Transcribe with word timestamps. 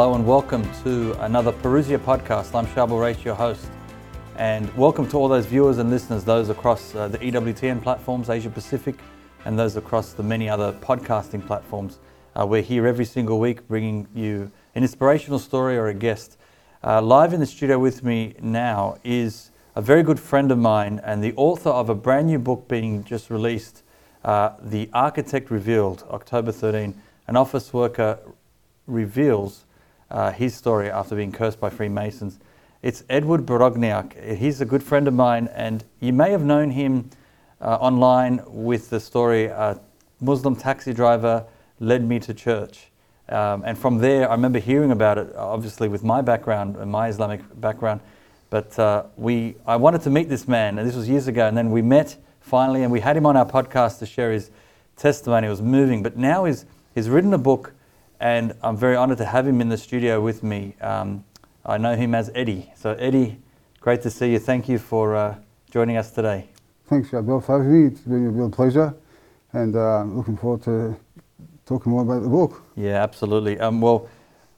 Hello 0.00 0.14
and 0.14 0.26
welcome 0.26 0.66
to 0.82 1.12
another 1.22 1.52
Parousia 1.52 1.98
podcast. 1.98 2.54
I'm 2.54 2.66
Sharbel 2.68 2.98
Rach, 2.98 3.22
your 3.22 3.34
host. 3.34 3.66
And 4.36 4.74
welcome 4.74 5.06
to 5.10 5.18
all 5.18 5.28
those 5.28 5.44
viewers 5.44 5.76
and 5.76 5.90
listeners, 5.90 6.24
those 6.24 6.48
across 6.48 6.94
uh, 6.94 7.08
the 7.08 7.18
EWTN 7.18 7.82
platforms, 7.82 8.30
Asia 8.30 8.48
Pacific, 8.48 8.94
and 9.44 9.58
those 9.58 9.76
across 9.76 10.14
the 10.14 10.22
many 10.22 10.48
other 10.48 10.72
podcasting 10.72 11.46
platforms. 11.46 11.98
Uh, 12.34 12.46
we're 12.46 12.62
here 12.62 12.86
every 12.86 13.04
single 13.04 13.38
week 13.38 13.68
bringing 13.68 14.08
you 14.14 14.50
an 14.74 14.84
inspirational 14.84 15.38
story 15.38 15.76
or 15.76 15.88
a 15.88 15.94
guest. 15.94 16.38
Uh, 16.82 17.02
live 17.02 17.34
in 17.34 17.40
the 17.40 17.44
studio 17.44 17.78
with 17.78 18.02
me 18.02 18.34
now 18.40 18.96
is 19.04 19.50
a 19.76 19.82
very 19.82 20.02
good 20.02 20.18
friend 20.18 20.50
of 20.50 20.56
mine 20.56 20.98
and 21.04 21.22
the 21.22 21.34
author 21.36 21.68
of 21.68 21.90
a 21.90 21.94
brand 21.94 22.26
new 22.26 22.38
book 22.38 22.66
being 22.68 23.04
just 23.04 23.28
released, 23.28 23.82
uh, 24.24 24.52
The 24.62 24.88
Architect 24.94 25.50
Revealed, 25.50 26.06
October 26.08 26.52
13. 26.52 26.98
An 27.26 27.36
office 27.36 27.74
worker 27.74 28.18
reveals 28.86 29.66
uh, 30.10 30.32
his 30.32 30.54
story 30.54 30.90
after 30.90 31.16
being 31.16 31.32
cursed 31.32 31.60
by 31.60 31.70
Freemasons. 31.70 32.38
It's 32.82 33.04
Edward 33.08 33.46
Borogniak. 33.46 34.36
He's 34.36 34.60
a 34.60 34.64
good 34.64 34.82
friend 34.82 35.06
of 35.06 35.14
mine, 35.14 35.48
and 35.54 35.84
you 36.00 36.12
may 36.12 36.30
have 36.30 36.42
known 36.42 36.70
him 36.70 37.10
uh, 37.60 37.76
online 37.76 38.40
with 38.46 38.90
the 38.90 39.00
story 39.00 39.50
uh, 39.50 39.74
Muslim 40.20 40.56
taxi 40.56 40.92
driver 40.92 41.44
led 41.78 42.06
me 42.06 42.18
to 42.20 42.34
church. 42.34 42.86
Um, 43.28 43.62
and 43.64 43.78
from 43.78 43.98
there, 43.98 44.28
I 44.28 44.32
remember 44.32 44.58
hearing 44.58 44.90
about 44.90 45.18
it, 45.18 45.34
obviously 45.36 45.88
with 45.88 46.02
my 46.02 46.20
background 46.20 46.76
and 46.76 46.90
my 46.90 47.08
Islamic 47.08 47.40
background. 47.60 48.00
But 48.50 48.76
uh, 48.78 49.04
we, 49.16 49.54
I 49.66 49.76
wanted 49.76 50.02
to 50.02 50.10
meet 50.10 50.28
this 50.28 50.48
man, 50.48 50.78
and 50.78 50.88
this 50.88 50.96
was 50.96 51.08
years 51.08 51.28
ago. 51.28 51.46
And 51.46 51.56
then 51.56 51.70
we 51.70 51.82
met 51.82 52.16
finally, 52.40 52.82
and 52.82 52.90
we 52.90 53.00
had 53.00 53.16
him 53.16 53.26
on 53.26 53.36
our 53.36 53.46
podcast 53.46 54.00
to 54.00 54.06
share 54.06 54.32
his 54.32 54.50
testimony. 54.96 55.46
It 55.46 55.50
was 55.50 55.62
moving. 55.62 56.02
But 56.02 56.16
now 56.16 56.44
he's, 56.44 56.66
he's 56.94 57.08
written 57.08 57.32
a 57.32 57.38
book 57.38 57.72
and 58.20 58.52
I'm 58.62 58.76
very 58.76 58.96
honored 58.96 59.18
to 59.18 59.24
have 59.24 59.46
him 59.46 59.60
in 59.60 59.70
the 59.70 59.78
studio 59.78 60.20
with 60.20 60.42
me. 60.42 60.76
Um, 60.80 61.24
I 61.64 61.78
know 61.78 61.96
him 61.96 62.14
as 62.14 62.30
Eddie. 62.34 62.70
So, 62.76 62.92
Eddie, 62.92 63.38
great 63.80 64.02
to 64.02 64.10
see 64.10 64.32
you. 64.32 64.38
Thank 64.38 64.68
you 64.68 64.78
for 64.78 65.16
uh, 65.16 65.36
joining 65.70 65.96
us 65.96 66.10
today. 66.10 66.48
Thanks, 66.86 67.08
Sharbel, 67.08 67.42
for 67.42 67.58
having 67.58 67.72
me. 67.72 67.88
It's 67.88 68.00
been 68.00 68.26
a 68.26 68.30
real 68.30 68.50
pleasure, 68.50 68.94
and 69.52 69.74
uh, 69.74 70.02
looking 70.04 70.36
forward 70.36 70.62
to 70.64 70.96
talking 71.64 71.92
more 71.92 72.02
about 72.02 72.22
the 72.22 72.28
book. 72.28 72.62
Yeah, 72.76 73.02
absolutely. 73.02 73.58
Um, 73.58 73.80
well, 73.80 74.08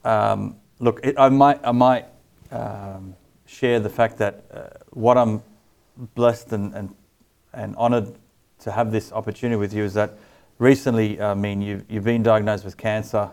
um, 0.03 0.57
look, 0.79 0.99
it, 1.03 1.15
I 1.17 1.29
might, 1.29 1.59
I 1.63 1.71
might 1.71 2.05
um, 2.51 3.15
share 3.45 3.79
the 3.79 3.89
fact 3.89 4.17
that 4.17 4.43
uh, 4.51 4.61
what 4.89 5.17
I'm 5.17 5.41
blessed 6.15 6.51
and, 6.51 6.73
and, 6.73 6.95
and 7.53 7.75
honored 7.77 8.15
to 8.59 8.71
have 8.71 8.91
this 8.91 9.11
opportunity 9.11 9.57
with 9.57 9.73
you 9.73 9.83
is 9.83 9.93
that 9.93 10.17
recently, 10.57 11.21
I 11.21 11.33
mean, 11.35 11.61
you've, 11.61 11.85
you've 11.87 12.03
been 12.03 12.23
diagnosed 12.23 12.65
with 12.65 12.77
cancer 12.77 13.29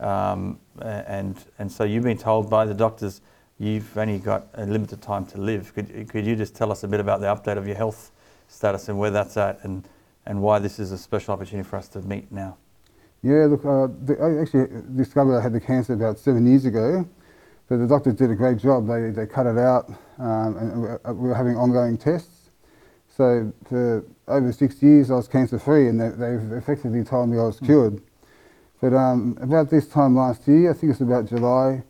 um, 0.00 0.58
and, 0.80 1.36
and 1.58 1.70
so 1.70 1.84
you've 1.84 2.04
been 2.04 2.18
told 2.18 2.48
by 2.50 2.64
the 2.64 2.74
doctors 2.74 3.20
you've 3.58 3.96
only 3.98 4.18
got 4.18 4.48
a 4.54 4.64
limited 4.64 5.02
time 5.02 5.26
to 5.26 5.38
live. 5.38 5.74
Could, 5.74 6.08
could 6.08 6.26
you 6.26 6.34
just 6.34 6.56
tell 6.56 6.72
us 6.72 6.82
a 6.82 6.88
bit 6.88 6.98
about 6.98 7.20
the 7.20 7.26
update 7.26 7.58
of 7.58 7.66
your 7.66 7.76
health 7.76 8.10
status 8.48 8.88
and 8.88 8.98
where 8.98 9.10
that's 9.10 9.36
at 9.36 9.62
and, 9.62 9.86
and 10.26 10.40
why 10.40 10.58
this 10.58 10.78
is 10.78 10.92
a 10.92 10.98
special 10.98 11.34
opportunity 11.34 11.68
for 11.68 11.76
us 11.76 11.88
to 11.88 12.00
meet 12.02 12.32
now? 12.32 12.56
Yeah, 13.22 13.44
look, 13.44 13.64
uh, 13.66 13.88
the, 14.04 14.16
I 14.18 14.40
actually 14.40 14.68
discovered 14.96 15.38
I 15.38 15.42
had 15.42 15.52
the 15.52 15.60
cancer 15.60 15.92
about 15.92 16.18
seven 16.18 16.46
years 16.46 16.64
ago, 16.64 17.06
but 17.68 17.76
the 17.76 17.86
doctors 17.86 18.14
did 18.14 18.30
a 18.30 18.34
great 18.34 18.56
job. 18.56 18.88
They, 18.88 19.10
they 19.10 19.26
cut 19.26 19.46
it 19.46 19.58
out 19.58 19.90
um, 20.18 20.56
and 20.56 21.18
we 21.20 21.28
were 21.28 21.34
having 21.34 21.54
ongoing 21.54 21.98
tests. 21.98 22.50
So 23.14 23.52
for 23.68 24.06
over 24.26 24.52
six 24.52 24.82
years 24.82 25.10
I 25.10 25.16
was 25.16 25.28
cancer 25.28 25.58
free 25.58 25.88
and 25.88 26.00
they, 26.00 26.08
they've 26.08 26.52
effectively 26.52 27.04
told 27.04 27.28
me 27.28 27.38
I 27.38 27.42
was 27.42 27.60
cured. 27.60 28.00
But 28.80 28.94
um, 28.94 29.36
about 29.40 29.68
this 29.68 29.86
time 29.86 30.16
last 30.16 30.48
year, 30.48 30.70
I 30.70 30.74
think 30.74 30.92
it's 30.92 31.00
about 31.00 31.26
July, 31.26 31.82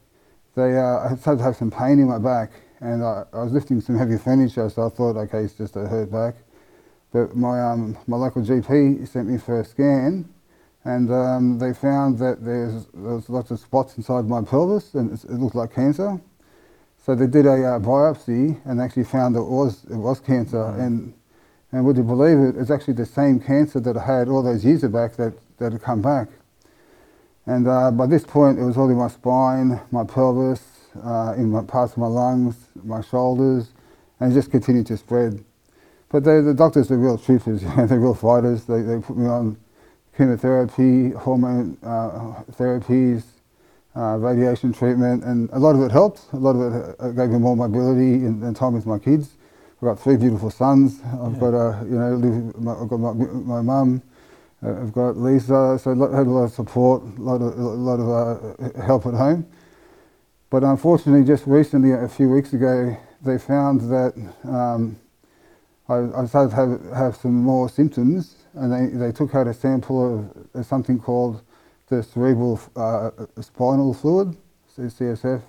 they, 0.57 0.77
uh, 0.77 1.11
I 1.11 1.17
started 1.17 1.39
to 1.39 1.45
have 1.45 1.57
some 1.57 1.71
pain 1.71 2.01
in 2.01 2.09
my 2.09 2.19
back 2.19 2.51
and 2.81 3.05
I, 3.05 3.25
I, 3.33 3.45
was 3.45 3.53
lifting 3.53 3.81
some 3.81 3.97
heavy 3.97 4.19
furniture, 4.19 4.69
so 4.69 4.87
I 4.87 4.89
thought, 4.89 5.17
okay, 5.17 5.41
it's 5.41 5.55
just 5.55 5.77
a 5.77 5.87
hurt 5.87 6.11
back. 6.11 6.35
But 7.13 7.37
my, 7.37 7.61
um, 7.61 7.97
my 8.07 8.17
local 8.17 8.43
GP 8.43 9.07
sent 9.07 9.29
me 9.29 9.39
for 9.39 9.61
a 9.61 9.65
scan 9.65 10.29
and 10.85 11.13
um, 11.13 11.59
they 11.59 11.73
found 11.73 12.19
that 12.19 12.45
there's, 12.45 12.87
there's 12.95 13.29
lots 13.29 13.51
of 13.51 13.61
spots 13.61 13.97
inside 13.97 14.27
my 14.27 14.43
pelvis 14.43 14.95
and 14.95 15.13
it 15.13 15.31
looked 15.31 15.55
like 15.55 15.73
cancer. 15.73 16.21
So 17.05 17.15
they 17.15 17.27
did 17.27 17.47
a 17.47 17.51
uh, 17.51 17.79
biopsy 17.79 18.61
and 18.65 18.81
actually 18.81 19.05
found 19.05 19.37
that 19.37 19.41
it 19.41 19.49
was, 19.49 19.85
it 19.85 19.97
was 19.97 20.19
cancer. 20.19 20.57
Mm-hmm. 20.57 20.81
And, 20.81 21.15
and 21.73 21.85
would 21.85 21.97
you 21.97 22.03
believe 22.03 22.39
it, 22.39 22.61
it's 22.61 22.71
actually 22.71 22.95
the 22.95 23.07
same 23.07 23.39
cancer 23.39 23.79
that 23.79 23.97
I 23.97 24.05
had 24.05 24.29
all 24.29 24.43
those 24.43 24.65
years 24.65 24.83
back 24.83 25.15
that, 25.17 25.35
that 25.59 25.73
had 25.73 25.83
come 25.83 26.03
back. 26.03 26.29
And 27.51 27.67
uh, 27.67 27.91
by 27.91 28.07
this 28.07 28.23
point, 28.23 28.61
it 28.61 28.65
was 28.65 28.77
all 28.77 28.89
in 28.91 28.97
my 28.97 29.09
spine, 29.09 29.81
my 29.91 30.05
pelvis, 30.05 30.63
uh, 31.05 31.35
in 31.37 31.51
my 31.51 31.65
parts 31.65 31.95
of 31.95 31.99
my 31.99 32.07
lungs, 32.07 32.55
my 32.85 33.01
shoulders, 33.01 33.73
and 34.21 34.31
it 34.31 34.37
just 34.37 34.53
continued 34.53 34.87
to 34.87 34.97
spread. 34.97 35.45
But 36.11 36.23
they, 36.23 36.41
the 36.43 36.55
doctors 36.55 36.93
are 36.93 36.97
real 36.97 37.19
troopers, 37.19 37.63
they're 37.77 37.99
real 37.99 38.15
fighters. 38.15 38.67
They, 38.67 38.83
they 38.83 39.01
put 39.01 39.17
me 39.17 39.27
on 39.27 39.57
chemotherapy, 40.17 41.11
hormone 41.11 41.77
uh, 41.83 42.45
therapies, 42.53 43.25
uh, 43.97 44.17
radiation 44.21 44.73
treatment, 44.73 45.25
and 45.25 45.51
a 45.53 45.59
lot 45.59 45.75
of 45.75 45.83
it 45.83 45.91
helped. 45.91 46.33
A 46.33 46.37
lot 46.37 46.53
of 46.55 46.73
it 46.73 46.97
uh, 47.01 47.09
gave 47.09 47.31
me 47.31 47.41
more 47.41 47.57
mobility 47.57 48.25
and, 48.27 48.45
and 48.45 48.55
time 48.55 48.75
with 48.75 48.87
my 48.87 49.01
kids. 49.01 49.31
I've 49.83 49.89
got 49.89 49.99
three 49.99 50.17
beautiful 50.17 50.51
sons. 50.51 51.01
I've 51.21 51.33
yeah. 51.35 51.41
got 51.41 51.55
a, 51.55 51.85
you 51.85 51.99
know, 51.99 52.15
live, 52.15 52.81
I've 52.81 52.89
got 52.89 52.99
my, 52.99 53.13
my 53.13 53.61
mum. 53.61 54.03
I've 54.63 54.93
got 54.93 55.17
Lisa, 55.17 55.79
so 55.83 55.91
I 55.91 56.17
had 56.17 56.27
a 56.27 56.31
lot 56.31 56.45
of 56.45 56.53
support, 56.53 57.03
a 57.03 57.23
lot 57.23 57.41
of, 57.41 57.59
a 57.59 57.63
lot 57.63 57.99
of 57.99 58.77
uh, 58.77 58.83
help 58.83 59.07
at 59.07 59.15
home. 59.15 59.47
But 60.51 60.65
unfortunately, 60.65 61.27
just 61.27 61.47
recently, 61.47 61.93
a 61.93 62.09
few 62.09 62.29
weeks 62.29 62.53
ago, 62.53 62.95
they 63.23 63.39
found 63.39 63.81
that 63.91 64.13
um, 64.45 64.99
I, 65.89 66.23
I, 66.23 66.27
started 66.27 66.51
to 66.51 66.57
have, 66.57 66.97
have 66.97 67.17
some 67.17 67.43
more 67.43 67.71
symptoms, 67.71 68.37
and 68.53 68.71
they, 68.71 68.99
they 68.99 69.13
took 69.13 69.35
out 69.35 69.47
a 69.47 69.55
sample 69.55 70.31
of 70.55 70.67
something 70.67 70.99
called 70.99 71.43
the 71.89 72.03
cerebral 72.03 72.61
uh, 72.77 73.11
spinal 73.41 73.95
fluid, 73.95 74.37
CSF, 74.77 75.43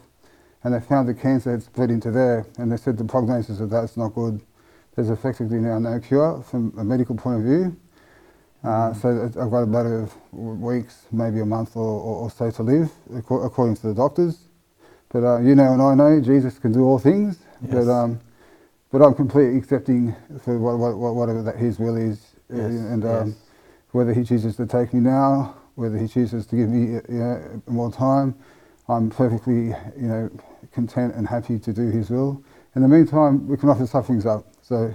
and 0.64 0.74
they 0.74 0.80
found 0.80 1.10
the 1.10 1.14
cancer 1.14 1.52
had 1.52 1.64
spread 1.64 1.90
into 1.90 2.12
there, 2.12 2.46
and 2.58 2.72
they 2.72 2.78
said 2.78 2.98
the 2.98 3.04
prognosis 3.04 3.60
of 3.60 3.70
that's 3.70 3.98
not 3.98 4.16
good. 4.16 4.40
There's 4.96 5.10
effectively 5.10 5.58
now 5.58 5.80
no 5.80 6.00
cure 6.00 6.42
from 6.44 6.74
a 6.78 6.84
medical 6.84 7.16
point 7.16 7.40
of 7.40 7.44
view. 7.44 7.78
Uh, 8.64 8.94
so 8.94 9.26
I've 9.26 9.34
got 9.34 9.64
about 9.64 9.64
a 9.64 9.68
matter 9.68 10.10
weeks, 10.32 11.08
maybe 11.12 11.40
a 11.40 11.46
month 11.46 11.76
or, 11.76 11.84
or, 11.84 12.16
or 12.24 12.32
so 12.32 12.52
to 12.52 12.64
live, 12.64 12.92
according 13.16 13.76
to 13.78 13.88
the 13.88 13.94
doctors. 13.94 14.40
But 15.10 15.24
uh, 15.24 15.40
you 15.40 15.56
know, 15.56 15.74
and 15.74 15.82
I 15.82 15.96
know 15.96 16.22
Jesus 16.22 16.60
can 16.60 16.72
do 16.72 16.84
all 16.84 17.00
things. 17.00 17.40
Yes. 17.64 17.72
But 17.74 17.92
um, 17.92 18.20
but 18.92 19.02
I'm 19.02 19.14
completely 19.16 19.58
accepting 19.58 20.16
for 20.44 20.60
what, 20.60 20.78
what, 20.98 21.16
whatever 21.16 21.44
that 21.44 21.58
His 21.58 21.80
will 21.80 21.98
is, 21.98 22.36
uh, 22.54 22.58
yes. 22.58 22.66
and 22.66 23.06
um, 23.06 23.28
yes. 23.30 23.38
whether 23.92 24.14
He 24.14 24.24
chooses 24.24 24.56
to 24.58 24.68
take 24.68 24.94
me 24.94 25.00
now, 25.00 25.56
whether 25.76 25.98
He 25.98 26.08
chooses 26.08 26.46
to 26.48 26.56
give 26.56 26.70
me 26.70 26.94
you 27.10 27.20
know, 27.20 27.62
more 27.68 27.92
time, 27.92 28.36
I'm 28.90 29.10
perfectly 29.10 29.68
you 29.98 30.08
know 30.08 30.30
content 30.72 31.16
and 31.16 31.28
happy 31.28 31.60
to 31.60 31.74
do 31.74 31.90
His 31.90 32.10
will. 32.12 32.44
In 32.76 32.82
the 32.82 32.88
meantime, 32.88 33.48
we 33.48 33.58
can 33.58 33.70
offer 33.70 33.86
sufferings 33.86 34.26
up. 34.26 34.46
So 34.62 34.94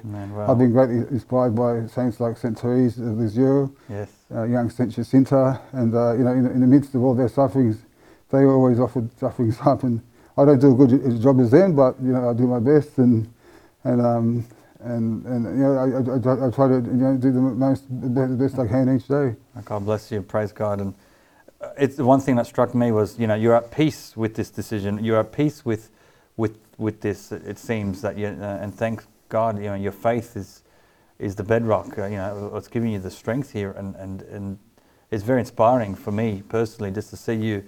I've 0.49 0.59
been 0.59 0.73
greatly 0.73 0.97
inspired 1.11 1.55
by 1.55 1.87
saints 1.87 2.19
like 2.19 2.39
Saint 2.39 2.59
Therese 2.59 2.97
of 2.97 3.19
Lisieux, 3.19 3.71
yes. 3.91 4.11
uh, 4.35 4.45
young 4.45 4.71
Saint 4.71 4.91
Jacinta, 4.93 5.61
and 5.73 5.95
uh, 5.95 6.15
you 6.15 6.25
know, 6.25 6.33
in, 6.33 6.47
in, 6.47 6.61
the 6.61 6.67
midst 6.67 6.95
of 6.95 7.03
all 7.03 7.15
their 7.15 7.29
sufferings, 7.29 7.83
they 8.31 8.45
always 8.45 8.81
offered 8.81 9.11
sufferings 9.19 9.59
up. 9.67 9.83
And 9.83 10.01
I 10.39 10.47
don't 10.47 10.59
do 10.59 10.73
a 10.73 10.87
good 10.87 11.21
job 11.21 11.41
as 11.41 11.51
them, 11.51 11.77
but 11.77 12.01
you 12.01 12.13
know, 12.13 12.31
I 12.31 12.33
do 12.33 12.47
my 12.47 12.61
best, 12.61 12.97
and 12.97 13.31
and 13.85 14.01
um, 14.01 14.47
and 14.81 15.27
and 15.27 15.45
you 15.59 15.65
know, 15.65 15.75
I, 15.77 16.45
I, 16.45 16.47
I, 16.47 16.51
try 16.51 16.69
to 16.69 16.75
you 16.77 16.81
know 16.81 17.17
do 17.19 17.31
the 17.31 17.41
most 17.41 17.85
the 17.91 18.27
best 18.29 18.59
I 18.59 18.67
can 18.67 18.97
each 18.97 19.09
day. 19.09 19.35
God 19.67 19.85
bless 19.85 20.11
you, 20.11 20.23
praise 20.23 20.53
God, 20.53 20.81
and 20.81 20.95
uh, 21.61 21.71
it's 21.77 21.97
the 21.97 22.05
one 22.07 22.21
thing 22.21 22.37
that 22.37 22.47
struck 22.47 22.75
me 22.75 22.93
was 22.93 23.19
you 23.19 23.27
know 23.27 23.35
you're 23.35 23.55
at 23.55 23.71
peace 23.71 24.17
with 24.17 24.37
this 24.37 24.49
decision, 24.49 25.05
you're 25.05 25.21
at 25.21 25.33
peace 25.33 25.67
with 25.67 25.91
with 26.39 26.66
with 26.79 27.01
this. 27.01 27.33
It 27.33 27.59
seems 27.59 28.03
that 28.03 28.19
you 28.19 28.29
uh, 28.29 28.59
and 28.61 28.75
thank 28.75 29.05
God, 29.29 29.59
you 29.59 29.65
know, 29.65 29.75
your 29.75 29.93
faith 29.93 30.37
is 30.37 30.63
is 31.19 31.35
the 31.35 31.45
bedrock. 31.45 31.99
Uh, 31.99 32.07
you 32.07 32.17
know, 32.17 32.49
what's 32.53 32.69
giving 32.69 32.91
you 32.91 32.99
the 32.99 33.11
strength 33.11 33.53
here, 33.53 33.73
and 33.73 33.95
and 33.97 34.23
and 34.23 34.59
it's 35.11 35.25
very 35.25 35.41
inspiring 35.41 35.95
for 35.95 36.13
me 36.13 36.43
personally 36.49 36.91
just 36.91 37.11
to 37.11 37.17
see 37.17 37.35
you 37.35 37.65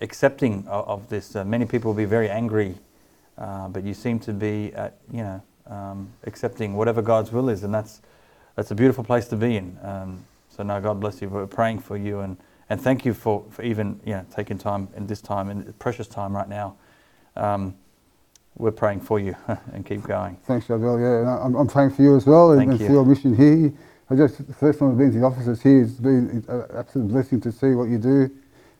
accepting 0.00 0.66
of, 0.68 0.88
of 0.88 1.08
this. 1.08 1.34
Uh, 1.36 1.44
many 1.44 1.66
people 1.66 1.90
will 1.92 1.96
be 1.96 2.04
very 2.04 2.28
angry, 2.28 2.74
uh, 3.38 3.68
but 3.68 3.84
you 3.84 3.94
seem 3.94 4.18
to 4.20 4.32
be, 4.32 4.72
at, 4.74 4.98
you 5.10 5.22
know, 5.22 5.42
um, 5.66 6.12
accepting 6.24 6.74
whatever 6.74 7.02
God's 7.02 7.32
will 7.32 7.48
is, 7.48 7.64
and 7.64 7.74
that's 7.74 8.02
that's 8.54 8.70
a 8.70 8.74
beautiful 8.74 9.02
place 9.02 9.26
to 9.28 9.36
be 9.36 9.56
in. 9.56 9.76
Um, 9.82 10.24
so 10.48 10.62
now, 10.62 10.78
God 10.78 11.00
bless 11.00 11.20
you. 11.20 11.28
We're 11.28 11.46
praying 11.46 11.80
for 11.80 11.96
you, 11.96 12.20
and 12.20 12.36
and 12.70 12.80
thank 12.80 13.04
you 13.04 13.14
for 13.14 13.44
for 13.50 13.62
even 13.62 13.98
you 14.04 14.12
know 14.12 14.26
taking 14.34 14.58
time 14.58 14.88
in 14.96 15.06
this 15.06 15.20
time 15.20 15.50
in 15.50 15.72
precious 15.78 16.06
time 16.06 16.36
right 16.36 16.48
now. 16.48 16.76
Um, 17.36 17.74
we're 18.56 18.70
praying 18.70 19.00
for 19.00 19.18
you 19.18 19.36
and 19.72 19.84
keep 19.84 20.02
going. 20.02 20.36
Thanks, 20.44 20.66
Sharbel. 20.66 21.00
Yeah, 21.00 21.44
I'm, 21.44 21.54
I'm, 21.54 21.66
praying 21.66 21.90
for 21.90 22.02
you 22.02 22.16
as 22.16 22.26
well 22.26 22.52
and, 22.52 22.70
and 22.70 22.78
for 22.78 22.92
your 22.92 23.04
mission 23.04 23.36
here. 23.36 23.72
I 24.10 24.16
just 24.16 24.46
the 24.46 24.52
first 24.52 24.78
time 24.78 24.90
I've 24.90 24.98
been 24.98 25.12
to 25.12 25.18
the 25.18 25.24
offices 25.24 25.62
here, 25.62 25.82
it's 25.82 25.92
been 25.92 26.44
an 26.48 26.64
absolute 26.74 27.08
blessing 27.08 27.40
to 27.40 27.52
see 27.52 27.70
what 27.70 27.88
you 27.88 27.98
do 27.98 28.30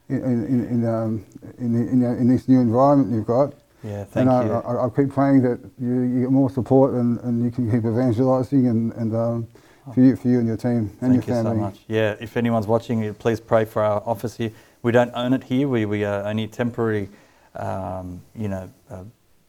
in 0.09 0.23
in 0.23 0.67
in, 0.67 0.87
um, 0.87 1.27
in, 1.59 1.75
in, 1.77 2.03
in 2.03 2.29
this 2.29 2.47
new 2.49 2.61
environment 2.61 3.13
you've 3.13 3.27
got. 3.27 3.55
Yeah, 3.83 4.05
thank 4.05 4.29
and 4.31 4.49
you. 4.49 4.55
I, 4.55 4.61
I, 4.61 4.87
I 4.87 4.89
keep 4.91 5.11
praying 5.11 5.43
that 5.43 5.61
you, 5.79 6.03
you 6.03 6.21
get 6.23 6.31
more 6.31 6.49
support 6.49 6.95
and, 6.95 7.21
and 7.21 7.45
you 7.45 7.51
can 7.51 7.71
keep 7.71 7.85
evangelising 7.85 8.67
and, 8.67 8.93
and 8.95 9.15
um, 9.15 9.49
for 9.93 10.01
you 10.01 10.17
for 10.17 10.29
you 10.29 10.39
and 10.39 10.47
your 10.47 10.57
team 10.57 10.91
and 11.01 11.13
Thank 11.13 11.27
your 11.27 11.37
you 11.37 11.43
so 11.43 11.55
much. 11.55 11.81
Yeah, 11.87 12.17
if 12.21 12.37
anyone's 12.37 12.67
watching, 12.67 13.13
please 13.15 13.41
pray 13.41 13.65
for 13.65 13.83
our 13.83 14.03
office 14.07 14.37
here. 14.37 14.53
We 14.83 14.93
don't 14.93 15.13
own 15.15 15.33
it 15.35 15.45
here. 15.45 15.69
We, 15.69 15.85
we 15.85 16.05
are 16.05 16.25
only 16.25 16.47
temporary, 16.47 17.09
um, 17.57 18.23
you 18.35 18.49
know, 18.49 18.71
uh, 18.91 19.05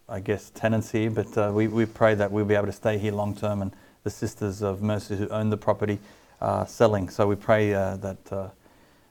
I 0.07 0.19
guess 0.19 0.52
tenants 0.52 0.92
here, 0.92 1.10
but 1.10 1.36
uh, 1.36 1.52
we, 1.52 1.68
we 1.68 1.86
pray 1.88 2.13
that 2.13 2.31
we'll 2.31 2.46
be 2.46 2.54
able 2.54 2.68
to 2.68 2.72
stay 2.72 3.00
here 3.00 3.12
long 3.12 3.36
term 3.36 3.63
and 3.63 3.72
the 4.04 4.12
Sisters 4.12 4.62
of 4.62 4.84
Mercy 4.84 5.16
who 5.16 5.28
own 5.30 5.50
the 5.50 5.57
property 5.57 5.98
are 6.42 6.68
selling. 6.68 7.10
So 7.10 7.25
we 7.25 7.36
pray 7.36 7.74
uh, 7.74 7.98
that 7.98 8.31
uh, 8.31 8.50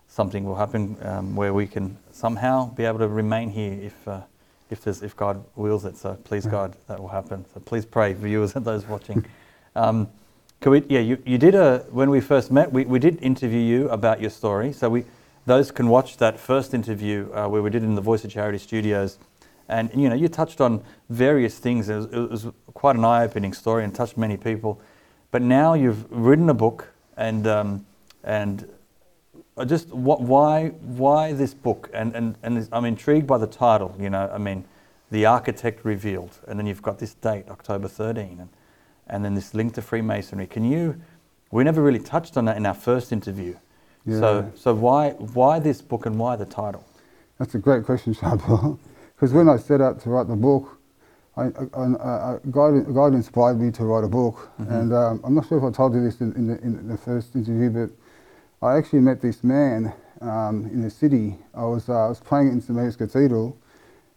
something 0.07 0.45
will 0.45 0.55
happen 0.55 0.97
um, 1.03 1.35
where 1.35 1.53
we 1.53 1.67
can 1.67 1.99
somehow 2.13 2.71
be 2.75 2.85
able 2.85 3.01
to 3.01 3.09
remain 3.09 3.51
here 3.51 3.73
if, 3.73 4.07
uh, 4.07 4.21
if, 4.71 4.83
there's, 4.83 5.03
if 5.03 5.17
God 5.17 5.45
wills 5.57 5.85
it. 5.85 5.97
So 5.97 6.15
please, 6.23 6.47
God, 6.47 6.77
that 6.87 7.01
will 7.01 7.09
happen. 7.09 7.45
So 7.53 7.59
please 7.59 7.85
pray, 7.85 8.13
viewers 8.13 8.55
and 8.55 8.65
those 8.65 8.87
watching. 8.87 9.25
Um, 9.75 10.09
can 10.61 10.71
we, 10.71 10.85
yeah, 10.89 11.01
you, 11.01 11.21
you 11.27 11.39
did 11.39 11.57
a, 11.57 11.79
when 11.91 12.09
we 12.09 12.21
first 12.21 12.53
met, 12.53 12.71
we, 12.71 12.85
we 12.85 13.01
did 13.01 13.21
interview 13.21 13.59
you 13.59 13.89
about 13.89 14.21
your 14.21 14.31
story. 14.31 14.73
So 14.73 14.89
we, 14.89 15.05
those 15.45 15.73
can 15.73 15.89
watch 15.89 16.19
that 16.19 16.39
first 16.39 16.73
interview 16.73 17.29
uh, 17.35 17.49
where 17.49 17.63
we 17.63 17.71
did 17.71 17.83
in 17.83 17.97
the 17.97 18.01
Voice 18.01 18.25
of 18.25 18.31
Charity 18.31 18.59
studios. 18.59 19.19
And, 19.69 19.91
you 19.95 20.09
know, 20.09 20.15
you 20.15 20.29
touched 20.29 20.61
on 20.61 20.83
various 21.09 21.59
things. 21.59 21.89
It 21.89 21.97
was, 21.97 22.07
it 22.07 22.31
was 22.31 22.47
quite 22.75 22.97
an 22.97 23.05
eye-opening 23.05 23.53
story 23.53 23.85
and 23.85 23.95
touched 23.95 24.17
many 24.17 24.37
people. 24.37 24.81
But 25.31 25.43
now 25.43 25.75
you've 25.75 26.11
written 26.11 26.49
a 26.51 26.55
book 26.55 26.89
and, 27.17 27.47
um, 27.47 27.87
and 28.23 28.69
I 29.57 29.65
just, 29.65 29.89
what, 29.89 30.21
why, 30.21 30.69
why 30.69 31.33
this 31.33 31.55
book? 31.55 31.91
And, 31.95 32.15
and, 32.15 32.37
and 32.43 32.69
I'm 32.73 32.85
intrigued 32.85 33.27
by 33.27 33.39
the 33.39 33.47
title, 33.47 33.95
you 33.99 34.11
know, 34.11 34.31
I 34.33 34.39
mean, 34.39 34.65
The 35.11 35.27
Architect 35.27 35.85
Revealed. 35.85 36.39
And 36.47 36.59
then 36.59 36.67
you've 36.67 36.83
got 36.83 36.99
this 36.99 37.15
date, 37.15 37.45
October 37.49 37.89
13. 37.89 38.39
And, 38.41 38.49
and 39.07 39.25
then 39.25 39.35
this 39.35 39.55
link 39.55 39.75
to 39.75 39.83
Freemasonry. 39.83 40.47
Can 40.47 40.65
you? 40.65 41.01
We 41.51 41.65
never 41.65 41.83
really 41.83 41.99
touched 41.99 42.37
on 42.37 42.47
that 42.47 42.57
in 42.57 42.67
our 42.67 42.75
first 42.75 43.13
interview. 43.13 43.57
Yeah. 44.07 44.21
So, 44.21 44.53
so 44.55 44.75
why 44.75 45.11
why 45.11 45.59
this 45.59 45.81
book 45.81 46.07
and 46.07 46.19
why 46.19 46.37
the 46.37 46.45
title? 46.45 46.85
That's 47.39 47.55
a 47.55 47.59
great 47.59 47.85
question, 47.85 48.15
Sharbel. 48.15 48.79
Because 49.15 49.33
when 49.33 49.49
I 49.49 49.57
set 49.57 49.81
out 49.81 50.01
to 50.03 50.11
write 50.11 50.29
the 50.29 50.37
book, 50.37 50.79
I, 51.37 51.45
I, 51.45 51.85
I, 51.85 52.39
God, 52.51 52.95
God 52.95 53.15
inspired 53.15 53.61
me 53.61 53.71
to 53.73 53.85
write 53.85 54.05
a 54.05 54.09
book. 54.09 54.51
Mm-hmm. 54.61 54.73
And 54.73 54.93
um, 54.93 55.21
I'm 55.25 55.35
not 55.35 55.49
sure 55.49 55.59
if 55.59 55.65
I 55.65 55.71
told 55.71 55.95
you 55.95 56.03
this 56.03 56.21
in, 56.21 56.33
in, 56.35 56.47
the, 56.47 56.61
in 56.61 56.89
the 56.89 56.97
first 56.97 57.35
interview, 57.35 57.71
but 57.71 57.91
I 58.67 58.77
actually 58.77 59.01
met 59.01 59.21
this 59.21 59.43
man 59.43 59.93
um, 60.21 60.67
in 60.67 60.83
the 60.83 60.91
city. 60.91 61.37
I 61.55 61.65
was, 61.65 61.89
uh, 61.89 62.07
I 62.07 62.09
was 62.09 62.21
playing 62.21 62.49
in 62.49 62.61
St 62.61 62.77
Mary's 62.77 62.97
Cathedral, 62.97 63.57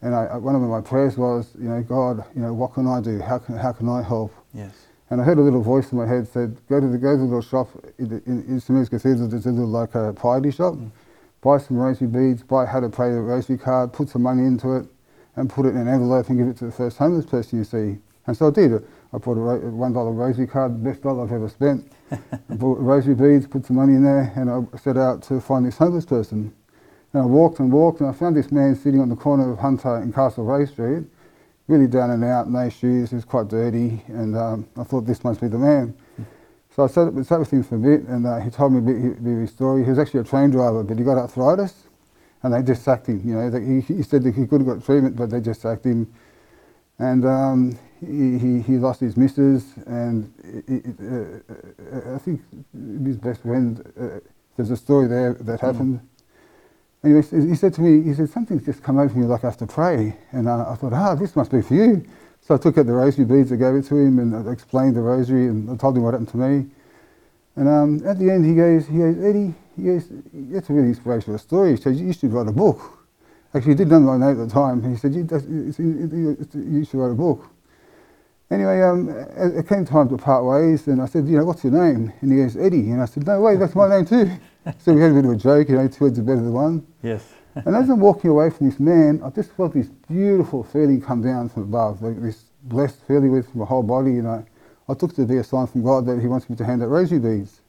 and 0.02 0.14
I, 0.14 0.38
one 0.38 0.56
of 0.56 0.62
my 0.62 0.82
prayers 0.82 1.18
was, 1.18 1.50
you 1.60 1.70
know, 1.70 1.82
God, 1.82 2.24
you 2.36 2.42
know, 2.42 2.54
what 2.54 2.74
can 2.74 2.88
I 2.88 3.02
do? 3.02 3.20
How 3.20 3.40
can, 3.40 3.58
how 3.58 3.72
can 3.72 3.90
I 3.90 4.04
help? 4.04 4.34
Yes. 4.54 4.74
And 5.10 5.22
I 5.22 5.24
heard 5.24 5.38
a 5.38 5.42
little 5.42 5.62
voice 5.62 5.92
in 5.92 5.98
my 5.98 6.06
head 6.06 6.28
said, 6.28 6.58
go 6.68 6.80
to 6.80 6.88
the, 6.88 6.98
go 6.98 7.14
to 7.14 7.18
the 7.18 7.24
little 7.24 7.42
shop 7.42 7.70
in, 7.98 8.10
the, 8.10 8.16
in, 8.26 8.44
in 8.48 8.60
St 8.60 8.72
Mary's 8.72 8.90
Cathedral, 8.90 9.28
there's 9.28 9.46
a 9.46 9.52
little 9.52 9.70
like 9.70 9.96
a 9.96 10.14
piety 10.14 10.52
shop, 10.52 10.76
buy 11.42 11.58
some 11.58 11.78
rosary 11.78 12.08
beads, 12.08 12.44
buy 12.44 12.66
how 12.66 12.80
to 12.80 12.90
pray 12.90 13.10
a 13.10 13.22
rosary 13.22 13.58
card, 13.58 13.94
put 13.94 14.10
some 14.10 14.24
money 14.24 14.44
into 14.44 14.76
it, 14.76 14.88
and 15.36 15.50
put 15.50 15.66
it 15.66 15.70
in 15.70 15.78
an 15.78 15.88
envelope 15.88 16.30
and 16.30 16.38
give 16.38 16.48
it 16.48 16.58
to 16.58 16.66
the 16.66 16.72
first 16.72 16.98
homeless 16.98 17.26
person 17.26 17.60
you 17.60 17.66
see. 17.66 17.98
And 18.28 18.36
so 18.36 18.48
I 18.48 18.52
did. 18.52 18.74
I 19.14 19.18
bought 19.18 19.38
a 19.38 19.70
one 19.72 19.94
dollar 19.94 20.12
rosary 20.12 20.48
card, 20.48 20.74
the 20.74 20.90
best 20.90 21.04
dollar 21.04 21.24
I've 21.24 21.32
ever 21.32 21.50
spent. 21.50 21.92
I 22.12 22.56
bought 22.56 22.80
rosary 22.80 23.16
beads, 23.16 23.48
put 23.48 23.66
some 23.66 23.78
money 23.78 23.94
in 23.94 24.04
there, 24.04 24.34
and 24.36 24.50
I 24.50 24.78
set 24.78 24.98
out 24.98 25.24
to 25.24 25.40
find 25.40 25.66
this 25.66 25.78
homeless 25.78 26.06
person. 26.06 26.54
And 27.14 27.24
I 27.24 27.26
walked 27.26 27.60
and 27.60 27.72
walked, 27.72 28.02
and 28.02 28.10
I 28.10 28.14
found 28.14 28.36
this 28.36 28.52
man 28.52 28.76
sitting 28.76 29.00
on 29.00 29.10
the 29.10 29.16
corner 29.16 29.52
of 29.52 29.60
Hunter 29.60 29.96
and 29.98 30.14
Castlereagh 30.14 30.70
Street, 30.70 31.06
really 31.68 31.88
down 31.88 32.12
and 32.12 32.24
out, 32.24 32.50
no 32.50 32.70
shoes, 32.70 33.10
he 33.12 33.16
was 33.16 33.26
quite 33.26 33.48
dirty, 33.48 34.04
and 34.08 34.36
um, 34.36 34.68
I 34.78 34.84
thought 34.84 35.06
this 35.06 35.24
must 35.24 35.40
be 35.40 35.48
the 35.48 35.58
man. 35.58 35.96
So 36.78 36.84
I 36.84 36.88
sat, 36.88 37.26
sat 37.26 37.40
with 37.40 37.50
him 37.50 37.64
for 37.64 37.76
a 37.76 37.80
bit, 37.80 38.08
and 38.08 38.28
uh, 38.28 38.40
he 38.40 38.52
told 38.52 38.72
me 38.72 38.78
a 38.78 38.82
bit, 38.82 39.18
a 39.18 39.20
bit 39.20 39.34
of 39.34 39.40
his 39.40 39.50
story. 39.50 39.84
He 39.84 39.90
was 39.90 39.98
actually 39.98 40.20
a 40.20 40.24
train 40.24 40.52
driver, 40.52 40.84
but 40.84 40.96
he 40.96 41.04
got 41.04 41.18
arthritis, 41.18 41.74
and 42.44 42.54
they 42.54 42.62
just 42.62 42.84
sacked 42.84 43.08
him. 43.08 43.20
You 43.26 43.34
know, 43.34 43.50
they, 43.50 43.66
he, 43.66 43.96
he 43.96 44.04
said 44.04 44.22
that 44.22 44.36
he 44.36 44.46
could 44.46 44.62
have 44.62 44.68
got 44.68 44.86
treatment, 44.86 45.16
but 45.16 45.32
they 45.32 45.42
just 45.42 45.62
sacked 45.62 45.86
him. 45.86 46.14
And 47.00 47.26
um, 47.26 47.80
he, 48.00 48.38
he, 48.38 48.62
he 48.62 48.78
lost 48.78 49.00
his 49.00 49.18
missus, 49.18 49.66
and 49.88 50.32
it, 50.44 50.86
it, 50.86 50.96
uh, 51.02 52.12
uh, 52.12 52.16
I 52.16 52.20
think 52.20 52.42
his 53.04 53.18
best 53.18 53.42
friend. 53.42 53.82
Uh, 54.00 54.20
there's 54.56 54.70
a 54.70 54.78
story 54.78 55.08
there 55.08 55.34
that 55.34 55.60
happened. 55.62 56.08
Anyway, 57.04 57.24
he 57.24 57.56
said 57.56 57.74
to 57.74 57.82
me, 57.82 58.04
he 58.04 58.14
said, 58.14 58.30
something's 58.30 58.66
just 58.66 58.84
come 58.84 59.00
over 59.00 59.18
me 59.18 59.26
like 59.26 59.44
I 59.44 59.48
have 59.48 59.58
to 59.58 59.68
pray. 59.68 60.16
And 60.32 60.48
uh, 60.48 60.70
I 60.70 60.76
thought, 60.76 60.94
ah, 60.94 61.16
this 61.16 61.36
must 61.36 61.50
be 61.50 61.64
for 61.64 61.74
you. 61.74 62.06
So 62.48 62.56
I 62.56 62.58
took 62.58 62.78
out 62.78 62.86
the 62.86 62.94
rosary 62.94 63.26
beads, 63.26 63.52
I 63.52 63.58
gave 63.58 63.76
it 63.76 63.84
to 63.88 63.98
him, 63.98 64.20
and 64.20 64.34
I 64.34 64.54
explained 64.54 64.96
the 64.96 65.02
rosary, 65.02 65.48
and 65.48 65.70
I 65.70 65.76
told 65.76 65.98
him 65.98 66.04
what 66.04 66.14
happened 66.14 66.30
to 66.30 66.38
me. 66.38 66.66
And 67.58 67.68
um, 67.68 68.08
at 68.08 68.20
the 68.20 68.32
end, 68.32 68.46
he 68.46 68.56
goes, 68.56 68.88
he 68.88 69.00
goes, 69.00 69.22
Eddie, 69.22 69.54
he 69.76 69.84
goes, 69.84 70.08
that's 70.34 70.70
a 70.70 70.74
really 70.74 70.88
inspirational 70.88 71.40
story. 71.40 71.72
He 71.72 71.76
said, 71.76 71.98
you 71.98 72.14
should 72.14 72.32
write 72.32 72.48
a 72.48 72.54
book. 72.54 73.06
Actually, 73.54 73.74
he 73.74 73.76
didn't 73.80 73.92
know 73.92 74.00
my 74.00 74.18
name 74.18 74.42
at 74.42 74.48
the 74.48 74.54
time. 74.54 74.82
He 74.82 74.96
said, 74.96 75.14
you, 75.14 76.86
should 76.86 76.98
write 76.98 77.12
a 77.12 77.16
book. 77.16 77.50
Anyway, 78.50 78.82
um, 78.82 79.10
it 79.10 79.68
came 79.68 79.84
time 79.84 80.08
to 80.08 80.16
part 80.16 80.46
ways, 80.46 80.88
and 80.88 81.02
I 81.02 81.06
said, 81.06 81.28
you 81.28 81.38
know, 81.38 81.44
what's 81.44 81.66
your 81.66 81.74
name? 81.74 82.14
And 82.22 82.32
he 82.32 82.38
goes, 82.38 82.56
Eddie. 82.56 82.92
And 82.92 83.02
I 83.02 83.08
said, 83.08 83.28
no 83.28 83.42
way, 83.42 83.58
that's 83.58 83.76
my 83.76 83.90
name 83.90 84.06
too. 84.06 84.32
so 84.80 84.94
we 84.94 85.02
had 85.02 85.12
a 85.12 85.16
bit 85.16 85.26
of 85.26 85.32
a 85.32 85.36
joke, 85.36 85.68
you 85.68 85.76
know, 85.76 85.90
two 85.90 86.06
words 86.06 86.18
are 86.18 86.22
better 86.22 86.38
than 86.38 86.54
one. 86.54 86.88
Yes. 87.04 87.26
And 87.66 87.76
as 87.76 87.90
I'm 87.90 88.00
walking 88.00 88.30
away 88.30 88.50
from 88.50 88.70
this 88.70 88.80
man, 88.80 89.22
I 89.24 89.30
just 89.30 89.52
felt 89.52 89.74
this 89.74 89.88
beautiful 89.88 90.64
feeling 90.64 91.02
come 91.02 91.22
down 91.22 91.50
from 91.50 91.64
above, 91.64 92.02
like 92.02 92.22
this 92.22 92.44
blessed 92.64 93.00
feeling 93.08 93.32
with 93.32 93.54
my 93.56 93.66
whole 93.66 93.84
body. 93.84 94.12
You 94.12 94.22
know, 94.22 94.46
I 94.90 94.94
took 94.94 95.16
to 95.16 95.26
be 95.26 95.38
a 95.38 95.44
sign 95.44 95.68
from 95.68 95.84
God 95.84 96.06
that 96.06 96.20
He 96.20 96.28
wants 96.28 96.50
me 96.50 96.56
to 96.56 96.66
hand 96.66 96.84
out 96.84 96.90
rosary 96.90 97.20
beads. 97.20 97.62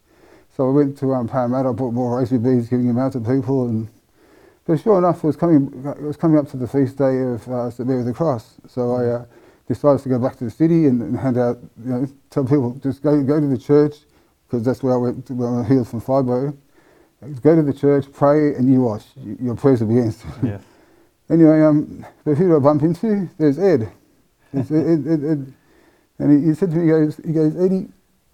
So 0.57 0.69
I 0.69 0.73
went 0.73 0.99
to 0.99 1.15
um, 1.15 1.29
Parramatta, 1.29 1.69
I 1.71 1.73
bought 1.73 1.93
more 1.95 2.19
rosary 2.19 2.39
beads, 2.39 2.69
giving 2.69 2.87
them 2.89 2.99
out 2.99 3.13
to 3.13 3.21
people. 3.21 3.69
And 3.69 3.89
but 4.67 4.81
sure 4.81 4.99
enough, 4.99 5.25
it 5.25 5.27
was 5.27 5.37
coming, 5.37 5.67
it 5.99 6.03
was 6.03 6.17
coming 6.17 6.39
up 6.39 6.49
to 6.51 6.57
the 6.59 6.69
feast 6.69 6.99
day 6.99 7.23
of 7.23 7.49
uh, 7.49 7.71
St 7.71 7.89
Mary 7.89 8.01
of 8.01 8.07
the 8.07 8.13
Cross. 8.13 8.57
So 8.67 8.93
I 8.93 9.07
uh, 9.07 9.25
decided 9.67 10.03
to 10.03 10.09
go 10.11 10.19
back 10.19 10.37
to 10.37 10.45
the 10.45 10.51
city 10.51 10.87
and, 10.87 11.01
and 11.01 11.19
hand 11.19 11.39
out, 11.39 11.59
you 11.83 11.91
know, 11.91 12.07
tell 12.29 12.45
people 12.45 12.73
just 12.83 13.03
go 13.03 13.23
go 13.23 13.41
to 13.41 13.47
the 13.47 13.57
church 13.57 13.97
because 14.47 14.65
that's 14.65 14.83
where 14.83 14.95
I 14.95 14.97
went 14.99 15.27
to, 15.27 15.35
when 15.35 15.65
I 15.65 15.69
healed 15.69 15.89
from 15.89 16.03
fibro. 16.03 16.57
Go 17.43 17.57
to 17.57 17.63
the 17.63 17.73
church, 17.73 18.07
pray, 18.13 18.55
and 18.55 18.73
you 18.73 18.83
watch. 18.83 19.05
Your 19.41 19.57
prayers 19.57 19.81
will 19.81 19.89
be 19.89 20.01
answered. 20.01 20.31
Yes. 20.43 20.63
Anyway, 21.31 21.61
um, 21.61 22.07
the 22.25 22.35
do 22.35 22.57
I 22.57 22.59
bump 22.59 22.81
into? 22.83 23.29
There's 23.37 23.59
Ed. 23.59 23.93
There's 24.51 24.71
Ed, 24.73 25.07
Ed, 25.07 25.25
Ed. 25.31 25.53
And 26.19 26.41
he, 26.43 26.49
he 26.49 26.55
said 26.55 26.71
to 26.71 26.77
me, 26.77 26.85
he 26.85 26.89
goes, 26.89 27.17
he 27.19 27.33
goes, 27.35 27.55
Eddie, 27.55 27.87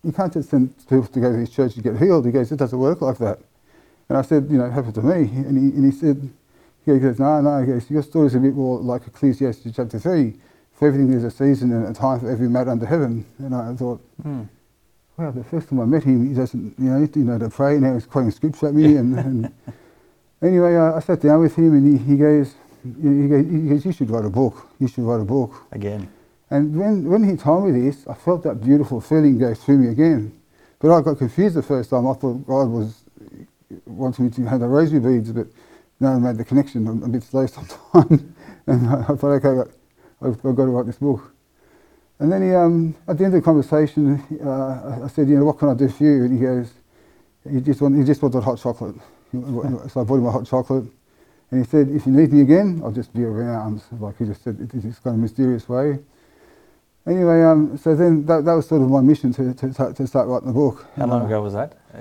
you 0.04 0.12
can't 0.12 0.32
just 0.32 0.50
send 0.50 0.78
people 0.88 1.04
to 1.08 1.20
go 1.20 1.32
to 1.32 1.36
this 1.36 1.50
church 1.50 1.74
to 1.74 1.82
get 1.82 1.96
healed. 1.98 2.24
He 2.24 2.30
goes, 2.30 2.52
it 2.52 2.56
doesn't 2.56 2.78
work 2.78 3.00
like 3.00 3.18
that. 3.18 3.40
And 4.08 4.16
I 4.16 4.22
said, 4.22 4.46
you 4.48 4.58
know, 4.58 4.66
it 4.66 4.70
happened 4.70 4.94
to 4.94 5.02
me. 5.02 5.22
And 5.22 5.58
he, 5.58 5.76
and 5.76 5.92
he 5.92 5.98
said, 5.98 6.30
he 6.86 6.96
goes, 7.00 7.18
no, 7.18 7.40
no, 7.40 7.60
he 7.62 7.66
goes, 7.66 7.90
your 7.90 8.04
story's 8.04 8.36
a 8.36 8.38
bit 8.38 8.54
more 8.54 8.78
like 8.78 9.08
Ecclesiastes 9.08 9.74
chapter 9.74 9.98
3. 9.98 10.32
For 10.74 10.86
everything 10.86 11.10
there's 11.10 11.24
a 11.24 11.32
season 11.32 11.72
and 11.72 11.88
a 11.88 11.92
time 11.92 12.20
for 12.20 12.30
every 12.30 12.48
matter 12.48 12.70
under 12.70 12.86
heaven. 12.86 13.26
And 13.38 13.56
I 13.56 13.74
thought, 13.74 14.00
Mm. 14.22 14.48
Well, 15.16 15.32
the 15.32 15.44
first 15.44 15.68
time 15.68 15.80
I 15.80 15.84
met 15.84 16.04
him, 16.04 16.28
he 16.28 16.34
doesn't, 16.34 16.74
you 16.78 16.90
know, 16.90 17.00
he 17.00 17.06
didn't 17.06 17.26
know 17.26 17.38
to 17.38 17.48
pray, 17.48 17.76
and 17.76 17.86
he 17.86 17.92
was 17.92 18.06
quoting 18.06 18.30
scripture 18.32 18.68
at 18.68 18.74
me. 18.74 18.96
And, 18.96 19.18
and 19.18 19.54
anyway, 20.42 20.76
uh, 20.76 20.94
I 20.94 21.00
sat 21.00 21.20
down 21.20 21.40
with 21.40 21.54
him, 21.54 21.72
and 21.74 21.98
he, 21.98 22.04
he 22.04 22.16
goes, 22.16 22.54
he 22.82 23.28
goes, 23.28 23.46
he 23.46 23.68
goes, 23.68 23.84
you 23.84 23.92
should 23.92 24.10
write 24.10 24.24
a 24.24 24.30
book. 24.30 24.68
You 24.80 24.88
should 24.88 25.04
write 25.04 25.20
a 25.20 25.24
book. 25.24 25.54
Again. 25.70 26.08
And 26.50 26.76
when, 26.76 27.04
when 27.08 27.28
he 27.28 27.36
told 27.36 27.68
me 27.68 27.80
this, 27.80 28.06
I 28.06 28.14
felt 28.14 28.42
that 28.42 28.56
beautiful 28.62 29.00
feeling 29.00 29.38
go 29.38 29.54
through 29.54 29.78
me 29.78 29.88
again. 29.88 30.32
But 30.80 30.94
I 30.96 31.00
got 31.00 31.18
confused 31.18 31.54
the 31.56 31.62
first 31.62 31.90
time. 31.90 32.06
I 32.06 32.14
thought 32.14 32.46
God 32.46 32.68
was 32.68 33.04
wanting 33.86 34.26
me 34.26 34.30
to 34.32 34.44
have 34.46 34.60
the 34.60 34.66
rosary 34.66 35.00
beads, 35.00 35.32
but 35.32 35.46
no, 36.00 36.08
I 36.08 36.18
made 36.18 36.36
the 36.36 36.44
connection. 36.44 36.86
I'm 36.86 37.02
a 37.02 37.08
bit 37.08 37.22
slow 37.22 37.46
sometimes. 37.48 38.24
and 38.66 38.88
I 38.88 39.04
thought, 39.04 39.44
okay, 39.44 39.70
I've, 40.20 40.32
I've 40.44 40.56
got 40.56 40.64
to 40.64 40.70
write 40.70 40.86
this 40.86 40.96
book. 40.98 41.33
And 42.20 42.30
then 42.32 42.42
he, 42.42 42.54
um, 42.54 42.94
at 43.08 43.18
the 43.18 43.24
end 43.24 43.34
of 43.34 43.40
the 43.40 43.44
conversation, 43.44 44.22
uh, 44.44 45.02
I- 45.04 45.08
said, 45.08 45.28
you 45.28 45.36
know, 45.38 45.44
what 45.44 45.58
can 45.58 45.68
I 45.68 45.74
do 45.74 45.88
for 45.88 46.04
you? 46.04 46.24
And 46.24 46.32
he 46.32 46.44
goes, 46.44 46.72
he 47.50 47.60
just, 47.60 47.80
want, 47.82 47.96
he 47.96 48.04
just 48.04 48.22
wanted 48.22 48.42
hot 48.42 48.58
chocolate. 48.58 48.94
So 49.32 50.00
I 50.00 50.04
bought 50.04 50.16
him 50.16 50.26
a 50.26 50.30
hot 50.30 50.46
chocolate. 50.46 50.84
And 51.50 51.64
he 51.64 51.68
said, 51.70 51.88
if 51.88 52.06
you 52.06 52.12
need 52.12 52.32
me 52.32 52.40
again, 52.42 52.80
I'll 52.84 52.92
just 52.92 53.12
be 53.12 53.24
around. 53.24 53.82
Like 53.98 54.16
he 54.18 54.24
just 54.26 54.42
said, 54.44 54.58
it- 54.60 54.72
it's 54.84 54.98
kind 55.00 55.14
of 55.16 55.20
mysterious 55.20 55.68
way. 55.68 55.98
Anyway, 57.06 57.42
um, 57.42 57.76
so 57.76 57.94
then 57.94 58.24
that, 58.26 58.44
that 58.46 58.54
was 58.54 58.66
sort 58.66 58.80
of 58.80 58.88
my 58.88 59.00
mission 59.00 59.32
to, 59.34 59.52
to, 59.52 59.72
start- 59.74 59.96
to 59.96 60.06
start 60.06 60.28
writing 60.28 60.48
the 60.48 60.54
book. 60.54 60.86
How 60.96 61.06
long 61.06 61.22
Uh, 61.22 61.26
ago 61.26 61.42
was 61.42 61.52
that? 61.54 61.76
Uh, 61.92 61.98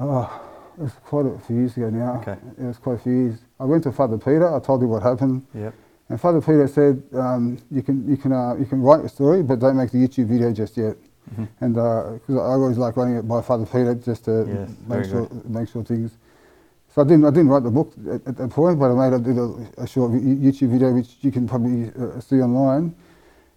Oh, 0.00 0.42
it 0.76 0.82
was 0.82 0.92
quite 1.04 1.24
a 1.26 1.38
few 1.46 1.54
years 1.56 1.76
ago 1.76 1.88
now. 1.90 2.16
Okay. 2.20 2.36
It 2.58 2.64
was 2.64 2.78
quite 2.78 2.94
a 2.96 2.98
few 2.98 3.12
years. 3.12 3.38
I 3.60 3.64
went 3.64 3.84
to 3.84 3.92
Father 3.92 4.18
Peter. 4.18 4.52
I 4.52 4.58
told 4.58 4.82
him 4.82 4.88
what 4.88 5.04
happened, 5.04 5.46
Yep. 5.54 5.72
And 6.08 6.20
Father 6.20 6.40
Peter 6.40 6.66
said, 6.68 7.02
um, 7.14 7.58
"You 7.70 7.82
can, 7.82 8.08
you 8.08 8.16
can, 8.16 8.32
uh, 8.32 8.54
you 8.58 8.66
can 8.66 8.82
write 8.82 9.00
your 9.00 9.08
story, 9.08 9.42
but 9.42 9.58
don't 9.58 9.76
make 9.76 9.90
the 9.90 9.98
YouTube 9.98 10.26
video 10.26 10.52
just 10.52 10.76
yet." 10.76 10.96
Mhm. 11.34 11.48
And 11.60 11.74
because 11.74 12.36
I 12.36 12.52
always 12.52 12.76
like 12.78 12.96
running 12.96 13.16
it 13.16 13.26
by 13.26 13.40
Father 13.40 13.64
Peter 13.66 13.94
just 13.94 14.26
to 14.26 14.44
Yes, 14.46 14.70
make 14.86 15.04
sure, 15.06 15.28
make 15.48 15.68
sure 15.68 15.82
things. 15.82 16.12
So 16.94 17.02
I 17.02 17.04
didn't, 17.04 17.24
I 17.24 17.30
didn't 17.30 17.48
write 17.48 17.64
the 17.64 17.70
book 17.70 17.92
at, 18.08 18.26
at 18.28 18.36
that 18.36 18.50
point, 18.50 18.78
but 18.78 18.90
I 18.92 18.94
made 18.94 19.14
I 19.14 19.18
did 19.18 19.36
a, 19.38 19.82
a 19.82 19.86
short 19.86 20.12
YouTube 20.12 20.68
video 20.68 20.92
which 20.92 21.16
you 21.22 21.32
can 21.32 21.48
probably 21.48 21.90
uh, 21.98 22.20
see 22.20 22.40
online. 22.40 22.94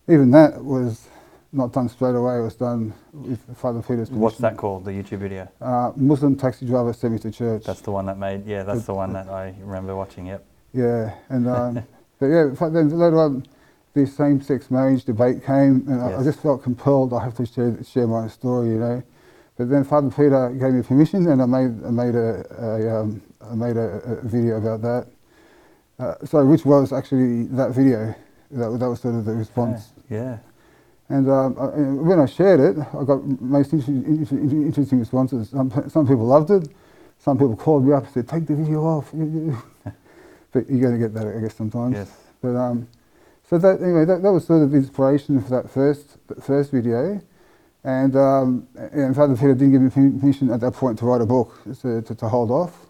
Even 0.07 0.31
that 0.31 0.63
was 0.63 1.07
not 1.51 1.71
done 1.73 1.89
straight 1.89 2.15
away. 2.15 2.39
It 2.39 2.43
was 2.43 2.55
done 2.55 2.93
with 3.13 3.39
Father 3.57 3.81
Peter's 3.81 4.09
permission. 4.09 4.21
What's 4.21 4.37
that 4.39 4.57
called? 4.57 4.85
The 4.85 4.91
YouTube 4.91 5.19
video. 5.19 5.47
Uh, 5.61 5.91
Muslim 5.95 6.35
taxi 6.35 6.65
driver 6.65 6.93
sent 6.93 7.13
me 7.13 7.19
to 7.19 7.31
church. 7.31 7.63
That's 7.65 7.81
the 7.81 7.91
one 7.91 8.05
that 8.07 8.17
made. 8.17 8.45
Yeah, 8.45 8.63
that's 8.63 8.85
the 8.85 8.93
one 8.93 9.13
that 9.13 9.27
I 9.29 9.53
remember 9.59 9.95
watching. 9.95 10.27
Yep. 10.27 10.45
Yeah, 10.73 11.13
and 11.29 11.47
um, 11.47 11.83
but 12.19 12.25
yeah, 12.27 12.49
then 12.69 12.89
later 12.89 13.19
on, 13.19 13.45
the 13.93 14.05
same-sex 14.05 14.69
marriage 14.69 15.05
debate 15.05 15.43
came, 15.45 15.83
and 15.87 16.01
I, 16.01 16.19
I 16.19 16.23
just 16.23 16.39
felt 16.41 16.61
compelled. 16.63 17.13
I 17.13 17.23
have 17.23 17.35
to 17.37 17.45
share 17.45 17.77
share 17.83 18.07
my 18.07 18.27
story, 18.27 18.69
you 18.69 18.79
know. 18.79 19.03
But 19.57 19.69
then 19.69 19.83
Father 19.83 20.09
Peter 20.09 20.49
gave 20.51 20.73
me 20.73 20.83
permission, 20.83 21.27
and 21.27 21.41
I 21.41 21.45
made 21.45 21.83
I 21.85 21.89
made 21.89 22.15
a, 22.15 22.45
a 22.59 23.01
um, 23.01 23.21
I 23.41 23.55
made 23.55 23.75
a, 23.77 24.01
a 24.21 24.27
video 24.27 24.57
about 24.57 24.81
that. 24.83 25.07
Uh, 25.99 26.13
so 26.25 26.45
which 26.45 26.63
was 26.65 26.93
actually 26.93 27.45
that 27.57 27.71
video. 27.71 28.13
That, 28.51 28.69
was- 28.69 28.79
that 28.79 28.89
was 28.89 28.99
sort 29.01 29.15
of 29.15 29.25
the 29.25 29.33
response. 29.33 29.93
Yeah. 30.09 30.37
And, 31.09 31.29
um, 31.29 31.55
I, 31.57 31.65
when 32.03 32.19
I 32.19 32.25
shared 32.25 32.59
it, 32.59 32.77
I 32.79 33.03
got 33.05 33.23
most 33.41 33.71
interesting 33.73 34.99
responses. 34.99 35.49
Some, 35.49 35.71
some 35.89 36.05
people 36.05 36.25
loved 36.25 36.51
it. 36.51 36.69
Some 37.17 37.37
people 37.37 37.55
called 37.55 37.85
me 37.85 37.93
up 37.93 38.03
and 38.03 38.13
said, 38.13 38.27
"Take 38.27 38.45
the 38.45 38.55
video 38.55 38.83
off." 38.83 39.11
but 40.57 40.69
you're 40.69 40.81
going 40.81 40.99
to 40.99 41.05
get 41.07 41.13
that, 41.13 41.27
I 41.27 41.39
guess, 41.41 41.55
sometimes. 41.55 41.95
Yes. 41.95 42.11
But 42.41 42.55
um, 42.55 42.87
so 43.49 43.57
that 43.57 43.81
anyway, 43.81 44.05
that, 44.05 44.21
that 44.23 44.31
was 44.31 44.45
sort 44.45 44.63
of 44.63 44.73
inspiration 44.73 45.41
for 45.41 45.49
that 45.49 45.69
first 45.69 46.17
that 46.27 46.43
first 46.43 46.71
video, 46.71 47.21
and 47.83 48.15
um, 48.15 48.67
and 48.75 49.15
Father 49.15 49.35
Peter 49.35 49.53
didn't 49.53 49.71
give 49.71 49.81
me 49.81 49.89
permission 49.89 50.49
at 50.51 50.59
that 50.61 50.73
point 50.73 50.99
to 50.99 51.05
write 51.05 51.21
a 51.21 51.25
book 51.25 51.53
to, 51.81 52.01
to, 52.01 52.15
to 52.15 52.27
hold 52.27 52.51
off. 52.51 52.87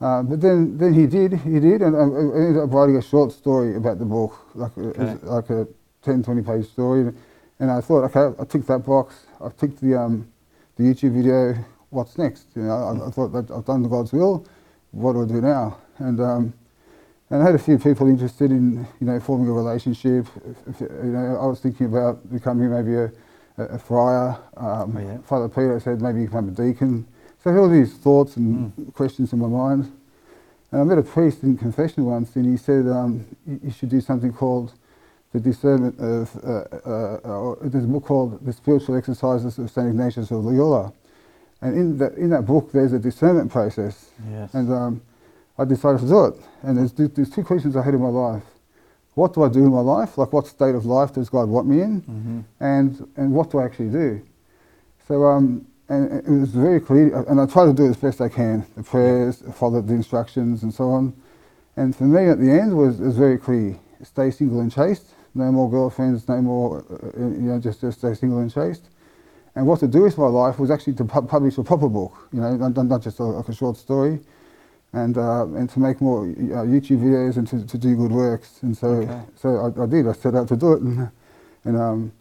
Uh, 0.00 0.22
but 0.22 0.40
then, 0.42 0.76
then 0.76 0.92
he 0.92 1.06
did, 1.06 1.32
he 1.32 1.58
did, 1.58 1.80
and 1.80 1.96
I, 1.96 2.00
I 2.00 2.46
ended 2.46 2.62
up 2.62 2.70
writing 2.70 2.96
a 2.96 3.02
short 3.02 3.32
story 3.32 3.76
about 3.76 3.98
the 3.98 4.04
book, 4.04 4.38
like 4.54 4.76
a, 4.76 4.80
Okay. 4.90 5.16
like 5.22 5.48
a 5.48 5.66
10, 6.02 6.22
20 6.22 6.42
page 6.42 6.66
story. 6.70 7.14
And 7.60 7.70
I 7.70 7.80
thought, 7.80 8.04
okay, 8.14 8.36
I 8.38 8.44
ticked 8.44 8.66
that 8.66 8.80
box, 8.84 9.24
I 9.40 9.48
ticked 9.48 9.80
the, 9.80 9.98
um, 9.98 10.30
the 10.76 10.82
YouTube 10.84 11.14
video, 11.14 11.54
what's 11.88 12.18
next? 12.18 12.48
You 12.54 12.64
know, 12.64 12.74
I, 12.74 13.08
I 13.08 13.10
thought 13.10 13.28
that 13.32 13.50
I've 13.50 13.64
done 13.64 13.84
God's 13.88 14.12
will, 14.12 14.44
what 14.90 15.14
do 15.14 15.22
I 15.22 15.26
do 15.26 15.40
now? 15.40 15.78
And, 15.96 16.20
um, 16.20 16.52
and 17.30 17.42
I 17.42 17.44
had 17.46 17.54
a 17.54 17.58
few 17.58 17.78
people 17.78 18.06
interested 18.08 18.50
in, 18.50 18.86
you 19.00 19.06
know, 19.06 19.18
forming 19.20 19.48
a 19.48 19.52
relationship. 19.52 20.26
If- 20.68 20.80
if- 20.82 20.90
You 21.04 21.10
know, 21.12 21.38
I 21.40 21.46
was 21.46 21.60
thinking 21.60 21.86
about 21.86 22.30
becoming 22.30 22.70
maybe 22.70 22.94
a, 22.94 23.10
a, 23.58 23.78
friar. 23.78 24.38
Um, 24.56 24.94
Oh, 24.96 25.00
yeah. 25.00 25.18
Father 25.24 25.48
Peter 25.48 25.80
said 25.80 26.00
maybe 26.00 26.24
become 26.24 26.48
a 26.48 26.52
deacon. 26.52 27.04
So 27.42 27.50
I 27.50 27.54
had 27.54 27.60
all 27.60 27.68
these 27.68 27.94
thoughts 27.94 28.36
and 28.36 28.72
Mm. 28.78 28.94
questions 28.94 29.32
in 29.32 29.38
my 29.40 29.48
mind. 29.48 29.90
And 30.72 30.80
I 30.80 30.84
met 30.84 30.98
a 30.98 31.02
priest 31.02 31.42
in 31.42 31.56
confession 31.56 32.04
once, 32.04 32.34
and 32.36 32.44
he 32.44 32.56
said 32.56 32.86
um, 32.88 33.24
you 33.46 33.58
you 33.64 33.70
should 33.70 33.88
do 33.88 34.00
something 34.00 34.32
called 34.32 34.72
the 35.32 35.40
discernment 35.40 35.98
of. 36.00 36.30
Uh, 36.44 36.64
uh, 36.84 37.50
uh, 37.52 37.54
there's 37.62 37.84
a 37.84 37.88
book 37.88 38.04
called 38.04 38.44
The 38.44 38.52
Spiritual 38.52 38.96
Exercises 38.96 39.58
of 39.58 39.70
Saint 39.70 39.88
Ignatius 39.88 40.30
of 40.32 40.44
Loyola, 40.44 40.92
and 41.62 41.76
in 41.76 41.98
that 41.98 42.14
in 42.14 42.30
that 42.30 42.46
book 42.46 42.72
there's 42.72 42.92
a 42.92 42.98
discernment 42.98 43.50
process. 43.52 44.10
Yes. 44.30 44.52
And 44.54 44.72
um, 44.72 45.00
I 45.58 45.64
decided 45.64 46.00
to 46.02 46.06
do 46.08 46.24
it. 46.26 46.34
And 46.62 46.76
there's, 46.78 46.92
there's 46.92 47.30
two 47.30 47.44
questions 47.44 47.76
I 47.76 47.82
had 47.82 47.94
in 47.94 48.00
my 48.02 48.08
life. 48.08 48.42
What 49.14 49.32
do 49.32 49.42
I 49.44 49.48
do 49.48 49.60
in 49.64 49.72
my 49.72 49.80
life? 49.80 50.18
Like, 50.18 50.32
what 50.32 50.46
state 50.46 50.74
of 50.74 50.84
life 50.84 51.14
does 51.14 51.30
God 51.30 51.48
want 51.48 51.66
me 51.66 51.80
in? 51.80 52.00
hmm 52.00 52.40
And, 52.60 53.08
and 53.16 53.32
what 53.32 53.50
do 53.50 53.58
I 53.58 53.64
actually 53.64 53.90
do? 53.90 54.22
So, 55.08 55.24
um, 55.24 55.66
and 55.88 56.12
it 56.26 56.28
was 56.28 56.50
very 56.50 56.80
clear, 56.80 57.24
and 57.28 57.40
I 57.40 57.46
try 57.46 57.64
to 57.64 57.72
do 57.72 57.86
it 57.86 57.90
as 57.90 57.96
best 57.96 58.20
I 58.20 58.28
can. 58.28 58.66
The 58.76 58.82
prayers, 58.82 59.42
follow 59.54 59.80
the 59.80 59.94
instructions, 59.94 60.64
and 60.64 60.74
so 60.74 60.90
on. 60.90 61.14
And 61.76 61.94
for 61.94 62.04
me, 62.04 62.26
at 62.28 62.40
the 62.40 62.50
end, 62.50 62.76
was, 62.76 62.98
was 62.98 63.16
very 63.16 63.38
clear. 63.38 63.78
Stay 64.02 64.30
single 64.30 64.60
and 64.60 64.72
chaste. 64.72 65.14
No 65.34 65.52
more 65.52 65.70
girlfriends, 65.70 66.28
no 66.28 66.40
more, 66.42 66.84
uh, 66.90 67.20
you 67.20 67.48
know, 67.48 67.60
just, 67.60 67.80
just 67.82 67.98
stay 67.98 68.14
single 68.14 68.40
and 68.40 68.52
chaste. 68.52 68.88
And 69.54 69.66
what 69.66 69.80
to 69.80 69.86
do 69.86 70.02
with 70.02 70.18
my 70.18 70.26
life 70.26 70.58
was 70.58 70.70
actually 70.70 70.94
to 70.94 71.04
pu- 71.04 71.22
publish 71.22 71.56
a 71.58 71.62
proper 71.62 71.88
book, 71.88 72.12
you 72.32 72.40
know, 72.40 72.56
not, 72.56 72.86
not 72.86 73.02
just 73.02 73.18
a, 73.20 73.24
like 73.24 73.48
a 73.48 73.54
short 73.54 73.76
story, 73.76 74.20
and 74.96 75.18
uh, 75.18 75.44
and 75.58 75.68
to 75.70 75.78
make 75.78 76.00
more 76.00 76.22
uh, 76.22 76.64
YouTube 76.64 77.00
videos 77.04 77.36
and 77.36 77.46
to, 77.48 77.64
to 77.66 77.78
do 77.78 77.94
good 77.96 78.12
works. 78.12 78.62
And 78.62 78.76
so 78.76 78.88
Okay. 78.88 79.20
so 79.36 79.48
I, 79.76 79.82
I 79.82 79.86
did. 79.86 80.08
I 80.08 80.12
set 80.12 80.34
out 80.34 80.48
to 80.48 80.56
do 80.56 80.72
it, 80.72 80.80
and 80.82 81.10
and 81.64 81.76
um, 81.76 82.12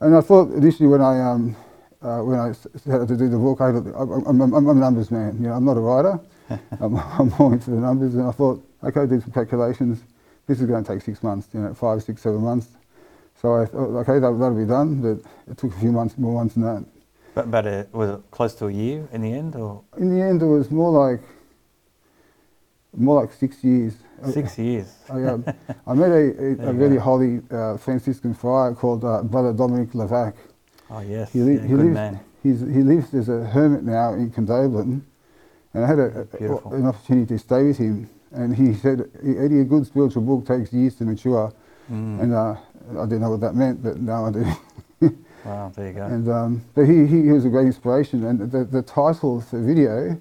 and 0.00 0.16
I 0.16 0.20
thought 0.20 0.52
initially 0.52 0.88
when 0.88 1.00
I 1.00 1.20
um 1.20 1.56
uh, 2.00 2.20
when 2.20 2.38
I 2.38 2.52
set 2.52 3.00
out 3.00 3.08
to 3.08 3.16
do 3.16 3.28
the 3.28 3.38
book, 3.38 3.60
I, 3.60 3.68
I'm, 3.68 4.40
I'm, 4.40 4.54
I'm 4.54 4.68
a 4.68 4.74
numbers 4.74 5.10
man. 5.10 5.36
You 5.40 5.48
know, 5.48 5.54
I'm 5.54 5.64
not 5.64 5.76
a 5.76 5.80
writer. 5.80 6.18
I'm, 6.80 6.96
I'm 6.96 7.32
more 7.38 7.52
into 7.52 7.70
the 7.70 7.76
numbers, 7.76 8.14
and 8.14 8.26
I 8.26 8.32
thought, 8.32 8.60
okay, 8.82 9.00
I 9.02 9.06
did 9.06 9.22
some 9.22 9.30
calculations. 9.32 10.02
This 10.48 10.60
is 10.60 10.66
going 10.66 10.82
to 10.82 10.92
take 10.92 11.02
six 11.02 11.22
months, 11.22 11.46
you 11.54 11.60
know, 11.60 11.72
five, 11.74 12.02
six, 12.02 12.22
seven 12.22 12.40
months. 12.40 12.66
So 13.40 13.54
I 13.54 13.66
thought, 13.66 13.96
okay, 14.00 14.18
that, 14.18 14.32
that'll 14.38 14.58
be 14.58 14.64
done, 14.66 15.00
but 15.00 15.50
it 15.50 15.58
took 15.58 15.72
a 15.76 15.78
few 15.78 15.92
months, 15.92 16.18
more 16.18 16.34
months 16.34 16.54
than 16.54 16.64
that. 16.64 16.84
But 17.34 17.50
but 17.52 17.66
uh, 17.66 17.84
was 17.92 18.10
it 18.10 18.20
close 18.32 18.54
to 18.56 18.66
a 18.66 18.72
year 18.72 19.08
in 19.12 19.22
the 19.22 19.32
end, 19.32 19.54
or 19.54 19.82
In 19.96 20.10
the 20.12 20.22
end, 20.22 20.42
it 20.42 20.46
was 20.46 20.72
more 20.72 20.90
like 20.90 21.20
more 22.96 23.20
like 23.20 23.32
six 23.32 23.62
years. 23.64 23.94
six 24.30 24.58
years? 24.58 24.94
I, 25.08 25.22
um, 25.24 25.44
I 25.86 25.94
met 25.94 26.10
a, 26.10 26.58
a, 26.60 26.70
a 26.70 26.74
go. 26.74 27.00
holy 27.00 27.40
uh, 27.50 27.76
Franciscan 27.76 28.34
friar 28.34 28.74
called 28.74 29.04
uh, 29.04 29.22
Brother 29.22 29.52
Dominic 29.52 29.90
Lavac. 29.92 30.34
Oh 30.90 31.00
yes. 31.00 31.32
He, 31.32 31.40
li- 31.40 31.54
yeah, 31.54 31.62
he 31.62 31.68
good 31.68 31.78
lives. 31.78 31.94
man. 31.94 32.20
He's, 32.42 32.60
he 32.60 32.82
lives 32.82 33.14
as 33.14 33.28
a 33.28 33.44
hermit 33.44 33.84
now 33.84 34.14
in 34.14 34.30
Condobolin, 34.30 35.02
and 35.74 35.84
I 35.84 35.86
had 35.86 35.98
a, 35.98 36.26
an 36.72 36.86
opportunity 36.86 37.26
to 37.34 37.38
stay 37.38 37.64
with 37.64 37.78
him. 37.78 38.10
And 38.32 38.56
he 38.56 38.74
said, 38.74 39.10
Eddie, 39.22 39.60
a 39.60 39.64
good 39.64 39.86
spiritual 39.86 40.22
book 40.22 40.46
takes 40.46 40.72
years 40.72 40.96
to 40.96 41.04
mature. 41.04 41.52
Mm. 41.90 42.22
And 42.22 42.34
uh, 42.34 42.56
I 42.98 43.04
didn't 43.04 43.20
know 43.20 43.30
what 43.30 43.40
that 43.40 43.54
meant, 43.54 43.82
but 43.82 44.00
now 44.00 44.26
I 44.26 44.32
do. 44.32 44.44
wow, 45.44 45.72
there 45.76 45.88
you 45.88 45.92
go. 45.92 46.06
And 46.06 46.28
um, 46.28 46.64
but 46.74 46.84
he, 46.86 47.06
he, 47.06 47.22
he 47.22 47.32
was 47.32 47.44
a 47.44 47.48
great 47.48 47.66
inspiration. 47.66 48.24
And 48.24 48.50
the, 48.50 48.64
the 48.64 48.82
title 48.82 49.40
for 49.40 49.56
the 49.58 49.62
video, 49.62 50.18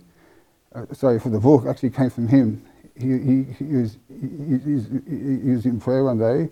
uh, 0.76 0.86
sorry, 0.94 1.20
for 1.20 1.30
the 1.30 1.40
book 1.40 1.66
actually 1.68 1.90
came 1.90 2.10
from 2.10 2.28
him. 2.28 2.64
He, 2.96 3.08
he, 3.08 3.44
he, 3.58 3.76
was, 3.76 3.98
he, 4.08 4.58
he, 4.60 5.40
he 5.44 5.50
was 5.52 5.66
in 5.66 5.80
prayer 5.80 6.04
one 6.04 6.20
day, 6.20 6.50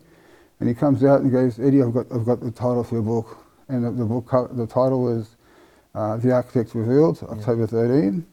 and 0.60 0.68
he 0.70 0.76
comes 0.76 1.04
out 1.04 1.22
and 1.22 1.32
goes, 1.32 1.60
Eddie, 1.60 1.82
I've 1.82 1.94
got, 1.94 2.12
I've 2.12 2.26
got 2.26 2.40
the 2.42 2.52
title 2.52 2.84
for 2.84 2.96
your 2.96 3.04
book. 3.04 3.46
And 3.68 3.86
the, 3.86 3.92
the 3.92 4.06
book, 4.06 4.30
the 4.56 4.66
title 4.66 5.04
was 5.04 5.36
uh, 5.94 6.18
The 6.18 6.32
Architect 6.32 6.74
Revealed, 6.74 7.22
October 7.30 7.68
13. 7.68 8.26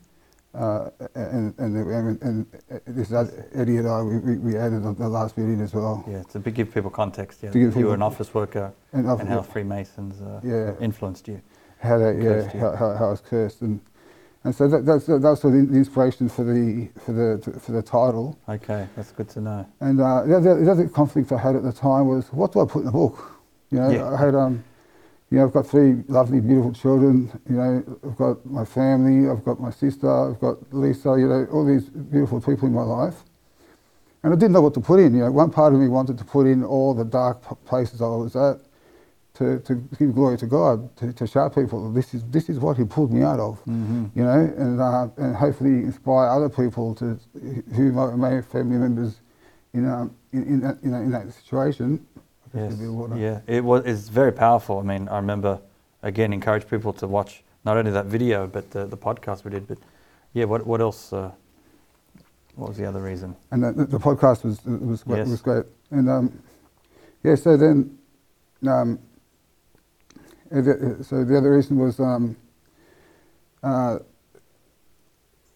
Uh, 0.54 0.88
and, 1.14 1.54
and, 1.58 1.76
and, 1.76 2.22
and 2.22 2.46
this 2.86 3.10
is 3.10 3.30
Eddie 3.54 3.76
and 3.76 3.86
I, 3.86 4.00
we, 4.00 4.38
we 4.38 4.56
added 4.56 4.82
the, 4.84 4.94
the 4.94 5.08
last 5.08 5.36
bit 5.36 5.42
in 5.44 5.60
as 5.60 5.74
well. 5.74 6.02
Yeah, 6.08 6.22
to 6.22 6.38
give 6.50 6.72
people 6.72 6.88
context. 6.88 7.42
Yeah, 7.42 7.52
you 7.52 7.70
were 7.86 7.92
an 7.94 8.00
office 8.00 8.32
worker, 8.32 8.72
And, 8.94 9.06
and 9.06 9.28
how 9.28 9.42
Freemasons 9.42 10.22
uh, 10.22 10.40
yeah, 10.42 10.72
influenced 10.80 11.28
you. 11.28 11.42
how 11.80 11.98
that, 11.98 12.16
yeah, 12.16 12.50
you. 12.54 12.60
how, 12.60 12.74
how, 12.74 12.96
how 12.96 13.06
I 13.08 13.10
was 13.10 13.20
cursed, 13.20 13.60
and 13.60 13.80
and 14.46 14.54
so 14.54 14.68
that, 14.68 14.86
that's 14.86 15.06
that's 15.06 15.40
sort 15.40 15.54
of 15.56 15.70
the 15.70 15.76
inspiration 15.76 16.28
for 16.28 16.44
the 16.44 16.88
for 17.04 17.12
the 17.12 17.60
for 17.60 17.72
the 17.72 17.82
title. 17.82 18.38
Okay, 18.48 18.86
that's 18.94 19.10
good 19.10 19.28
to 19.30 19.40
know. 19.40 19.66
And 19.80 20.00
uh, 20.00 20.22
the, 20.24 20.36
other, 20.36 20.64
the 20.64 20.70
other 20.70 20.88
conflict 20.88 21.32
I 21.32 21.38
had 21.38 21.56
at 21.56 21.64
the 21.64 21.72
time 21.72 22.06
was 22.06 22.32
what 22.32 22.52
do 22.52 22.60
I 22.60 22.64
put 22.64 22.80
in 22.80 22.86
the 22.86 22.92
book? 22.92 23.32
You 23.72 23.80
know, 23.80 23.90
Yeah. 23.90 24.08
I 24.08 24.16
had 24.16 24.36
um, 24.36 24.62
you 25.30 25.38
know, 25.38 25.46
I've 25.46 25.52
got 25.52 25.66
three 25.66 26.04
lovely, 26.06 26.40
beautiful 26.40 26.72
children. 26.72 27.28
You 27.50 27.56
know, 27.56 27.98
I've 28.06 28.16
got 28.16 28.46
my 28.46 28.64
family, 28.64 29.28
I've 29.28 29.44
got 29.44 29.58
my 29.58 29.70
sister, 29.70 30.08
I've 30.08 30.38
got 30.38 30.58
Lisa. 30.72 31.16
You 31.18 31.26
know, 31.26 31.48
all 31.52 31.66
these 31.66 31.88
beautiful 31.88 32.40
people 32.40 32.68
in 32.68 32.74
my 32.74 32.82
life. 32.84 33.24
And 34.22 34.32
I 34.32 34.36
didn't 34.36 34.52
know 34.52 34.60
what 34.60 34.74
to 34.74 34.80
put 34.80 35.00
in. 35.00 35.14
You 35.14 35.24
know, 35.24 35.32
one 35.32 35.50
part 35.50 35.74
of 35.74 35.80
me 35.80 35.88
wanted 35.88 36.18
to 36.18 36.24
put 36.24 36.46
in 36.46 36.62
all 36.62 36.94
the 36.94 37.04
dark 37.04 37.42
places 37.64 38.00
I 38.00 38.06
was 38.06 38.36
at, 38.36 38.60
to, 39.38 39.58
to 39.60 39.74
give 39.98 40.14
glory 40.14 40.36
to 40.38 40.46
God, 40.46 40.94
to, 40.96 41.12
to 41.12 41.26
show 41.26 41.48
people 41.48 41.90
this 41.92 42.14
is 42.14 42.22
this 42.30 42.48
is 42.48 42.58
what 42.58 42.76
He 42.76 42.84
pulled 42.84 43.12
me 43.12 43.22
out 43.22 43.40
of. 43.40 43.58
hmm 43.60 44.06
You 44.14 44.24
know, 44.24 44.40
and 44.56 44.80
uh, 44.80 45.08
and 45.16 45.36
hopefully 45.36 45.84
inspire 45.84 46.28
other 46.28 46.48
people 46.48 46.94
to 46.96 47.18
who 47.74 47.92
might, 47.92 48.16
may 48.16 48.34
have 48.36 48.46
family 48.46 48.78
members 48.78 49.20
in 49.74 49.88
um, 49.88 50.14
in, 50.32 50.42
in 50.44 50.60
that 50.60 50.78
you 50.82 50.90
know 50.90 50.98
in 51.00 51.10
that 51.12 51.32
situation. 51.32 52.06
Yes. 52.54 52.72
a 52.72 52.76
bit 52.76 52.88
of 52.88 52.94
water. 52.94 53.16
Yeah, 53.18 53.40
it 53.46 53.62
was. 53.64 53.84
It's 53.84 54.08
very 54.08 54.32
powerful. 54.32 54.78
I 54.78 54.82
mean, 54.82 55.08
I 55.08 55.16
remember 55.16 55.60
again 56.02 56.32
encourage 56.32 56.66
people 56.68 56.92
to 56.94 57.06
watch 57.06 57.42
not 57.64 57.76
only 57.76 57.90
that 57.90 58.06
video 58.06 58.46
but 58.46 58.70
the, 58.70 58.86
the 58.86 58.96
podcast 58.96 59.44
we 59.44 59.50
did. 59.50 59.66
But 59.68 59.78
yeah, 60.32 60.44
what 60.44 60.66
what 60.66 60.80
else? 60.80 61.12
Uh, 61.12 61.30
what 62.54 62.68
was 62.68 62.78
the 62.78 62.86
other 62.86 63.02
reason? 63.02 63.36
and 63.50 63.62
the, 63.62 63.72
the 63.84 63.98
podcast 63.98 64.44
was 64.44 64.64
was 64.64 65.02
great, 65.02 65.18
Yes. 65.18 65.28
was 65.28 65.42
great. 65.42 65.64
And 65.90 66.08
um, 66.08 66.42
yeah, 67.22 67.34
so 67.34 67.56
then, 67.56 67.98
um, 68.66 68.98
the, 70.50 71.04
so 71.04 71.24
the 71.24 71.36
other 71.36 71.52
reason 71.54 71.78
was 71.78 71.98
um, 72.00 72.36
uh, 73.62 73.98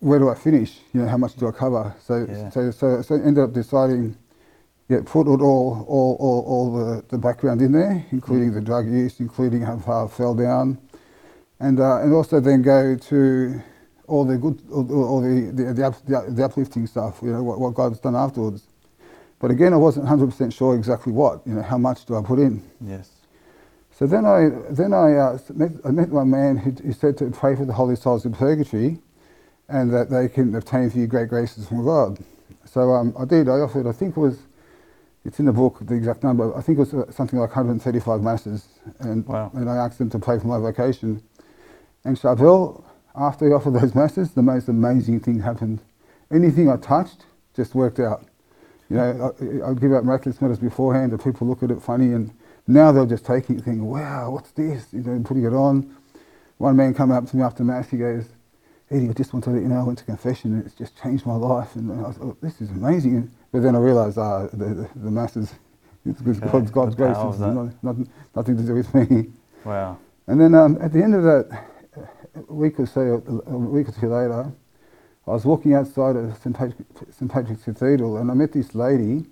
where 0.00 0.18
do 0.18 0.28
I 0.28 0.34
finish? 0.34 0.78
You 0.92 1.02
know, 1.02 1.08
how 1.08 1.16
much 1.16 1.36
do 1.36 1.46
I 1.48 1.52
cover? 1.52 1.94
So 2.00 2.26
Yeah. 2.28 2.50
so 2.50 2.70
so 2.70 3.02
so 3.02 3.14
I 3.16 3.18
ended 3.18 3.44
up 3.44 3.52
deciding. 3.52 4.16
Yeah, 4.88 5.02
put 5.04 5.28
all 5.28 5.40
all 5.40 5.86
all 6.18 6.44
all, 6.48 6.74
the, 6.74 7.04
the 7.10 7.18
background 7.18 7.62
in 7.62 7.70
there, 7.70 8.04
including 8.10 8.52
the 8.52 8.60
drug 8.60 8.90
use, 8.90 9.20
including 9.20 9.62
how 9.62 9.78
far 9.78 10.06
I 10.06 10.08
fell 10.08 10.34
down, 10.34 10.78
and 11.60 11.78
uh, 11.78 12.00
and 12.02 12.12
also 12.12 12.40
then 12.40 12.62
go 12.62 12.96
to 12.96 13.62
all 14.08 14.24
the 14.24 14.36
good, 14.36 14.60
all, 14.72 15.04
all 15.04 15.20
the, 15.20 15.52
the, 15.52 15.72
the, 15.72 15.86
up- 15.86 16.04
the, 16.04 16.26
the 16.30 16.44
uplifting 16.44 16.84
stuff, 16.86 17.20
you 17.22 17.30
know, 17.30 17.44
what, 17.44 17.60
what 17.60 17.74
God's 17.74 18.00
done 18.00 18.16
afterwards. 18.16 18.66
But 19.38 19.52
again, 19.52 19.72
I 19.72 19.76
wasn't 19.76 20.06
100% 20.06 20.52
sure 20.52 20.74
exactly 20.74 21.12
what, 21.12 21.46
you 21.46 21.54
know, 21.54 21.62
how 21.62 21.78
much 21.78 22.04
do 22.06 22.16
I 22.16 22.22
put 22.22 22.40
in. 22.40 22.60
Yes. 22.84 23.08
So 24.00 24.06
then 24.06 24.24
I, 24.24 24.48
then 24.70 24.94
I, 24.94 25.14
uh, 25.14 25.38
met, 25.52 25.72
I 25.84 25.90
met 25.90 26.08
one 26.08 26.30
man 26.30 26.56
who, 26.56 26.70
who 26.70 26.94
said 26.94 27.18
to 27.18 27.30
pray 27.30 27.54
for 27.54 27.66
the 27.66 27.74
holy 27.74 27.96
souls 27.96 28.24
in 28.24 28.32
purgatory 28.32 28.98
and 29.68 29.92
that 29.92 30.08
they 30.08 30.26
can 30.26 30.54
obtain 30.54 30.88
for 30.88 30.96
you 30.96 31.06
great 31.06 31.28
graces 31.28 31.68
from 31.68 31.84
God. 31.84 32.18
So 32.64 32.92
um, 32.92 33.14
I 33.20 33.26
did, 33.26 33.46
I 33.46 33.60
offered, 33.60 33.86
I 33.86 33.92
think 33.92 34.16
it 34.16 34.20
was, 34.20 34.38
it's 35.26 35.38
in 35.38 35.44
the 35.44 35.52
book, 35.52 35.80
the 35.82 35.94
exact 35.94 36.24
number, 36.24 36.56
I 36.56 36.62
think 36.62 36.78
it 36.78 36.80
was 36.80 36.94
uh, 36.94 37.12
something 37.12 37.38
like 37.38 37.50
135 37.50 38.22
masses. 38.22 38.68
And, 39.00 39.26
Wow. 39.26 39.50
and 39.52 39.68
I 39.68 39.76
asked 39.76 39.98
them 39.98 40.08
to 40.10 40.18
pray 40.18 40.38
for 40.38 40.46
my 40.46 40.58
vocation. 40.58 41.22
And 42.02 42.16
Sharbel, 42.16 42.82
after 43.14 43.48
he 43.48 43.52
offered 43.52 43.74
those 43.74 43.94
masses, 43.94 44.30
the 44.30 44.40
most 44.40 44.68
amazing 44.68 45.20
thing 45.20 45.40
happened. 45.40 45.80
Anything 46.32 46.70
I 46.70 46.78
touched 46.78 47.26
just 47.54 47.74
worked 47.74 48.00
out. 48.00 48.24
You 48.88 48.96
know, 48.96 49.34
I, 49.66 49.70
I'd 49.70 49.80
give 49.80 49.92
out 49.92 50.06
miraculous 50.06 50.40
medals 50.40 50.58
beforehand, 50.58 51.12
and 51.12 51.22
people 51.22 51.46
look 51.46 51.62
at 51.62 51.70
it 51.70 51.82
funny, 51.82 52.14
and 52.14 52.30
now 52.66 52.92
they're 52.92 53.06
just 53.06 53.24
taking 53.24 53.58
it, 53.58 53.64
thinking, 53.64 53.86
"Wow, 53.86 54.30
what's 54.30 54.50
this?" 54.52 54.86
You 54.92 55.02
know, 55.02 55.20
putting 55.24 55.44
it 55.44 55.52
on. 55.52 55.94
One 56.58 56.76
man 56.76 56.94
came 56.94 57.10
up 57.10 57.26
to 57.26 57.36
me 57.36 57.42
after 57.42 57.64
mass. 57.64 57.88
He 57.90 57.96
goes, 57.98 58.26
"Eddie, 58.90 59.08
I 59.08 59.12
just 59.12 59.32
want 59.32 59.44
to 59.44 59.50
let 59.50 59.62
you 59.62 59.68
know 59.68 59.80
I 59.80 59.82
went 59.82 59.98
to 59.98 60.04
confession, 60.04 60.54
and 60.54 60.64
it's 60.64 60.74
just 60.74 61.00
changed 61.00 61.26
my 61.26 61.36
life." 61.36 61.74
And 61.76 62.04
I 62.06 62.12
thought, 62.12 62.40
"This 62.40 62.60
is 62.60 62.70
amazing." 62.70 63.30
But 63.52 63.62
then 63.62 63.74
I 63.74 63.78
realised, 63.78 64.16
ah, 64.18 64.46
the, 64.52 64.56
the, 64.56 64.88
the 64.94 65.10
masses, 65.10 65.54
it's 66.06 66.20
God's, 66.20 66.38
Okay, 66.38 66.50
God's, 66.52 66.70
God's 66.70 66.94
grace. 66.94 67.16
It's 67.18 67.38
that. 67.38 67.52
not, 67.52 67.82
not, 67.82 67.96
nothing 68.34 68.56
to 68.56 68.62
do 68.62 68.74
with 68.74 68.94
me. 68.94 69.26
Wow. 69.64 69.98
And 70.26 70.40
then 70.40 70.54
um, 70.54 70.78
at 70.80 70.92
the 70.92 71.02
end 71.02 71.14
of 71.14 71.22
that, 71.24 71.64
a 72.48 72.52
week 72.52 72.78
or 72.78 72.86
so, 72.86 73.22
a 73.46 73.58
week 73.58 73.88
or 73.88 73.92
two 73.92 74.08
later, 74.08 74.52
I 75.26 75.30
was 75.30 75.44
walking 75.44 75.74
outside 75.74 76.16
of 76.16 76.36
St. 76.38 76.56
Patrick, 76.56 76.86
St. 77.10 77.30
Patrick's 77.30 77.64
Cathedral 77.64 78.16
and 78.18 78.30
I 78.30 78.34
met 78.34 78.52
this 78.52 78.74
lady 78.74 79.26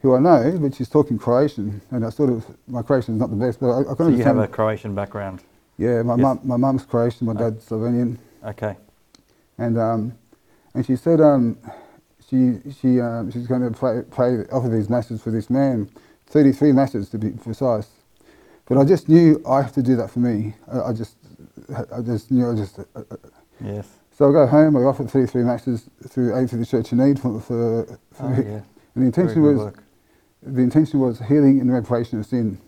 who 0.00 0.14
I 0.14 0.20
know, 0.20 0.56
but 0.60 0.74
she's 0.74 0.88
talking 0.88 1.18
Croatian. 1.18 1.80
And 1.90 2.04
I 2.04 2.10
sort 2.10 2.30
of, 2.30 2.44
my 2.68 2.82
Croatian 2.82 3.14
is 3.14 3.20
not 3.20 3.30
the 3.30 3.36
best, 3.36 3.60
but 3.60 3.70
I, 3.70 3.80
I 3.80 3.94
can 3.94 3.96
So 3.96 4.08
you 4.08 4.24
have 4.24 4.38
a 4.38 4.46
Croatian 4.48 4.94
background. 4.94 5.42
yeah, 5.76 6.02
my, 6.02 6.14
Yes. 6.14 6.22
mum, 6.22 6.40
my 6.44 6.56
mum's 6.56 6.84
Croatian, 6.84 7.26
my 7.26 7.32
Oh. 7.32 7.36
dad's 7.50 7.64
Slovenian. 7.68 8.16
Okay. 8.44 8.76
And, 9.58 9.76
um, 9.78 10.12
and 10.74 10.86
she 10.86 10.94
said 10.94 11.20
um, 11.20 11.58
she, 12.28 12.58
she, 12.80 13.00
um, 13.00 13.30
she's 13.32 13.46
going 13.48 13.62
to 13.62 13.70
play, 13.76 14.02
play, 14.10 14.44
offer 14.52 14.68
these 14.68 14.88
masses 14.88 15.20
for 15.22 15.30
this 15.32 15.50
man, 15.50 15.88
33 16.26 16.72
masses 16.72 17.08
to 17.10 17.18
be 17.18 17.30
precise. 17.30 17.88
But 18.66 18.78
I 18.78 18.84
just 18.84 19.08
knew 19.08 19.42
I 19.48 19.62
have 19.62 19.72
to 19.72 19.82
do 19.82 19.96
that 19.96 20.10
for 20.10 20.20
me. 20.20 20.54
I, 20.70 20.80
I 20.90 20.92
just, 20.92 21.16
I 21.92 22.02
just 22.02 22.30
knew 22.30 22.50
I 22.50 22.54
just. 22.54 22.78
Uh, 22.78 22.84
uh, 22.94 23.16
Yes. 23.64 23.88
so 24.16 24.28
I 24.28 24.32
go 24.32 24.46
home. 24.46 24.76
I 24.76 24.80
offer 24.82 25.04
33 25.04 25.42
masses 25.42 25.90
through 26.06 26.36
Aid 26.38 26.48
for 26.50 26.56
the 26.56 26.66
Church 26.66 26.92
in 26.92 26.98
Need 26.98 27.18
for, 27.18 27.40
for, 27.40 27.98
for 28.12 28.26
Oh, 28.26 28.28
yeah. 28.30 28.60
and 28.94 29.02
the 29.02 29.06
intention 29.06 29.42
was 29.42 29.56
work. 29.56 29.82
The 30.42 30.62
intention 30.62 31.00
was 31.00 31.20
healing 31.20 31.60
and 31.60 31.72
reparation 31.72 32.18
of 32.20 32.26
sin. 32.26 32.58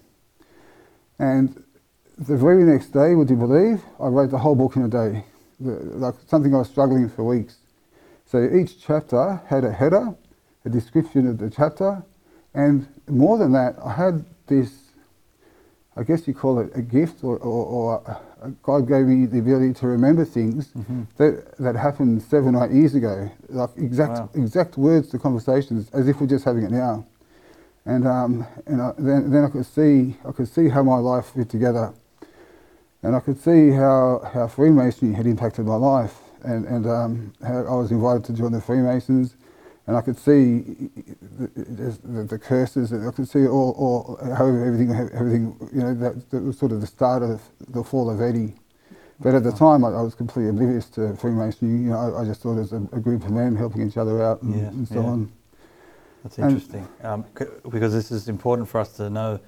And 1.18 1.62
the 2.18 2.36
very 2.36 2.64
next 2.64 2.88
day, 2.88 3.14
would 3.14 3.30
you 3.30 3.36
believe, 3.36 3.82
I 3.98 4.08
wrote 4.08 4.30
the 4.30 4.38
whole 4.38 4.54
book 4.54 4.76
in 4.76 4.82
a 4.82 4.88
day, 4.88 5.24
the, 5.58 5.72
like 5.72 6.14
something 6.26 6.54
I 6.54 6.58
was 6.58 6.68
struggling 6.68 7.08
for 7.08 7.24
weeks. 7.24 7.56
So 8.26 8.42
each 8.44 8.80
chapter 8.82 9.40
had 9.46 9.64
a 9.64 9.72
header, 9.72 10.14
a 10.64 10.68
description 10.70 11.26
of 11.26 11.38
the 11.38 11.50
chapter, 11.50 12.02
and 12.54 12.86
more 13.08 13.38
than 13.38 13.52
that, 13.52 13.76
I 13.84 13.92
had 13.92 14.24
this, 14.46 14.72
I 15.96 16.02
guess 16.02 16.26
you 16.26 16.34
call 16.34 16.58
it 16.60 16.70
a 16.74 16.82
gift, 16.82 17.22
or, 17.24 17.38
or, 17.38 17.66
or 17.66 18.20
uh, 18.42 18.48
God 18.62 18.88
gave 18.88 19.06
me 19.06 19.26
the 19.26 19.38
ability 19.38 19.74
to 19.74 19.86
remember 19.86 20.24
things 20.24 20.68
Mhm. 20.76 21.06
that, 21.16 21.56
that 21.58 21.76
happened 21.76 22.22
seven 22.22 22.54
or 22.54 22.66
eight 22.66 22.72
years 22.72 22.94
ago, 22.94 23.30
like 23.48 23.70
exact 23.76 24.18
Wow. 24.18 24.30
exact 24.34 24.76
words 24.78 25.08
to 25.10 25.18
conversations, 25.18 25.88
as 25.92 26.08
if 26.08 26.20
we're 26.20 26.26
just 26.26 26.44
having 26.44 26.64
it 26.64 26.70
now. 26.70 27.04
And 27.90 28.06
um, 28.06 28.46
and 28.66 28.80
I, 28.80 28.92
then 28.98 29.32
then 29.32 29.44
I 29.44 29.48
could 29.48 29.66
see 29.66 30.16
I 30.24 30.30
could 30.30 30.46
see 30.46 30.68
how 30.68 30.82
my 30.84 30.98
life 30.98 31.32
fit 31.34 31.48
together, 31.48 31.92
and 33.02 33.16
I 33.16 33.20
could 33.20 33.38
see 33.48 33.70
how 33.70 34.20
how 34.32 34.46
Freemasonry 34.46 35.12
had 35.12 35.26
impacted 35.26 35.66
my 35.66 35.74
life, 35.74 36.14
and 36.44 36.64
and 36.66 36.86
um, 36.86 37.32
how 37.42 37.64
I 37.66 37.74
was 37.74 37.90
invited 37.90 38.24
to 38.26 38.32
join 38.32 38.52
the 38.52 38.60
Freemasons, 38.60 39.34
and 39.88 39.96
I 39.96 40.02
could 40.02 40.16
see 40.16 40.62
the, 41.38 41.98
the, 42.04 42.22
the 42.24 42.38
curses, 42.38 42.92
and 42.92 43.08
I 43.08 43.10
could 43.10 43.28
see 43.28 43.48
all, 43.48 43.72
all 43.72 44.34
how 44.36 44.46
everything 44.46 44.92
everything 44.92 45.56
you 45.74 45.80
know 45.80 45.94
that, 45.94 46.30
that 46.30 46.42
was 46.44 46.56
sort 46.58 46.70
of 46.70 46.80
the 46.80 46.86
start 46.86 47.24
of 47.24 47.42
the 47.70 47.82
fall 47.82 48.08
of 48.08 48.20
Eddie. 48.20 48.54
But 49.18 49.34
at 49.34 49.42
the 49.42 49.52
time, 49.52 49.84
I, 49.84 49.88
I 49.88 50.02
was 50.02 50.14
completely 50.14 50.50
oblivious 50.50 50.88
to 50.90 51.16
Freemasonry. 51.16 51.74
You 51.86 51.90
know, 51.90 51.98
I, 51.98 52.22
I 52.22 52.24
just 52.24 52.40
thought 52.40 52.56
it 52.56 52.66
was 52.70 52.72
a, 52.72 52.82
a 52.92 53.00
group 53.00 53.24
of 53.24 53.32
men 53.32 53.56
helping 53.56 53.86
each 53.86 53.96
other 53.96 54.22
out 54.22 54.42
and, 54.42 54.54
Yeah, 54.54 54.68
and 54.68 54.86
so 54.86 55.00
yeah. 55.00 55.06
on. 55.14 55.32
That's 56.22 56.38
interesting 56.38 56.86
um, 57.02 57.24
c- 57.38 57.46
because 57.70 57.92
this 57.92 58.10
is 58.10 58.28
important 58.28 58.68
for 58.68 58.80
us 58.80 58.92
to 58.96 59.08
know 59.10 59.40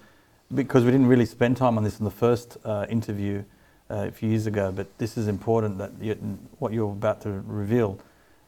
because 0.54 0.84
we 0.84 0.90
didn't 0.90 1.06
really 1.06 1.26
spend 1.26 1.56
time 1.56 1.78
on 1.78 1.84
this 1.84 1.98
in 1.98 2.04
the 2.04 2.10
first 2.10 2.58
uh, 2.64 2.86
interview 2.90 3.42
uh, 3.90 4.06
a 4.08 4.10
few 4.10 4.28
years 4.28 4.46
ago, 4.46 4.70
but 4.72 4.86
this 4.98 5.16
is 5.16 5.28
important 5.28 5.78
that 5.78 5.92
you, 6.00 6.14
what 6.58 6.72
you're 6.72 6.92
about 6.92 7.20
to 7.22 7.42
reveal. 7.46 7.98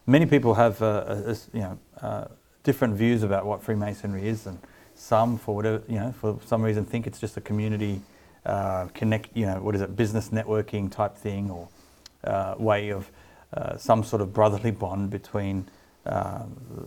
Many 0.06 0.26
people 0.26 0.54
have 0.54 0.80
uh, 0.82 1.04
a- 1.08 1.30
a 1.32 1.36
you 1.52 1.60
know 1.60 1.78
uh, 2.02 2.24
different 2.62 2.94
views 2.94 3.22
about 3.22 3.46
what 3.46 3.62
Freemasonry 3.62 4.26
is, 4.28 4.46
and 4.46 4.58
some, 4.94 5.38
for 5.38 5.54
whatever 5.54 5.82
you 5.88 5.98
know, 5.98 6.12
for 6.20 6.38
some 6.46 6.62
reason, 6.62 6.84
think 6.84 7.06
it's 7.06 7.18
just 7.20 7.36
a 7.36 7.40
community 7.40 8.00
uh, 8.46 8.86
connect. 8.94 9.28
You 9.34 9.46
know, 9.46 9.60
what 9.60 9.74
is 9.74 9.80
it, 9.80 9.96
business 9.96 10.28
networking 10.30 10.90
type 10.90 11.16
thing, 11.16 11.50
or 11.50 11.68
uh, 12.24 12.54
way 12.58 12.90
of 12.90 13.10
uh, 13.54 13.76
some 13.76 14.04
sort 14.04 14.20
of 14.22 14.32
brotherly 14.32 14.70
bond 14.70 15.10
between 15.10 15.66
uh, 16.06 16.44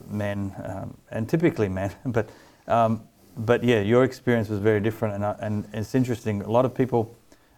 men 0.10 0.53
um, 0.65 0.97
and 1.12 1.30
typically 1.30 1.69
men. 1.69 1.91
But 2.06 2.30
um, 2.67 3.01
but 3.38 3.63
yeah, 3.63 3.82
your 3.82 4.03
experience 4.03 4.49
was 4.49 4.60
very 4.60 4.80
different, 4.82 5.15
and, 5.15 5.23
uh, 5.23 5.36
and 5.41 5.67
it's 5.73 5.95
interesting. 5.95 6.41
A 6.43 6.51
lot 6.51 6.65
of 6.65 6.73
people. 6.75 7.15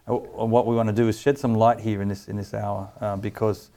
uh, 0.08 0.14
What 0.46 0.66
we 0.66 0.76
want 0.76 0.88
to 0.88 0.94
do 0.94 1.08
is 1.08 1.18
shed 1.20 1.38
some 1.38 1.54
light 1.54 1.80
here 1.80 2.02
in 2.02 2.08
this 2.08 2.28
in 2.28 2.36
this 2.36 2.54
hour 2.54 2.90
uh, 3.00 3.16
because 3.16 3.70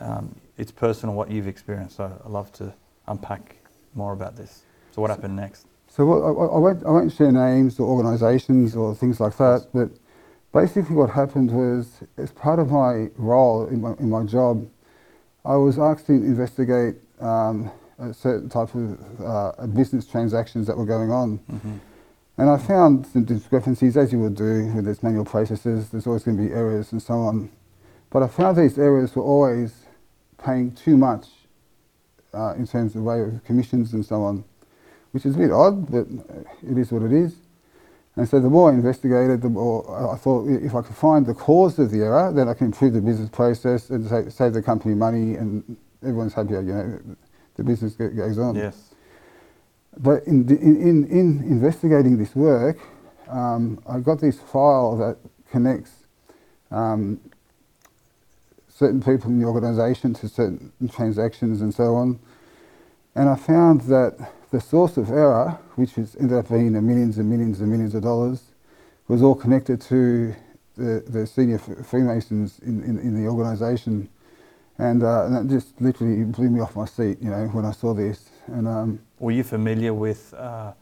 um, 0.00 0.34
it's 0.58 0.72
personal 0.72 1.14
what 1.14 1.30
you've 1.30 1.48
experienced. 1.48 1.96
So 1.96 2.04
I 2.24 2.28
love 2.28 2.52
to 2.54 2.74
unpack 3.06 3.56
more 3.94 4.12
about 4.12 4.36
this. 4.36 4.62
So 4.92 5.02
what 5.02 5.10
happened 5.10 5.36
next? 5.36 5.66
So 5.88 6.06
what, 6.06 6.18
I, 6.22 6.28
I, 6.28 6.58
won't, 6.58 6.84
I 6.86 6.90
won't 6.90 7.12
share 7.12 7.32
names 7.32 7.78
or 7.80 7.88
organisations 7.88 8.76
or 8.76 8.94
things 8.94 9.20
like 9.20 9.36
that, 9.38 9.68
but 9.72 9.90
basically 10.52 10.96
what 10.96 11.10
happened 11.10 11.50
was, 11.52 12.02
as 12.18 12.32
part 12.32 12.58
of 12.58 12.70
my 12.70 13.08
role 13.16 13.66
in 13.68 13.80
my, 13.80 13.94
in 14.00 14.10
my 14.10 14.24
job, 14.24 14.66
I 15.44 15.56
was 15.56 15.78
asked 15.78 16.06
to 16.06 16.12
investigate 16.14 16.96
um, 17.20 17.70
a 17.98 18.12
certain 18.12 18.48
type 18.48 18.74
of 18.74 18.98
uh, 19.20 19.66
business 19.68 20.06
transactions 20.06 20.66
that 20.66 20.76
were 20.76 20.86
going 20.86 21.10
on. 21.10 21.38
Mm-hmm. 21.50 21.76
And 22.36 22.50
I 22.50 22.58
found 22.58 23.06
some 23.06 23.24
discrepancies, 23.24 23.96
as 23.96 24.12
you 24.12 24.18
would 24.18 24.34
do 24.34 24.72
with 24.74 24.86
these 24.86 25.02
manual 25.02 25.24
processes. 25.24 25.90
There's 25.90 26.06
always 26.06 26.24
going 26.24 26.36
to 26.36 26.42
be 26.42 26.52
errors 26.52 26.90
and 26.90 27.00
so 27.00 27.14
on. 27.14 27.50
But 28.10 28.24
I 28.24 28.28
found 28.28 28.56
these 28.56 28.78
errors 28.78 29.14
were 29.14 29.22
always 29.22 29.86
paying 30.44 30.72
too 30.72 30.96
much 30.96 31.28
uh, 32.32 32.54
in 32.54 32.66
terms 32.66 32.96
of 32.96 33.02
way 33.02 33.20
of 33.20 33.44
commissions 33.44 33.92
and 33.92 34.04
so 34.04 34.22
on, 34.22 34.44
which 35.12 35.24
is 35.24 35.36
a 35.36 35.38
bit 35.38 35.52
odd, 35.52 35.90
but 35.90 36.06
it 36.68 36.76
is 36.76 36.90
what 36.90 37.02
it 37.02 37.12
is. 37.12 37.36
And 38.16 38.28
so 38.28 38.38
the 38.40 38.50
more 38.50 38.70
I 38.70 38.74
investigated, 38.74 39.42
the 39.42 39.48
more 39.48 40.12
I 40.12 40.16
thought 40.16 40.48
if 40.48 40.74
I 40.74 40.82
could 40.82 40.94
find 40.94 41.26
the 41.26 41.34
cause 41.34 41.78
of 41.78 41.90
the 41.90 42.02
error, 42.02 42.32
then 42.32 42.48
I 42.48 42.54
can 42.54 42.66
improve 42.66 42.92
the 42.92 43.00
business 43.00 43.28
process 43.28 43.90
and 43.90 44.08
save, 44.08 44.32
save 44.32 44.52
the 44.52 44.62
company 44.62 44.94
money, 44.94 45.34
and 45.34 45.76
everyone's 46.04 46.34
happier. 46.34 46.60
You 46.62 46.72
know, 46.72 47.00
the 47.56 47.64
business 47.64 47.94
goes 47.94 48.38
on. 48.38 48.54
Yes. 48.56 48.94
But 49.96 50.24
in, 50.26 50.46
the- 50.46 50.58
in, 50.58 50.76
in, 50.76 51.04
in 51.06 51.42
investigating 51.44 52.18
this 52.18 52.34
work, 52.34 52.78
um, 53.28 53.80
I 53.88 54.00
got 54.00 54.20
this 54.20 54.38
file 54.40 54.96
that 54.96 55.16
connects 55.50 55.92
um, 56.70 57.20
certain 58.68 59.00
people 59.00 59.30
in 59.30 59.40
the 59.40 59.46
organisation 59.46 60.14
to 60.14 60.28
certain 60.28 60.72
transactions 60.92 61.60
and 61.60 61.72
so 61.72 61.94
on. 61.94 62.18
And 63.14 63.28
I 63.28 63.36
found 63.36 63.82
that 63.82 64.32
the 64.50 64.60
source 64.60 64.96
of 64.96 65.10
error, 65.10 65.58
which 65.76 65.96
was 65.96 66.16
ended 66.16 66.36
up 66.38 66.48
being 66.48 66.72
millions 66.72 67.18
and 67.18 67.30
millions 67.30 67.60
and 67.60 67.70
millions 67.70 67.94
of 67.94 68.02
dollars, 68.02 68.42
was 69.06 69.22
all 69.22 69.34
connected 69.36 69.80
to 69.82 70.34
the, 70.76 71.04
the 71.06 71.26
senior 71.26 71.58
Freemasons 71.58 72.58
in, 72.60 72.82
in, 72.82 72.98
in 72.98 73.14
the 73.22 73.28
organisation. 73.30 74.08
And, 74.78 75.02
uh, 75.02 75.26
and 75.26 75.36
that 75.36 75.48
just 75.48 75.80
literally 75.80 76.24
blew 76.24 76.50
me 76.50 76.60
off 76.60 76.74
my 76.74 76.84
seat, 76.84 77.18
you 77.20 77.30
know, 77.30 77.46
when 77.48 77.64
I 77.64 77.70
saw 77.70 77.94
this. 77.94 78.30
And 78.46 78.66
um, 78.66 79.00
Were 79.20 79.30
you 79.30 79.44
familiar 79.44 79.94
with 79.94 80.34
uh, 80.34 80.72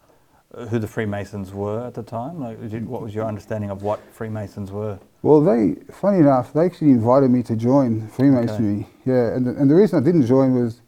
who 0.71 0.79
the 0.79 0.87
Freemasons 0.89 1.53
were 1.53 1.87
at 1.87 1.95
the 1.95 2.03
time? 2.03 2.41
Like, 2.41 2.71
did, 2.71 2.87
what 2.87 3.03
was 3.03 3.15
your 3.15 3.27
understanding 3.27 3.71
of 3.71 3.83
what 3.83 4.01
Freemasons 4.13 4.73
were? 4.73 4.99
Well, 5.21 5.41
they, 5.41 5.77
funny 5.93 6.19
enough, 6.19 6.53
they 6.53 6.65
actually 6.65 6.91
invited 6.91 7.31
me 7.31 7.43
to 7.45 7.55
join 7.55 8.09
Freemasonry. 8.09 8.87
Yeah, 9.05 9.35
and 9.35 9.47
the, 9.47 9.51
and 9.53 9.71
the 9.71 9.75
reason 9.75 10.03
I 10.03 10.05
didn't 10.05 10.27
join 10.27 10.55
was, 10.55 10.81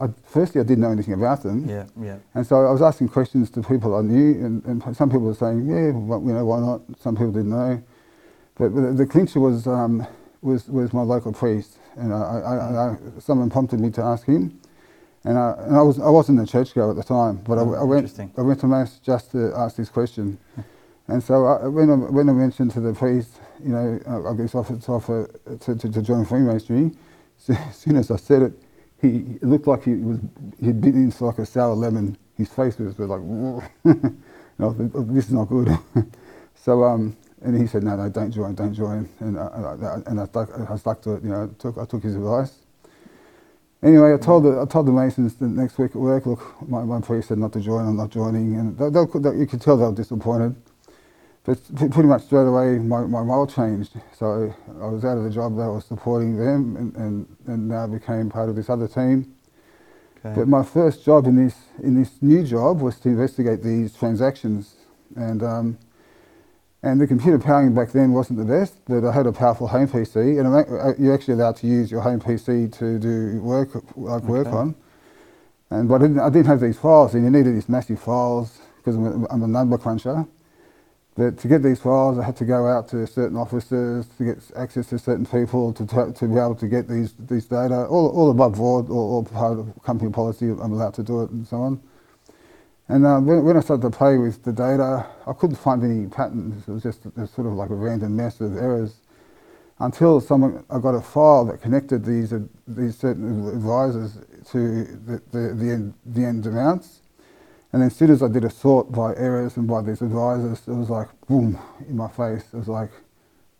I, 0.00 0.08
firstly, 0.24 0.60
I 0.60 0.64
didn't 0.64 0.82
know 0.82 0.92
anything 0.92 1.14
about 1.14 1.42
them, 1.42 1.68
Yeah, 1.68 1.86
yeah. 2.00 2.18
and 2.34 2.46
so 2.46 2.66
I 2.66 2.70
was 2.70 2.82
asking 2.82 3.08
questions 3.08 3.50
to 3.50 3.62
people 3.62 3.96
I 3.96 4.02
knew, 4.02 4.44
and, 4.44 4.64
and 4.64 4.96
some 4.96 5.08
people 5.08 5.26
were 5.26 5.34
saying, 5.34 5.66
yeah, 5.66 5.90
well, 5.90 6.20
you 6.20 6.32
know, 6.34 6.44
why 6.44 6.60
not? 6.60 6.82
Some 7.00 7.16
people 7.16 7.32
didn't 7.32 7.50
know, 7.50 7.82
but, 8.56 8.68
but 8.74 8.96
the 8.96 9.06
clincher 9.06 9.40
was 9.40 9.66
um, 9.66 10.06
was, 10.42 10.68
was 10.68 10.92
my 10.92 11.02
local 11.02 11.32
priest, 11.32 11.78
and 11.98 12.12
I, 12.14 12.18
I, 12.18 12.56
I, 12.56 12.90
I, 12.92 12.96
someone 13.20 13.50
prompted 13.50 13.80
me 13.80 13.90
to 13.92 14.02
ask 14.02 14.26
him, 14.26 14.60
and 15.24 15.38
I, 15.38 15.54
and 15.60 15.76
I 15.76 15.82
was 15.82 16.00
I 16.00 16.10
wasn't 16.10 16.40
a 16.40 16.46
churchgoer 16.46 16.90
at 16.90 16.96
the 16.96 17.04
time, 17.04 17.36
but 17.44 17.58
I, 17.58 17.62
Oh, 17.62 17.74
I 17.74 17.84
went. 17.84 18.04
I 18.38 18.42
went 18.42 18.60
to 18.60 18.66
mass 18.68 18.98
just 19.00 19.32
to 19.32 19.52
ask 19.56 19.76
this 19.76 19.88
question, 19.90 20.38
and 21.08 21.22
so 21.22 21.46
I, 21.46 21.68
when 21.68 21.90
I, 21.90 21.94
when 21.94 22.28
I 22.28 22.32
mentioned 22.32 22.72
to 22.72 22.80
the 22.80 22.94
priest, 22.94 23.40
you 23.62 23.70
know, 23.70 24.00
I, 24.08 24.30
I 24.30 24.34
guess 24.36 24.54
offered 24.54 24.82
to 24.82 24.92
offer 24.92 25.30
to, 25.60 25.76
to, 25.76 25.90
to 25.92 26.02
join 26.02 26.24
Freemasonry, 26.24 26.92
so, 27.38 27.54
as 27.68 27.76
soon 27.76 27.96
as 27.96 28.10
I 28.10 28.16
said 28.16 28.42
it, 28.42 28.52
he 29.00 29.36
it 29.40 29.44
looked 29.44 29.66
like 29.66 29.84
he 29.84 29.94
was 29.94 30.18
he'd 30.60 30.80
bitten 30.80 31.04
into 31.04 31.24
like 31.24 31.38
a 31.38 31.46
sour 31.46 31.74
lemon. 31.74 32.16
His 32.36 32.48
face 32.50 32.78
was 32.78 32.98
like, 32.98 33.20
and 33.84 34.14
I 34.60 34.62
thought, 34.62 34.90
"Oh, 34.94 35.02
this 35.02 35.26
is 35.26 35.32
not 35.32 35.48
good. 35.48 35.76
so 36.54 36.84
um, 36.84 37.16
and 37.42 37.58
he 37.60 37.66
said, 37.66 37.84
no, 37.84 37.96
no, 37.96 38.08
don't 38.08 38.30
join, 38.30 38.54
don't 38.54 38.74
join, 38.74 39.08
and 39.20 39.38
I, 39.38 39.46
I, 39.46 39.94
and 40.06 40.20
I 40.20 40.24
stuck 40.26 40.48
I 40.70 40.76
stuck 40.76 41.02
to 41.02 41.14
it. 41.14 41.22
You 41.22 41.30
know, 41.30 41.44
I 41.44 41.62
took 41.62 41.78
I 41.78 41.84
took 41.84 42.02
his 42.02 42.16
advice. 42.16 42.54
Anyway, 43.82 44.12
I 44.12 44.16
told 44.16 44.44
the 44.44 44.60
I 44.60 44.64
told 44.64 44.86
the 44.86 44.92
Masons 44.92 45.34
the 45.34 45.46
next 45.46 45.78
week 45.78 45.92
at 45.92 45.96
work, 45.96 46.26
look, 46.26 46.68
my, 46.68 46.82
my 46.82 47.00
priest 47.00 47.28
said 47.28 47.38
not 47.38 47.52
to 47.52 47.60
join, 47.60 47.86
I'm 47.86 47.96
not 47.96 48.10
joining, 48.10 48.56
and 48.56 48.76
they, 48.76 48.90
they, 48.90 49.04
they, 49.20 49.38
you 49.38 49.46
could 49.46 49.60
tell 49.60 49.76
they 49.76 49.84
were 49.84 49.92
disappointed. 49.92 50.56
But 51.44 51.64
pretty 51.76 52.08
much 52.08 52.24
straight 52.24 52.46
away, 52.46 52.78
my, 52.78 53.06
my 53.06 53.20
role 53.20 53.46
changed. 53.46 53.94
So 54.14 54.54
I 54.82 54.86
was 54.86 55.02
out 55.02 55.16
of 55.16 55.24
the 55.24 55.30
job 55.30 55.56
that 55.56 55.62
I 55.62 55.68
was 55.68 55.86
supporting 55.86 56.36
them, 56.36 56.76
and, 56.76 56.94
and, 56.96 57.36
and 57.46 57.68
now 57.68 57.86
became 57.86 58.28
part 58.28 58.50
of 58.50 58.56
this 58.56 58.68
other 58.68 58.86
team. 58.86 59.34
Okay. 60.18 60.34
But 60.34 60.48
my 60.48 60.62
first 60.62 61.04
job 61.06 61.26
in 61.26 61.36
this 61.36 61.54
in 61.82 61.94
this 61.94 62.20
new 62.20 62.42
job 62.42 62.82
was 62.82 62.98
to 63.00 63.08
investigate 63.08 63.62
these 63.62 63.94
transactions, 63.94 64.74
and 65.16 65.42
um, 65.42 65.78
and 66.82 67.00
the 67.00 67.06
computer 67.06 67.38
powering 67.38 67.74
back 67.74 67.90
then 67.92 68.12
wasn't 68.12 68.38
the 68.38 68.44
best. 68.44 68.78
But 68.86 69.04
I 69.04 69.12
had 69.12 69.26
a 69.26 69.32
powerful 69.32 69.66
home 69.66 69.88
PC, 69.88 70.38
and 70.38 70.46
uh, 70.46 70.94
you're 70.98 71.14
actually 71.14 71.34
allowed 71.34 71.56
to 71.56 71.66
use 71.66 71.90
your 71.90 72.00
home 72.00 72.20
PC 72.20 72.72
to 72.78 72.98
do 72.98 73.40
work 73.40 73.70
like 73.96 74.22
work 74.22 74.46
Okay. 74.46 74.56
on. 74.56 74.74
And 75.70 75.88
but 75.88 75.96
I 75.96 75.98
didn't, 76.06 76.20
I 76.20 76.30
didn't 76.30 76.46
have 76.46 76.60
these 76.60 76.78
files, 76.78 77.14
and 77.14 77.24
you 77.24 77.30
needed 77.30 77.54
these 77.54 77.68
massive 77.68 78.00
files 78.00 78.58
because 78.78 78.96
I'm 78.96 79.24
a, 79.24 79.28
I'm 79.28 79.42
a 79.42 79.48
number 79.48 79.76
cruncher. 79.76 80.26
But 81.16 81.36
to 81.38 81.48
get 81.48 81.64
these 81.64 81.80
files, 81.80 82.16
I 82.16 82.22
had 82.22 82.36
to 82.36 82.44
go 82.44 82.68
out 82.68 82.88
to 82.90 83.04
certain 83.06 83.36
offices 83.36 84.06
to 84.18 84.24
get 84.24 84.38
access 84.56 84.86
to 84.90 85.00
certain 85.00 85.26
people 85.26 85.72
to, 85.72 85.84
t- 85.84 86.12
to 86.16 86.28
be 86.28 86.34
able 86.38 86.54
to 86.54 86.68
get 86.68 86.86
these, 86.86 87.12
these 87.18 87.44
data, 87.44 87.86
all, 87.86 88.08
all 88.10 88.30
above 88.30 88.54
board, 88.54 88.88
all, 88.88 89.14
all 89.14 89.24
part 89.24 89.58
of 89.58 89.82
company 89.82 90.12
policy, 90.12 90.46
I'm 90.46 90.72
allowed 90.72 90.94
to 90.94 91.02
do 91.02 91.22
it 91.22 91.30
and 91.30 91.44
so 91.44 91.56
on. 91.56 91.82
And 92.88 93.04
uh, 93.06 93.18
when, 93.18 93.44
when 93.44 93.56
I 93.56 93.60
started 93.60 93.82
to 93.82 93.96
play 93.96 94.16
with 94.16 94.42
the 94.44 94.52
data, 94.52 95.06
I 95.26 95.32
couldn't 95.34 95.56
find 95.56 95.84
any 95.84 96.06
patterns. 96.06 96.66
It 96.66 96.72
was 96.72 96.82
just 96.82 97.04
a, 97.16 97.26
sort 97.26 97.46
of 97.46 97.52
like 97.54 97.70
a 97.70 97.74
random 97.74 98.16
mess 98.16 98.40
of 98.40 98.56
errors 98.56 98.96
until 99.78 100.20
someone, 100.20 100.64
I 100.70 100.78
got 100.78 100.94
a 100.94 101.00
file 101.00 101.44
that 101.46 101.60
connected 101.60 102.04
these, 102.04 102.32
uh, 102.32 102.40
these 102.66 102.96
certain 102.98 103.46
advisors 103.48 104.18
to 104.50 104.84
the, 104.84 105.22
the, 105.30 105.54
the, 105.54 105.70
end, 105.70 105.94
the 106.06 106.24
end 106.24 106.46
amounts. 106.46 107.00
And 107.72 107.82
then 107.82 107.88
as 107.88 107.96
soon 107.96 108.10
as 108.10 108.22
I 108.22 108.28
did 108.28 108.44
a 108.44 108.50
sort 108.50 108.90
by 108.90 109.14
errors 109.16 109.56
and 109.56 109.68
by 109.68 109.82
these 109.82 110.00
advisors, 110.00 110.66
it 110.66 110.72
was 110.72 110.90
like 110.90 111.08
boom 111.28 111.58
in 111.86 111.96
my 111.96 112.08
face. 112.08 112.44
It 112.52 112.56
was 112.56 112.68
like 112.68 112.90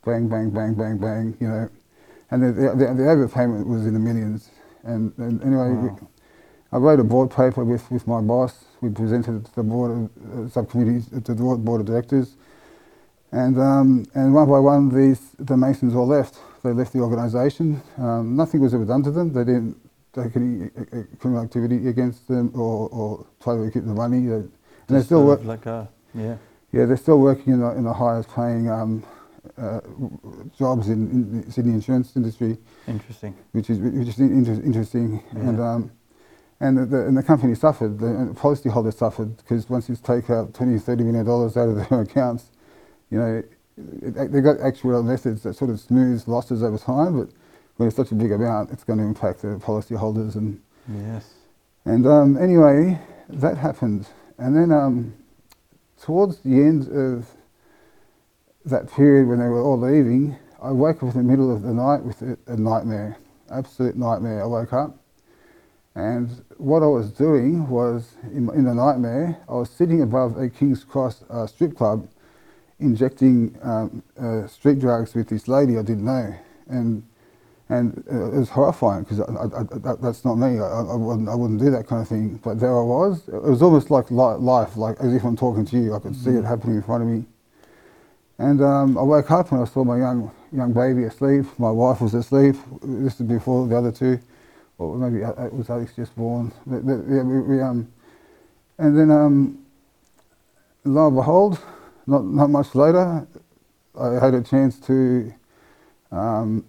bang, 0.05 0.29
bang, 0.29 0.51
bang, 0.51 0.75
bang, 0.75 0.99
bang, 0.99 1.37
you 1.41 1.49
know. 1.49 1.69
And 2.31 2.43
the, 2.43 2.53
the, 2.53 2.95
the 2.95 3.03
overpayment 3.05 3.67
was 3.67 3.87
in 3.87 3.93
the 3.95 4.01
millions. 4.01 4.51
And, 4.83 5.13
and 5.19 5.43
anyway, 5.43 5.69
Wow. 5.69 6.09
I 6.71 6.77
wrote 6.77 7.01
a 7.01 7.05
board 7.05 7.31
paper 7.31 7.65
with, 7.65 7.91
with 7.91 8.07
my 8.07 8.21
boss. 8.21 8.65
We 8.81 8.91
presented 8.91 9.37
it 9.37 9.45
to 9.47 9.55
the 9.57 9.63
board 9.63 9.91
of 9.91 10.47
uh, 10.47 10.49
subcommittees, 10.51 11.09
to 11.09 11.35
the 11.35 11.43
board 11.57 11.81
of 11.81 11.87
directors. 11.87 12.37
And, 13.33 13.59
um, 13.59 14.07
and 14.15 14.35
one 14.35 14.49
by 14.49 14.59
one, 14.59 14.89
these, 14.89 15.31
the 15.39 15.57
Masons 15.57 15.95
all 15.95 16.07
left. 16.07 16.39
They 16.63 16.73
left 16.73 16.93
the 16.93 17.01
organisation. 17.01 17.81
Um, 17.97 18.37
nothing 18.37 18.61
was 18.61 18.75
ever 18.75 18.85
done 18.85 19.03
to 19.05 19.11
them. 19.11 19.33
They 19.33 19.45
didn't 19.45 19.77
take 20.13 20.37
any 20.37 20.65
uh, 20.65 20.99
uh, 20.99 21.03
criminal 21.19 21.43
activity 21.43 21.89
against 21.89 22.29
them 22.29 22.51
or, 22.55 22.89
or 22.91 23.27
try 23.43 23.57
to 23.57 23.71
keep 23.71 23.85
the 23.85 23.95
money. 23.95 24.27
They, 24.27 24.35
and 24.35 24.53
they're 24.89 25.03
still, 25.03 25.27
sort 25.27 25.41
work, 25.41 25.47
like 25.47 25.67
a, 25.67 25.89
yeah. 26.15 26.37
yeah, 26.73 26.85
they're 26.87 26.97
still 26.97 27.19
working 27.19 27.55
in 27.55 27.61
the, 27.61 27.71
in 27.73 27.85
the 27.85 27.93
highest 27.93 28.29
paying 28.35 28.71
um, 28.71 29.05
uh, 29.57 29.81
jobs 30.59 30.89
in, 30.89 31.11
in 31.11 31.43
the 31.43 31.53
Sydney 31.53 31.73
insurance 31.73 32.15
industry 32.17 32.59
Interesting. 32.87 33.35
which 33.53 33.71
is 33.71 33.79
which 33.79 34.09
is 34.09 34.19
inter- 34.19 34.63
interesting. 34.63 35.23
And 35.33 35.59
Yeah. 35.59 35.73
um, 35.73 35.91
and 36.61 36.77
the, 36.77 36.87
the, 36.87 37.07
and 37.07 37.17
the 37.17 37.23
company 37.23 37.55
suffered. 37.55 37.99
The 37.99 38.35
policyholders 38.35 38.95
suffered 38.95 39.37
because 39.37 39.69
once 39.71 39.89
you 39.89 39.97
take 39.97 40.29
out 40.31 40.55
20, 40.55 40.79
30 40.79 41.05
million 41.05 41.25
dollars 41.25 41.57
out 41.57 41.69
of 41.69 41.77
their 41.89 42.01
accounts, 42.03 42.51
you 43.11 43.19
know, 43.19 43.43
they 43.77 44.41
got 44.41 44.61
actual 44.61 45.03
methods 45.03 45.43
that 45.45 45.55
sort 45.55 45.71
of 45.71 45.79
smooths 45.79 46.27
losses 46.27 46.63
over 46.63 46.79
time. 46.79 47.19
But 47.19 47.31
when 47.77 47.87
it's 47.87 47.97
such 47.97 48.11
a 48.11 48.15
big 48.17 48.33
amount, 48.33 48.71
it's 48.73 48.83
going 48.85 48.99
to 48.99 49.05
impact 49.05 49.43
the 49.43 49.49
policyholders. 49.59 50.35
And 50.35 50.61
Yes. 51.05 51.31
and 51.85 52.07
um, 52.07 52.37
anyway, 52.37 52.99
that 53.29 53.57
happened. 53.57 54.09
And 54.39 54.57
then 54.57 54.73
um, 54.73 55.15
towards 56.01 56.39
the 56.41 56.55
end 56.55 56.89
of 56.89 57.29
that 58.65 58.91
period 58.91 59.29
when 59.29 59.39
they 59.39 59.47
were 59.47 59.63
all 59.63 59.79
leaving, 59.79 60.37
I 60.61 60.71
woke 60.73 61.03
up 61.03 61.15
in 61.15 61.19
the 61.19 61.23
middle 61.23 61.55
of 61.55 61.63
the 61.63 61.73
night 61.73 62.03
with 62.03 62.21
a, 62.23 62.37
a 62.47 62.57
nightmare, 62.57 63.17
absolute 63.51 63.97
nightmare. 63.97 64.43
I 64.43 64.47
woke 64.47 64.73
up, 64.73 64.97
and 65.99 66.45
what 66.59 66.85
I 66.85 66.87
was 66.87 67.11
doing 67.11 67.69
was, 67.69 68.13
in, 68.23 68.49
in 68.55 68.65
the 68.67 68.75
nightmare, 68.75 69.37
I 69.49 69.55
was 69.55 69.69
sitting 69.69 70.01
above 70.01 70.39
a 70.39 70.49
King's 70.49 70.85
Cross 70.85 71.25
uh, 71.29 71.45
strip 71.49 71.77
club, 71.77 72.09
injecting 72.79 73.59
um, 73.65 74.05
uh, 74.17 74.47
street 74.47 74.79
drugs 74.79 75.17
with 75.17 75.29
this 75.29 75.49
lady 75.49 75.77
I 75.77 75.83
didn't 75.83 76.05
know, 76.05 76.33
and 76.69 77.03
and 77.69 78.05
uh, 78.11 78.31
it 78.31 78.39
was 78.39 78.49
horrifying 78.49 79.03
because 79.03 79.19
that, 79.19 79.99
that's 80.01 80.25
not 80.25 80.37
me. 80.37 80.61
I, 80.61 80.67
I, 80.67 80.95
wouldn't 80.95 81.29
I 81.29 81.35
wouldn't 81.35 81.59
do 81.59 81.71
that 81.73 81.89
kind 81.89 82.01
of 82.01 82.07
thing. 82.07 82.41
But 82.45 82.61
there 82.61 82.79
I 82.79 82.83
was. 82.83 83.27
It 83.27 83.43
was 83.43 83.61
almost 83.61 83.91
like 83.91 84.09
li- 84.13 84.39
life, 84.39 84.77
like 84.77 85.01
as 85.01 85.13
if 85.13 85.25
I'm 85.25 85.37
talking 85.37 85.67
to 85.67 85.77
you. 85.77 85.97
I 85.97 85.99
could 85.99 86.15
see 86.15 86.31
it 86.31 86.45
happening 86.45 86.77
in 86.77 86.83
front 86.83 87.03
of 87.03 87.09
me. 87.09 87.25
And 88.39 88.63
um, 88.63 88.97
I 88.97 89.03
woke 89.03 89.33
up 89.33 89.51
and 89.51 89.61
I 89.61 89.65
saw 89.65 89.83
my 89.83 89.99
young 89.99 90.31
young 90.53 90.73
baby 90.73 91.05
asleep. 91.05 91.45
My 91.59 91.73
wife 91.73 92.01
was 92.01 92.15
asleep. 92.15 92.55
This 92.83 93.21
is 93.21 93.27
before 93.27 93.67
the 93.67 93.77
other 93.77 93.91
two, 93.91 94.21
or 94.79 94.97
maybe 94.97 95.25
uh, 95.25 95.33
it 95.45 95.53
was 95.53 95.69
Alex 95.71 95.93
just 95.97 96.15
born. 96.17 96.53
But, 96.67 96.87
but, 96.87 96.99
yeah, 97.09 97.23
we, 97.23 97.41
we, 97.41 97.61
um, 97.61 97.93
and 98.79 98.99
then 98.99 99.11
um, 99.11 99.67
lo 100.85 101.09
and 101.09 101.17
behold, 101.17 101.59
not 102.07 102.25
not 102.25 102.49
much 102.49 102.75
later, 102.75 103.27
I 104.01 104.13
had 104.25 104.35
a 104.35 104.43
chance 104.43 104.79
to 104.81 105.33
um, 106.13 106.65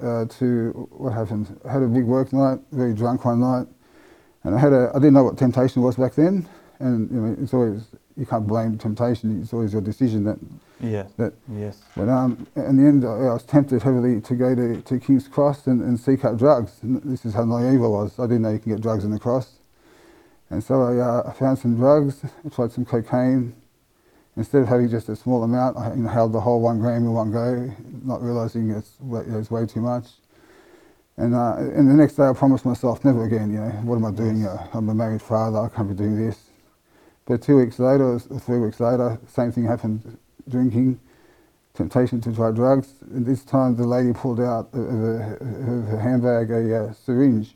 uh, 0.00 0.26
to 0.26 0.88
what 0.92 1.12
happened. 1.12 1.58
I 1.66 1.72
had 1.72 1.82
a 1.82 1.88
big 1.88 2.04
work 2.04 2.32
night, 2.32 2.60
very 2.70 2.94
drunk 2.94 3.24
one 3.24 3.40
night, 3.40 3.66
and 4.44 4.54
I 4.54 4.58
had 4.58 4.72
a 4.72 4.90
I 4.94 4.98
didn't 4.98 5.14
know 5.14 5.24
what 5.24 5.38
temptation 5.38 5.82
was 5.82 5.96
back 5.96 6.14
then, 6.14 6.46
and 6.78 7.10
you 7.10 7.20
know 7.20 7.36
it's 7.40 7.54
always 7.54 7.82
you 8.16 8.26
can't 8.26 8.46
blame 8.46 8.78
temptation. 8.78 9.40
It's 9.42 9.52
always 9.52 9.72
your 9.72 9.82
decision 9.82 10.24
that 10.24 10.38
Yeah. 10.84 11.06
that. 11.18 11.34
Yes. 11.52 11.78
But 11.96 12.08
um, 12.08 12.46
in 12.56 12.76
the 12.76 12.84
end, 12.84 13.04
I 13.04 13.08
I 13.30 13.32
was 13.34 13.44
tempted 13.44 13.82
heavily 13.82 14.20
to 14.22 14.34
go 14.34 14.54
to, 14.54 14.82
to 14.82 15.00
King's 15.00 15.28
Cross 15.28 15.66
and, 15.68 15.82
and 15.82 15.98
seek 16.00 16.24
out 16.24 16.38
drugs. 16.38 16.78
And 16.82 17.02
this 17.04 17.24
is 17.24 17.34
how 17.34 17.44
naive 17.44 17.82
I 17.82 17.86
was. 17.88 18.18
I 18.18 18.24
didn't 18.26 18.42
know 18.42 18.50
you 18.52 18.58
can 18.60 18.72
get 18.72 18.82
drugs 18.82 19.04
in 19.04 19.10
the 19.10 19.18
cross. 19.20 19.54
And 20.50 20.62
so 20.62 20.82
I, 20.82 20.98
uh, 20.98 21.22
I 21.30 21.32
found 21.32 21.58
some 21.58 21.76
drugs, 21.76 22.24
I 22.44 22.48
tried 22.50 22.72
some 22.72 22.84
cocaine. 22.84 23.54
Instead 24.36 24.62
of 24.62 24.68
having 24.68 24.88
just 24.88 25.08
a 25.08 25.16
small 25.16 25.44
amount, 25.44 25.76
I 25.76 25.92
inhaled 25.92 26.32
the 26.32 26.40
whole 26.40 26.60
one 26.60 26.80
gram 26.80 27.04
in 27.04 27.12
one 27.12 27.32
go, 27.32 27.72
not 28.04 28.22
realizing 28.22 28.70
it's, 28.70 29.00
way- 29.00 29.24
it's 29.28 29.50
way 29.50 29.66
too 29.66 29.80
much. 29.80 30.08
And, 31.16 31.34
uh, 31.34 31.56
and 31.58 31.88
the 31.88 31.94
next 31.94 32.14
day 32.16 32.24
I 32.24 32.32
promised 32.32 32.64
myself, 32.64 33.04
never 33.04 33.24
again, 33.24 33.52
you 33.52 33.60
know, 33.60 33.70
what 33.84 33.96
am 33.96 34.04
I 34.04 34.10
doing? 34.10 34.46
Uh, 34.46 34.66
I'm 34.74 34.88
a 34.88 34.94
married 34.94 35.22
father, 35.22 35.58
I 35.58 35.68
can't 35.68 35.88
be 35.88 35.94
doing 35.94 36.16
this. 36.26 36.38
But 37.26 37.42
two 37.42 37.56
weeks 37.58 37.78
later, 37.78 38.04
or 38.14 38.18
three 38.40 38.58
weeks 38.58 38.80
later, 38.80 39.18
same 39.28 39.52
thing 39.52 39.64
happened, 39.66 40.18
drinking, 40.48 41.00
temptation 41.74 42.20
to 42.22 42.34
try 42.34 42.50
drugs. 42.50 42.94
And 43.10 43.26
this 43.26 43.44
time 43.44 43.76
the 43.76 43.86
lady 43.86 44.12
pulled 44.12 44.40
out 44.40 44.68
of 44.72 44.80
her, 44.88 45.38
her 45.90 46.00
handbag 46.00 46.50
a 46.50 46.84
uh, 46.84 46.92
syringe. 46.92 47.54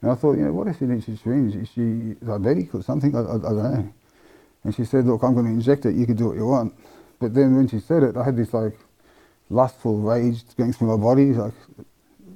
And 0.00 0.10
I 0.12 0.14
thought, 0.14 0.36
you 0.36 0.44
know, 0.44 0.52
what 0.52 0.68
if 0.68 0.78
she 0.78 0.84
needs 0.84 1.08
a 1.08 1.16
syringe? 1.16 1.54
Is 1.56 1.68
she 1.68 2.14
diabetic 2.24 2.74
or 2.74 2.82
something? 2.82 3.14
I, 3.14 3.20
I, 3.20 3.34
I 3.34 3.38
don't 3.38 3.56
know. 3.56 3.92
And 4.64 4.74
she 4.74 4.84
said, 4.84 5.06
look, 5.06 5.22
I'm 5.22 5.34
going 5.34 5.46
to 5.46 5.52
inject 5.52 5.86
it. 5.86 5.94
You 5.94 6.06
can 6.06 6.16
do 6.16 6.28
what 6.28 6.36
you 6.36 6.46
want. 6.46 6.74
But 7.20 7.34
then 7.34 7.56
when 7.56 7.68
she 7.68 7.80
said 7.80 8.02
it, 8.02 8.16
I 8.16 8.24
had 8.24 8.36
this 8.36 8.54
like 8.54 8.78
lustful 9.50 9.98
rage 9.98 10.42
going 10.56 10.72
through 10.72 10.96
my 10.96 11.02
body. 11.02 11.32
Like 11.32 11.54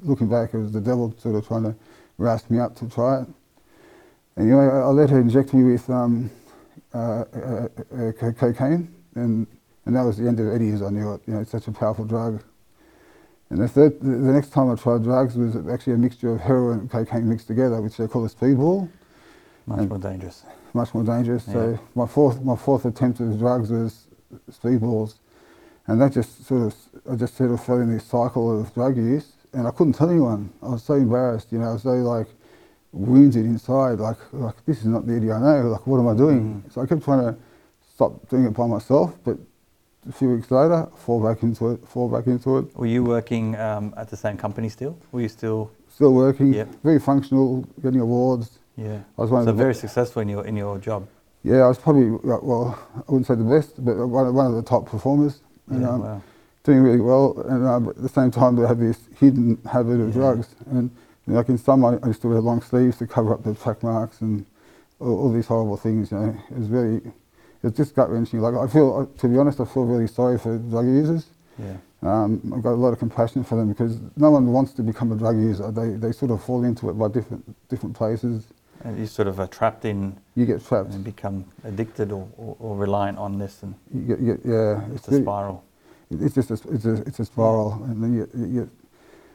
looking 0.02 0.28
back, 0.28 0.54
it 0.54 0.58
was 0.58 0.72
the 0.72 0.80
devil 0.80 1.14
sort 1.18 1.36
of 1.36 1.46
trying 1.46 1.64
to 1.64 1.74
rouse 2.18 2.48
me 2.50 2.58
up 2.58 2.74
to 2.76 2.88
try 2.88 3.22
it. 3.22 3.28
Anyway, 4.36 4.64
I, 4.64 4.86
let 4.86 5.10
her 5.10 5.20
inject 5.20 5.52
me 5.52 5.72
with 5.72 5.88
um, 5.90 6.30
uh, 6.94 6.98
uh, 6.98 7.68
uh, 7.94 8.32
cocaine, 8.32 8.92
and 9.14 9.46
and 9.87 9.97
that 9.97 10.03
was 10.03 10.16
the 10.18 10.27
end 10.29 10.38
of 10.40 10.49
Eddie 10.53 10.71
as 10.71 10.83
I 10.83 10.90
knew 10.90 11.12
it. 11.14 11.21
You 11.27 11.35
know, 11.35 11.40
it's 11.40 11.51
such 11.51 11.66
a 11.68 11.73
powerful 11.73 12.05
drug. 12.05 12.42
And 13.51 13.61
the, 13.61 13.68
third, 13.68 14.01
the, 14.01 14.07
next 14.09 14.51
time 14.51 14.71
I 14.71 14.77
tried 14.77 15.03
drugs 15.03 15.37
was 15.37 15.57
actually 15.68 15.92
a 15.95 15.99
mixture 15.99 16.33
of 16.33 16.40
heroin 16.40 16.81
and 16.81 16.90
cocaine 16.90 17.29
mixed 17.29 17.49
together, 17.49 17.81
which 17.83 17.97
they 17.99 18.07
call 18.07 18.25
a 18.25 18.29
speedball, 18.29 18.88
Much 19.66 19.79
And- 19.81 19.88
more 19.90 19.99
dangerous. 19.99 20.45
much 20.73 20.95
more 20.95 21.05
dangerous. 21.05 21.45
Yeah. 21.47 21.53
So 21.55 21.79
my 21.95 22.07
fourth 22.07 22.42
my 22.42 22.57
fourth 22.57 22.85
attempt 22.87 23.21
at 23.21 23.38
drugs 23.38 23.71
was 23.71 24.07
speedballs, 24.51 25.16
and 25.87 26.01
that 26.01 26.12
just 26.12 26.47
sort 26.47 26.62
of 26.62 26.75
I 27.11 27.14
just 27.16 27.37
sort 27.37 27.51
of 27.51 27.62
fell 27.62 27.79
in 27.81 27.92
this 27.92 28.05
cycle 28.05 28.59
of 28.61 28.73
drug 28.73 28.97
use, 28.97 29.33
and 29.53 29.66
I 29.68 29.71
couldn't 29.71 29.92
tell 29.92 30.09
anyone. 30.09 30.51
I 30.62 30.71
was 30.71 30.83
so 30.83 30.95
embarrassed, 30.95 31.53
you 31.53 31.59
know, 31.59 31.68
I 31.71 31.73
was 31.75 31.83
so 31.83 31.90
like 31.90 32.29
wounded 32.92 33.45
inside, 33.45 34.01
like 34.01 34.16
like 34.33 34.64
this 34.64 34.79
is 34.79 34.87
not 34.87 35.07
the 35.07 35.14
Eddie 35.16 35.31
I 35.31 35.38
know. 35.40 35.68
Like 35.68 35.87
what 35.87 35.99
am 35.99 36.09
I 36.09 36.14
doing? 36.16 36.62
Mm. 36.66 36.73
So 36.73 36.81
I 36.81 36.87
kept 36.87 37.05
trying 37.05 37.21
to 37.21 37.37
stop 37.95 38.29
doing 38.31 38.45
it 38.47 38.55
by 38.55 38.66
myself, 38.66 39.14
but 39.25 39.37
a 40.08 40.12
few 40.12 40.30
weeks 40.34 40.50
later, 40.50 40.88
fall 40.96 41.22
back 41.22 41.42
into 41.42 41.70
it, 41.70 41.86
fall 41.86 42.08
back 42.08 42.26
into 42.26 42.58
it. 42.58 42.76
Were 42.76 42.86
you 42.86 43.04
working 43.04 43.56
um, 43.56 43.94
at 43.96 44.08
the 44.10 44.16
same 44.16 44.36
company 44.36 44.68
still? 44.68 44.98
Were 45.12 45.20
you 45.20 45.28
still? 45.28 45.70
Still 45.88 46.14
working, 46.14 46.52
Yep. 46.54 46.68
very 46.82 46.98
functional, 46.98 47.64
getting 47.82 48.00
awards. 48.00 48.58
Yeah. 48.76 49.00
I 49.18 49.20
was 49.20 49.30
one 49.30 49.44
So 49.44 49.50
of 49.50 49.56
the 49.56 49.62
very 49.62 49.74
successful 49.74 50.22
in 50.22 50.28
your 50.28 50.44
in 50.46 50.56
your 50.56 50.78
job. 50.78 51.06
Yeah, 51.44 51.62
I 51.64 51.68
was 51.68 51.78
probably 51.78 52.06
uh, 52.08 52.38
well, 52.42 52.78
I 52.96 53.12
wouldn't 53.12 53.26
say 53.26 53.34
the 53.34 53.44
best, 53.44 53.84
but 53.84 53.94
one 54.06 54.26
of, 54.26 54.34
one 54.34 54.46
of 54.46 54.54
the 54.54 54.62
top 54.62 54.86
performers, 54.86 55.40
and 55.68 55.82
Yeah, 55.82 55.90
um, 55.90 56.00
wow. 56.02 56.22
doing 56.64 56.80
really 56.80 57.00
well. 57.00 57.38
And 57.48 57.66
um, 57.66 57.88
at 57.90 57.96
the 57.96 58.08
same 58.08 58.30
time, 58.30 58.56
they 58.56 58.66
had 58.66 58.78
this 58.80 58.98
hidden 59.20 59.58
habit 59.70 60.00
of 60.00 60.08
Yeah. 60.08 60.14
drugs, 60.14 60.54
and 60.70 60.90
you 61.26 61.32
know, 61.34 61.38
like 61.38 61.48
in 61.50 61.58
some, 61.58 61.84
I 61.84 61.98
used 62.06 62.22
to 62.22 62.28
wear 62.28 62.40
long 62.40 62.62
sleeves 62.62 62.96
to 62.98 63.06
cover 63.06 63.34
up 63.34 63.44
the 63.44 63.54
track 63.54 63.82
marks 63.82 64.20
and 64.22 64.46
all, 64.98 65.14
all 65.20 65.32
these 65.32 65.46
horrible 65.46 65.76
things. 65.76 66.10
You 66.10 66.18
know, 66.18 66.34
it 66.50 66.58
was 66.58 66.68
really, 66.68 67.02
it's 67.62 67.77
just 67.77 67.94
gut 67.94 68.11
wrenching. 68.11 68.40
Like 68.40 68.55
I 68.55 68.66
feel, 68.72 69.07
to 69.07 69.29
be 69.29 69.38
honest, 69.38 69.61
I 69.61 69.64
feel 69.64 69.85
really 69.85 70.07
sorry 70.09 70.38
for 70.38 70.59
drug 70.59 70.87
users. 70.87 71.27
Yeah. 71.59 71.77
Um, 72.03 72.53
I've 72.55 72.62
got 72.62 72.72
a 72.72 72.83
lot 72.85 72.92
of 72.92 72.98
compassion 72.98 73.44
for 73.44 73.55
them 73.57 73.68
because 73.68 73.98
no 74.16 74.31
one 74.31 74.46
wants 74.53 74.72
to 74.72 74.83
become 74.83 75.12
a 75.12 75.16
drug 75.16 75.37
user. 75.38 75.70
They 75.70 75.90
they 75.90 76.12
sort 76.12 76.31
of 76.33 76.42
fall 76.42 76.64
into 76.64 76.90
it 76.90 76.94
by 76.94 77.09
different 77.09 77.44
different 77.68 77.94
places. 77.96 78.46
And 78.85 78.98
you 78.98 79.07
sort 79.07 79.29
of 79.29 79.38
are 79.38 79.46
trapped 79.46 79.85
in 79.85 80.16
You 80.35 80.44
get 80.44 80.64
trapped. 80.66 80.92
and 80.92 81.05
become 81.05 81.44
addicted 81.62 82.11
or, 82.11 82.27
or, 82.37 82.57
or 82.59 82.77
reliant 82.77 83.16
on 83.16 83.38
this, 83.38 83.62
and 83.62 83.75
You 83.94 84.01
get, 84.03 84.18
you 84.20 84.35
get 84.35 84.44
yeah. 84.44 84.94
it's 84.94 85.07
a 85.07 85.22
spiral. 85.22 85.62
It's 86.11 86.35
just 86.35 86.51
a, 86.51 86.55
it's 86.75 86.85
a, 86.85 86.94
it's 87.07 87.20
a 87.20 87.25
spiral, 87.25 87.81
and 87.85 88.03
then 88.03 88.12
you, 88.14 88.29
you 88.35 88.70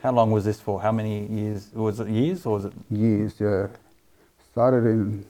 How 0.04 0.12
long 0.12 0.32
was 0.32 0.44
this 0.44 0.60
for? 0.60 0.82
How 0.82 0.92
many 0.92 1.26
years? 1.28 1.70
Was 1.74 2.02
it 2.02 2.10
years 2.10 2.46
or 2.46 2.56
was 2.56 2.66
it? 2.66 2.74
years. 2.90 3.40
Yeah, 3.40 3.68
started 4.52 4.86
in 4.86 5.26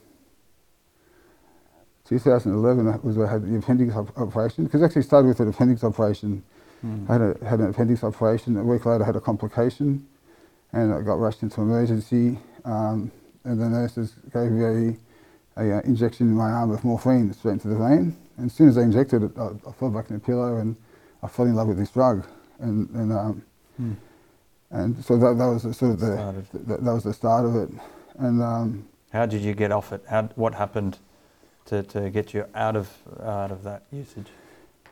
2011 2.07 3.01
was 3.03 3.17
I 3.17 3.29
had 3.29 3.43
the 3.49 3.57
appendix 3.57 3.95
op- 3.95 4.17
operation. 4.17 4.63
Because 4.65 4.81
actually 4.83 5.01
started 5.03 5.27
with 5.27 5.39
an 5.39 5.49
appendix 5.49 5.83
operation. 5.83 6.43
Mm. 6.85 7.09
I 7.09 7.13
had, 7.13 7.21
a, 7.21 7.45
had 7.45 7.59
an 7.59 7.69
appendix 7.69 8.03
operation. 8.03 8.55
A 8.57 8.63
week 8.63 8.85
later, 8.85 9.03
I 9.03 9.05
had 9.05 9.15
a 9.15 9.21
complication, 9.21 10.07
and 10.73 10.93
I 10.93 11.01
got 11.01 11.19
rushed 11.19 11.43
into 11.43 11.61
emergency. 11.61 12.39
Um, 12.65 13.11
and 13.43 13.59
the 13.59 13.69
nurses 13.69 14.15
gave 14.33 14.51
me 14.51 14.97
a, 15.57 15.61
a 15.61 15.77
uh, 15.77 15.81
injection 15.81 16.27
in 16.27 16.35
my 16.35 16.49
arm 16.51 16.71
of 16.71 16.83
morphine 16.83 17.33
straight 17.33 17.53
into 17.53 17.67
the 17.69 17.75
vein. 17.77 18.15
And 18.37 18.45
as 18.47 18.53
soon 18.53 18.69
as 18.69 18.75
they 18.75 18.83
injected 18.83 19.23
it, 19.23 19.31
I, 19.37 19.47
I 19.67 19.71
fell 19.73 19.89
back 19.89 20.09
in 20.09 20.15
the 20.15 20.19
pillow 20.21 20.57
and 20.57 20.75
I 21.23 21.27
fell 21.27 21.45
in 21.45 21.55
love 21.55 21.67
with 21.69 21.77
this 21.77 21.89
drug. 21.91 22.25
And, 22.59 22.89
and 22.91 23.11
um, 23.11 23.43
Mm. 23.79 23.95
and 24.71 25.05
so 25.05 25.17
that, 25.17 25.37
that 25.37 25.45
was 25.45 25.61
the 25.61 25.71
sort 25.71 25.91
of 25.91 25.99
the 25.99 26.43
that, 26.65 26.83
that 26.83 26.91
was 26.91 27.03
the 27.03 27.13
start 27.13 27.45
of 27.45 27.55
it. 27.55 27.69
And 28.17 28.41
um, 28.41 28.87
How 29.13 29.27
did 29.27 29.43
you 29.43 29.53
get 29.53 29.71
off 29.71 29.93
it? 29.93 30.03
How, 30.09 30.23
what 30.35 30.55
happened 30.55 30.97
to, 31.67 31.83
to 31.83 32.09
get 32.09 32.33
you 32.33 32.45
out 32.55 32.75
of 32.75 32.89
out 33.23 33.51
of 33.51 33.63
that 33.63 33.83
usage? 33.91 34.27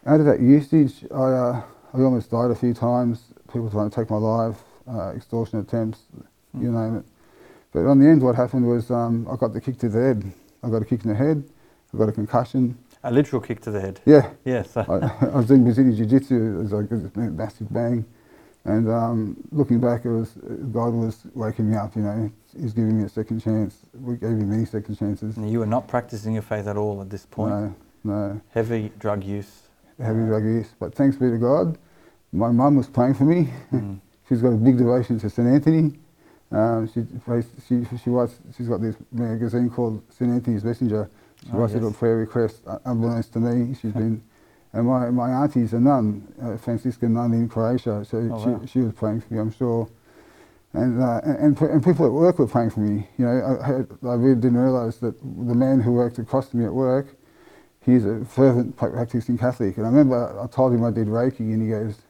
out 0.05 0.19
of 0.19 0.25
that 0.27 0.39
usage, 0.39 1.05
I 1.11 1.15
uh, 1.15 1.61
I 1.93 2.01
almost 2.01 2.29
died 2.31 2.51
a 2.51 2.55
few 2.55 2.73
times. 2.73 3.23
People 3.51 3.69
trying 3.69 3.89
to 3.89 3.95
take 3.95 4.09
my 4.09 4.17
life, 4.17 4.57
uh, 4.87 5.09
extortion 5.15 5.59
attempts, 5.59 6.03
you 6.59 6.69
Mm. 6.69 6.73
name 6.83 6.97
it. 6.97 7.05
But 7.71 7.85
on 7.87 7.99
the 7.99 8.07
end, 8.07 8.21
what 8.21 8.35
happened 8.35 8.67
was 8.67 8.89
um, 8.91 9.27
I 9.31 9.35
got 9.35 9.53
the 9.53 9.61
kick 9.61 9.77
to 9.79 9.89
the 9.89 9.99
head. 9.99 10.23
I 10.63 10.69
got 10.69 10.81
a 10.81 10.85
kick 10.85 11.03
in 11.03 11.09
the 11.09 11.15
head. 11.15 11.43
I 11.93 11.97
got 11.97 12.09
a 12.09 12.11
concussion. 12.11 12.77
A 13.03 13.11
literal 13.11 13.41
kick 13.41 13.61
to 13.61 13.71
the 13.71 13.79
head. 13.81 13.99
Yeah, 14.05 14.31
Yes. 14.45 14.75
I, 14.77 14.83
I 15.33 15.35
was 15.37 15.45
doing 15.47 15.63
Brazilian 15.63 15.95
Jiu-Jitsu. 15.95 16.35
It 16.35 16.57
was 16.63 16.71
like 16.71 16.89
this 16.89 17.15
massive 17.15 17.71
bang. 17.71 18.05
And 18.65 18.89
um, 18.89 19.37
looking 19.51 19.79
back, 19.79 20.05
it 20.05 20.09
was 20.09 20.31
God 20.71 20.93
was 20.93 21.21
waking 21.35 21.69
me 21.69 21.77
up. 21.77 21.95
You 21.95 22.01
know, 22.01 22.31
He's 22.59 22.73
giving 22.73 22.97
me 22.97 23.03
a 23.05 23.09
second 23.09 23.41
chance. 23.41 23.77
We 23.99 24.15
gave 24.15 24.31
me 24.31 24.45
many 24.45 24.65
second 24.65 24.97
chances. 24.97 25.37
you 25.37 25.59
were 25.59 25.65
not 25.65 25.87
practicing 25.87 26.33
your 26.33 26.41
faith 26.41 26.67
at 26.67 26.77
all 26.77 27.01
at 27.01 27.09
this 27.09 27.25
point. 27.25 27.51
No, 27.53 27.75
no, 28.03 28.41
Heavy 28.51 28.91
drug 28.99 29.23
use. 29.23 29.63
heavy 29.99 30.25
drug 30.25 30.43
use. 30.43 30.69
But 30.79 30.95
thanks 30.95 31.17
be 31.17 31.29
to 31.29 31.37
God, 31.37 31.77
my 32.31 32.51
mum 32.51 32.75
was 32.77 32.87
praying 32.87 33.15
for 33.15 33.23
me. 33.25 33.49
Mm. 33.73 33.99
She's 34.29 34.41
got 34.41 34.49
a 34.53 34.57
big 34.57 34.77
devotion 34.77 35.19
to 35.19 35.29
St 35.29 35.47
Anthony. 35.47 35.99
Um, 36.51 36.87
she, 36.91 37.01
prays- 37.25 37.49
she, 37.67 37.83
she 38.01 38.09
writes, 38.09 38.35
she's 38.55 38.67
got 38.67 38.81
this 38.81 38.95
magazine 39.11 39.69
called 39.69 40.01
St 40.11 40.31
Anthony's 40.31 40.63
Messenger. 40.63 41.09
She 41.43 41.49
Oh, 41.53 41.57
writes 41.59 41.73
yes. 41.73 41.81
little 41.81 41.93
prayer 41.97 42.17
requests, 42.17 42.61
uh, 42.65 42.79
unbeknownst 42.85 43.33
to 43.33 43.39
me. 43.39 43.75
She's 43.75 43.91
been, 44.01 44.23
and 44.73 44.87
my, 44.87 45.09
my 45.09 45.29
auntie's 45.29 45.73
a 45.73 45.79
nun, 45.79 46.27
a 46.41 46.57
Franciscan 46.57 47.13
nun 47.13 47.33
in 47.33 47.49
Croatia, 47.49 48.05
so 48.05 48.17
Oh, 48.17 48.43
she, 48.43 48.49
wow. 48.49 48.61
she 48.65 48.79
was 48.79 48.93
praying 48.93 49.21
for 49.21 49.33
me, 49.33 49.39
I'm 49.39 49.51
sure. 49.51 49.87
And, 50.75 51.01
uh, 51.01 51.21
and, 51.23 51.59
and, 51.59 51.83
people 51.83 52.05
at 52.05 52.11
work 52.11 52.39
were 52.39 52.47
praying 52.47 52.71
for 52.71 52.81
me. 52.81 53.07
You 53.17 53.25
know, 53.25 53.59
I, 53.61 53.65
had, 53.65 53.87
I 54.03 54.13
really 54.13 54.35
didn't 54.35 54.57
realise 54.57 54.97
that 54.97 55.19
the 55.21 55.55
man 55.55 55.79
who 55.79 55.93
worked 55.93 56.19
across 56.19 56.49
from 56.49 56.59
me 56.59 56.65
at 56.65 56.73
work, 56.73 57.15
he's 57.81 58.05
a 58.05 58.25
fervent 58.25 58.75
practicing 58.75 59.37
Catholic. 59.37 59.77
And 59.77 59.85
I 59.85 59.89
remember 59.89 60.39
I 60.39 60.47
told 60.47 60.73
him 60.73 60.83
I 60.83 60.91
did 60.91 61.07
Reiki, 61.07 61.39
and 61.39 61.61
he 61.61 61.69
goes, 61.69 62.01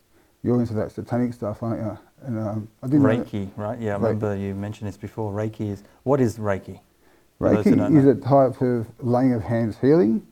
"You're 0.41 0.59
into 0.59 0.73
that 0.75 0.91
satanic 0.91 1.33
stuff, 1.33 1.61
aren't 1.61 1.81
you?" 1.81 1.99
And 2.23 2.39
um, 2.39 2.67
I 2.81 2.87
didn't. 2.87 3.03
Reiki, 3.03 3.51
right? 3.55 3.79
Yeah, 3.79 3.95
I 3.95 3.99
Reiki. 3.99 4.03
remember 4.03 4.35
you 4.35 4.55
mentioned 4.55 4.87
this 4.87 4.97
before. 4.97 5.31
Reiki 5.31 5.69
is 5.71 5.83
what 6.03 6.19
is 6.19 6.37
Reiki? 6.39 6.79
For 7.37 7.53
those 7.53 7.65
who 7.65 7.75
don't 7.75 7.93
Reiki 7.93 7.99
is 7.99 8.05
a 8.05 8.15
type 8.15 8.61
of 8.61 8.87
laying 8.99 9.33
of 9.33 9.43
hands 9.43 9.77
healing 9.79 10.25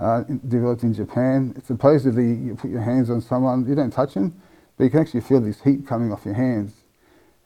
uh, 0.00 0.24
developed 0.48 0.82
in 0.82 0.92
Japan. 0.92 1.54
It's 1.56 1.68
supposedly 1.68 2.34
you 2.34 2.54
put 2.54 2.70
your 2.70 2.82
hands 2.82 3.10
on 3.10 3.20
someone, 3.20 3.66
you 3.68 3.74
don't 3.74 3.90
touch 3.90 4.14
them, 4.14 4.40
but 4.76 4.84
you 4.84 4.90
can 4.90 5.00
actually 5.00 5.20
feel 5.20 5.40
this 5.40 5.60
heat 5.62 5.86
coming 5.86 6.12
off 6.12 6.24
your 6.24 6.34
hands. 6.34 6.82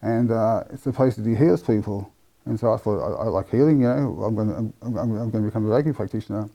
And 0.02 0.30
uh, 0.30 0.64
it 0.72 0.80
supposedly 0.80 1.34
heals 1.34 1.62
people. 1.62 2.10
And 2.46 2.58
so 2.58 2.72
I 2.72 2.78
thought, 2.78 3.00
I, 3.00 3.24
I 3.24 3.28
like 3.28 3.50
healing, 3.50 3.82
you 3.82 3.88
know, 3.88 4.22
I'm 4.24 4.34
going 4.34 4.48
to 4.48 4.54
I'm, 4.54 4.96
I'm, 4.96 4.96
I'm 4.96 5.30
going 5.30 5.44
to 5.44 5.50
become 5.50 5.66
a 5.66 5.68
Reiki 5.68 5.94
practitioner. 5.94 6.48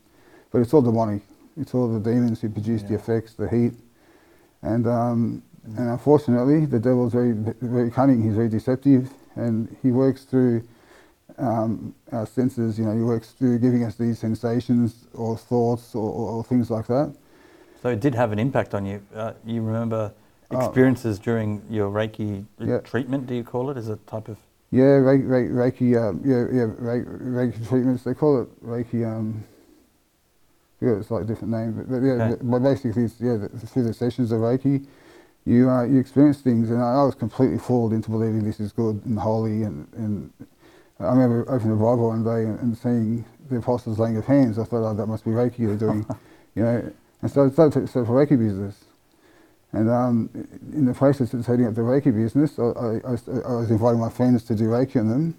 But 0.51 0.61
it's 0.61 0.73
all 0.73 0.81
demonic. 0.81 1.21
It's 1.57 1.73
all 1.73 1.87
the 1.87 1.99
demons 1.99 2.41
who 2.41 2.49
produce 2.49 2.83
the 2.83 2.95
effects, 2.95 3.33
the 3.33 3.47
heat. 3.47 3.73
And, 4.61 4.87
um, 4.87 5.43
and 5.77 5.89
unfortunately, 5.89 6.65
the 6.65 6.79
devil's 6.79 7.13
very, 7.13 7.33
very 7.33 7.91
cunning. 7.91 8.23
He's 8.23 8.33
very 8.35 8.49
deceptive, 8.49 9.11
and 9.35 9.75
he 9.81 9.91
works 9.91 10.23
through 10.23 10.67
um, 11.37 11.93
our 12.11 12.25
senses. 12.25 12.79
You 12.79 12.85
know, 12.85 12.95
he 12.95 13.03
works 13.03 13.31
through 13.31 13.59
giving 13.59 13.83
us 13.83 13.95
these 13.95 14.19
sensations 14.19 15.07
or 15.13 15.37
thoughts 15.37 15.93
or, 15.95 16.09
or, 16.09 16.29
or 16.31 16.43
things 16.43 16.69
like 16.71 16.87
that. 16.87 17.15
So 17.81 17.89
it 17.89 17.99
did 17.99 18.15
have 18.15 18.31
an 18.31 18.39
impact 18.39 18.73
on 18.73 18.85
you. 18.85 19.01
Uh, 19.13 19.33
you 19.45 19.61
remember. 19.61 20.11
Experiences 20.51 21.19
during 21.19 21.61
your 21.69 21.89
Reiki 21.89 22.45
Yeah. 22.59 22.79
treatment? 22.79 23.27
Do 23.27 23.35
you 23.35 23.43
call 23.43 23.69
it 23.69 23.77
as 23.77 23.89
a 23.89 23.95
type 24.07 24.27
of? 24.27 24.37
Yeah, 24.71 24.99
Reiki, 25.01 25.25
Reiki, 25.25 25.51
Reiki 25.51 26.09
um, 26.09 26.21
yeah, 26.25 26.45
yeah, 26.51 26.67
Reiki, 26.67 27.21
Reiki 27.21 27.67
treatments. 27.67 28.03
They 28.03 28.13
call 28.13 28.41
it 28.41 28.65
Reiki. 28.65 29.05
Um, 29.05 29.43
yeah, 30.81 30.97
it's 30.97 31.09
like 31.09 31.23
a 31.23 31.25
different 31.25 31.53
name, 31.53 31.71
but, 31.73 31.89
but 31.89 32.01
yeah, 32.05 32.13
Okay. 32.13 32.35
but 32.41 32.59
basically, 32.59 33.03
it's, 33.05 33.19
yeah, 33.21 33.37
the, 33.37 33.49
through 33.49 33.83
the 33.83 33.93
sessions 33.93 34.31
of 34.31 34.39
Reiki, 34.41 34.85
you 35.45 35.69
uh, 35.69 35.83
you 35.85 35.99
experience 35.99 36.41
things, 36.41 36.69
and 36.69 36.81
I, 36.81 36.95
I 36.95 37.03
was 37.03 37.15
completely 37.15 37.57
fooled 37.57 37.93
into 37.93 38.09
believing 38.09 38.43
this 38.43 38.59
is 38.59 38.71
good 38.71 39.01
and 39.05 39.17
holy, 39.17 39.63
and, 39.63 39.87
and 39.95 40.31
I 40.99 41.05
remember 41.05 41.45
opening 41.49 41.77
the 41.77 41.83
Bible 41.83 42.07
one 42.09 42.23
day 42.23 42.43
and, 42.49 42.59
and 42.59 42.77
seeing 42.77 43.23
the 43.49 43.57
apostles 43.57 43.99
laying 43.99 44.17
of 44.17 44.25
hands. 44.25 44.59
I 44.59 44.63
thought, 44.65 44.83
oh, 44.89 44.93
that 44.93 45.05
must 45.07 45.23
be 45.23 45.31
Reiki 45.31 45.65
they're 45.67 45.75
doing, 45.77 46.05
you 46.55 46.63
know, 46.63 46.91
and 47.21 47.31
so 47.31 47.45
I 47.45 47.49
started 47.49 47.81
to 47.85 47.87
set 47.87 48.01
up 48.01 48.07
Reiki 48.07 48.37
business. 48.37 48.83
And 49.75 49.89
um, 49.91 50.31
in 50.73 50.85
the 50.85 50.95
process 50.95 51.33
of 51.35 51.45
setting 51.45 51.67
up 51.67 51.75
the 51.75 51.81
Reiki 51.81 52.15
business, 52.15 52.59
I, 52.59 52.63
I, 52.63 53.01
I 53.07 53.11
was- 53.11 53.27
inviting 53.71 54.01
my 54.01 54.09
friends 54.11 54.43
to 54.45 54.55
do 54.55 54.65
Reiki 54.65 55.01
on 55.01 55.09
them. 55.09 55.37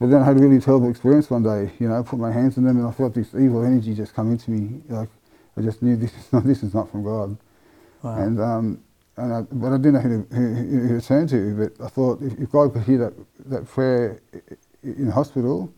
But 0.00 0.10
then 0.10 0.22
I 0.22 0.26
had 0.26 0.38
a 0.38 0.40
really 0.40 0.60
terrible 0.60 0.90
experience 0.90 1.30
one 1.30 1.42
day. 1.44 1.72
You 1.80 1.88
know, 1.88 2.00
I 2.00 2.02
put 2.02 2.18
my 2.20 2.32
hands 2.32 2.58
on 2.58 2.64
them 2.64 2.78
and 2.78 2.86
I 2.88 2.92
felt 2.92 3.14
this 3.14 3.34
evil 3.34 3.64
energy 3.64 3.94
just 3.94 4.14
come 4.14 4.32
into 4.32 4.50
me. 4.50 4.82
Like 4.88 5.10
I 5.56 5.62
just 5.62 5.82
knew 5.82 5.96
this 5.96 6.14
is 6.14 6.32
not 6.34 6.44
this 6.44 6.62
is 6.62 6.74
not 6.74 6.90
from 6.90 7.04
God. 7.04 7.38
Wow. 8.02 8.18
And 8.18 8.40
um, 8.40 8.84
and 9.18 9.34
I, 9.34 9.42
but 9.52 9.72
I 9.74 9.78
didn't 9.78 9.94
know 9.94 10.00
who 10.00 10.24
to, 10.24 10.36
who, 10.36 10.54
who 10.88 11.00
to 11.00 11.06
turn 11.06 11.28
to. 11.28 11.56
But 11.78 11.84
I 11.84 11.88
thought 11.88 12.22
if, 12.22 12.38
if 12.40 12.50
God 12.52 12.72
could 12.74 12.84
hear 12.84 12.98
that 12.98 13.14
that 13.50 13.66
prayer 13.68 14.20
in 14.84 15.10
hospital 15.10 15.72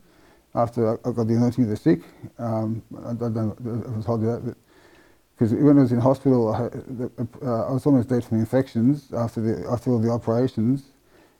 after 0.55 0.91
I 1.05 1.09
I 1.09 1.13
got 1.13 1.27
the 1.27 1.35
anointing 1.35 1.65
of 1.65 1.69
the 1.71 1.77
sick, 1.77 2.01
um, 2.39 2.83
I, 3.05 3.11
I 3.11 3.13
don't 3.15 3.35
know 3.35 3.57
if 3.81 3.87
I 3.93 3.97
was 3.97 4.05
told 4.05 4.21
you 4.21 4.27
that, 4.31 4.55
because 5.37 5.53
when 5.53 5.77
I 5.77 5.81
was 5.81 5.91
in 5.91 5.99
hospital, 5.99 6.49
I, 6.53 7.45
uh, 7.45 7.67
I 7.69 7.71
was 7.71 7.85
almost 7.85 8.09
dead 8.09 8.23
from 8.23 8.39
infections 8.39 9.13
after 9.13 9.39
the 9.41 9.69
after 9.69 9.91
all 9.91 9.99
the 9.99 10.09
operations. 10.09 10.83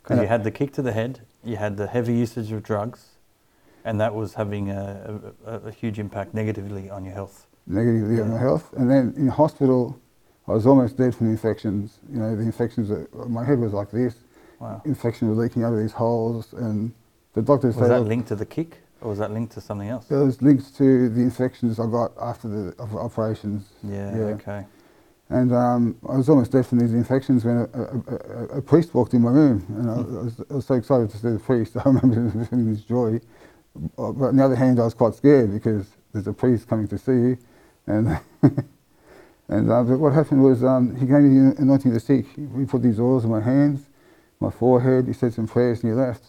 Because 0.03 0.21
you 0.21 0.27
had 0.27 0.43
the 0.43 0.51
kick 0.51 0.71
to 0.73 0.81
the 0.81 0.91
head, 0.93 1.21
you 1.43 1.57
had 1.57 1.75
the 1.77 1.87
heavy 1.87 2.13
usage 2.13 2.51
of 2.51 2.63
drugs, 2.63 3.17
and 3.83 3.99
that 3.99 4.13
was 4.15 4.35
having 4.35 4.69
a, 4.69 5.19
a, 5.45 5.51
a 5.67 5.71
huge 5.71 5.99
impact 5.99 6.33
negatively 6.33 6.89
on 6.89 7.03
your 7.03 7.13
health. 7.13 7.47
negatively 7.65 8.21
on 8.21 8.27
Yeah. 8.27 8.33
my 8.35 8.39
health. 8.39 8.71
And 8.77 8.89
then 8.89 9.13
in 9.17 9.27
hospital, 9.27 9.99
I 10.47 10.51
was 10.53 10.65
almost 10.65 10.95
dead 10.95 11.13
from 11.13 11.29
infections. 11.29 11.99
You 12.09 12.19
know, 12.19 12.35
the 12.35 12.43
infections, 12.43 12.89
my 13.27 13.43
head 13.43 13.59
was 13.59 13.73
like 13.73 13.91
this. 13.91 14.15
Wow. 14.59 14.81
Infection 14.85 15.27
was 15.29 15.37
leaking 15.37 15.63
out 15.65 15.73
of 15.73 15.79
these 15.79 15.91
holes. 15.91 16.53
And 16.53 16.93
the 17.33 17.41
doctors 17.41 17.75
Was 17.75 17.87
said 17.87 17.91
that 17.95 18.01
linked 18.07 18.29
to 18.29 18.35
the 18.35 18.45
kick, 18.45 18.77
or 19.01 19.09
was 19.09 19.19
that 19.19 19.31
linked 19.31 19.53
to 19.53 19.61
something 19.61 19.89
else? 19.89 20.09
it 20.09 20.15
was 20.15 20.41
linked 20.41 20.75
to 20.77 21.09
the 21.09 21.21
infections 21.21 21.79
I 21.79 21.85
got 21.87 22.11
after 22.19 22.47
the 22.47 22.75
of 22.79 22.95
operations. 22.95 23.69
Yeah, 23.83 24.15
Yeah. 24.15 24.23
okay. 24.35 24.65
And 25.29 25.51
um, 25.53 25.97
I 26.07 26.15
was 26.15 26.29
almost 26.29 26.53
dead 26.53 26.65
from 26.65 26.79
these 26.79 26.93
infections 26.93 27.43
when 27.43 27.57
a, 27.57 27.63
a, 27.63 28.55
a, 28.55 28.57
a 28.59 28.61
priest 28.61 28.93
walked 28.93 29.13
in 29.13 29.21
my 29.21 29.31
room, 29.31 29.65
and 29.69 29.89
I, 29.89 29.93
I, 29.93 30.23
was, 30.23 30.41
I, 30.49 30.53
was, 30.53 30.65
so 30.65 30.75
excited 30.75 31.09
to 31.09 31.17
see 31.17 31.29
the 31.29 31.39
priest. 31.39 31.75
I 31.77 31.83
remember 31.83 32.45
feeling 32.45 32.73
this 32.73 32.83
joy. 32.83 33.19
But 33.97 34.03
on 34.03 34.37
the 34.37 34.45
other 34.45 34.55
hand, 34.55 34.79
I 34.79 34.85
was 34.85 34.93
quite 34.93 35.15
scared 35.15 35.51
because 35.51 35.85
there's 36.13 36.27
a 36.27 36.33
priest 36.33 36.67
coming 36.67 36.87
to 36.87 36.97
see 36.97 37.11
you, 37.11 37.37
and 37.85 38.19
and 39.49 39.71
uh, 39.71 39.83
but 39.83 39.99
what 39.99 40.13
happened 40.13 40.43
was 40.43 40.63
um, 40.63 40.95
he 40.95 41.05
gave 41.05 41.21
me 41.23 41.51
the 41.51 41.61
anointing 41.61 41.91
the 41.93 41.99
sick. 41.99 42.25
He 42.35 42.65
put 42.65 42.81
these 42.81 42.99
oils 42.99 43.25
on 43.25 43.31
my 43.31 43.41
hands, 43.41 43.89
my 44.39 44.49
forehead. 44.49 45.07
He 45.07 45.13
said 45.13 45.33
some 45.33 45.47
prayers, 45.47 45.83
and 45.83 45.91
he 45.91 45.99
left. 45.99 46.23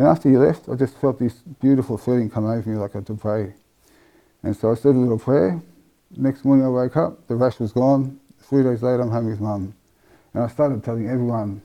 And 0.00 0.08
after 0.08 0.30
he 0.30 0.38
left, 0.38 0.66
I 0.66 0.76
just 0.76 0.96
felt 0.96 1.18
this 1.18 1.34
beautiful 1.60 1.98
feeling 1.98 2.30
come 2.30 2.46
over 2.46 2.66
me 2.70 2.78
like 2.78 2.94
I 2.94 2.98
had 3.00 3.06
to 3.08 3.14
pray. 3.14 3.52
And 4.42 4.56
so 4.56 4.70
I 4.72 4.74
said 4.74 4.94
a 4.94 4.98
little 4.98 5.18
prayer, 5.18 5.60
Next 6.16 6.42
morning 6.42 6.64
I 6.64 6.70
woke 6.70 6.96
up, 6.96 7.26
the 7.26 7.36
rash 7.36 7.60
was 7.60 7.70
gone. 7.72 8.18
Three 8.38 8.62
days 8.62 8.82
later, 8.82 9.02
I'm 9.02 9.10
home 9.10 9.26
with 9.26 9.40
mum. 9.40 9.74
And 10.32 10.42
I 10.42 10.46
started 10.48 10.82
telling 10.82 11.06
everyone, 11.06 11.60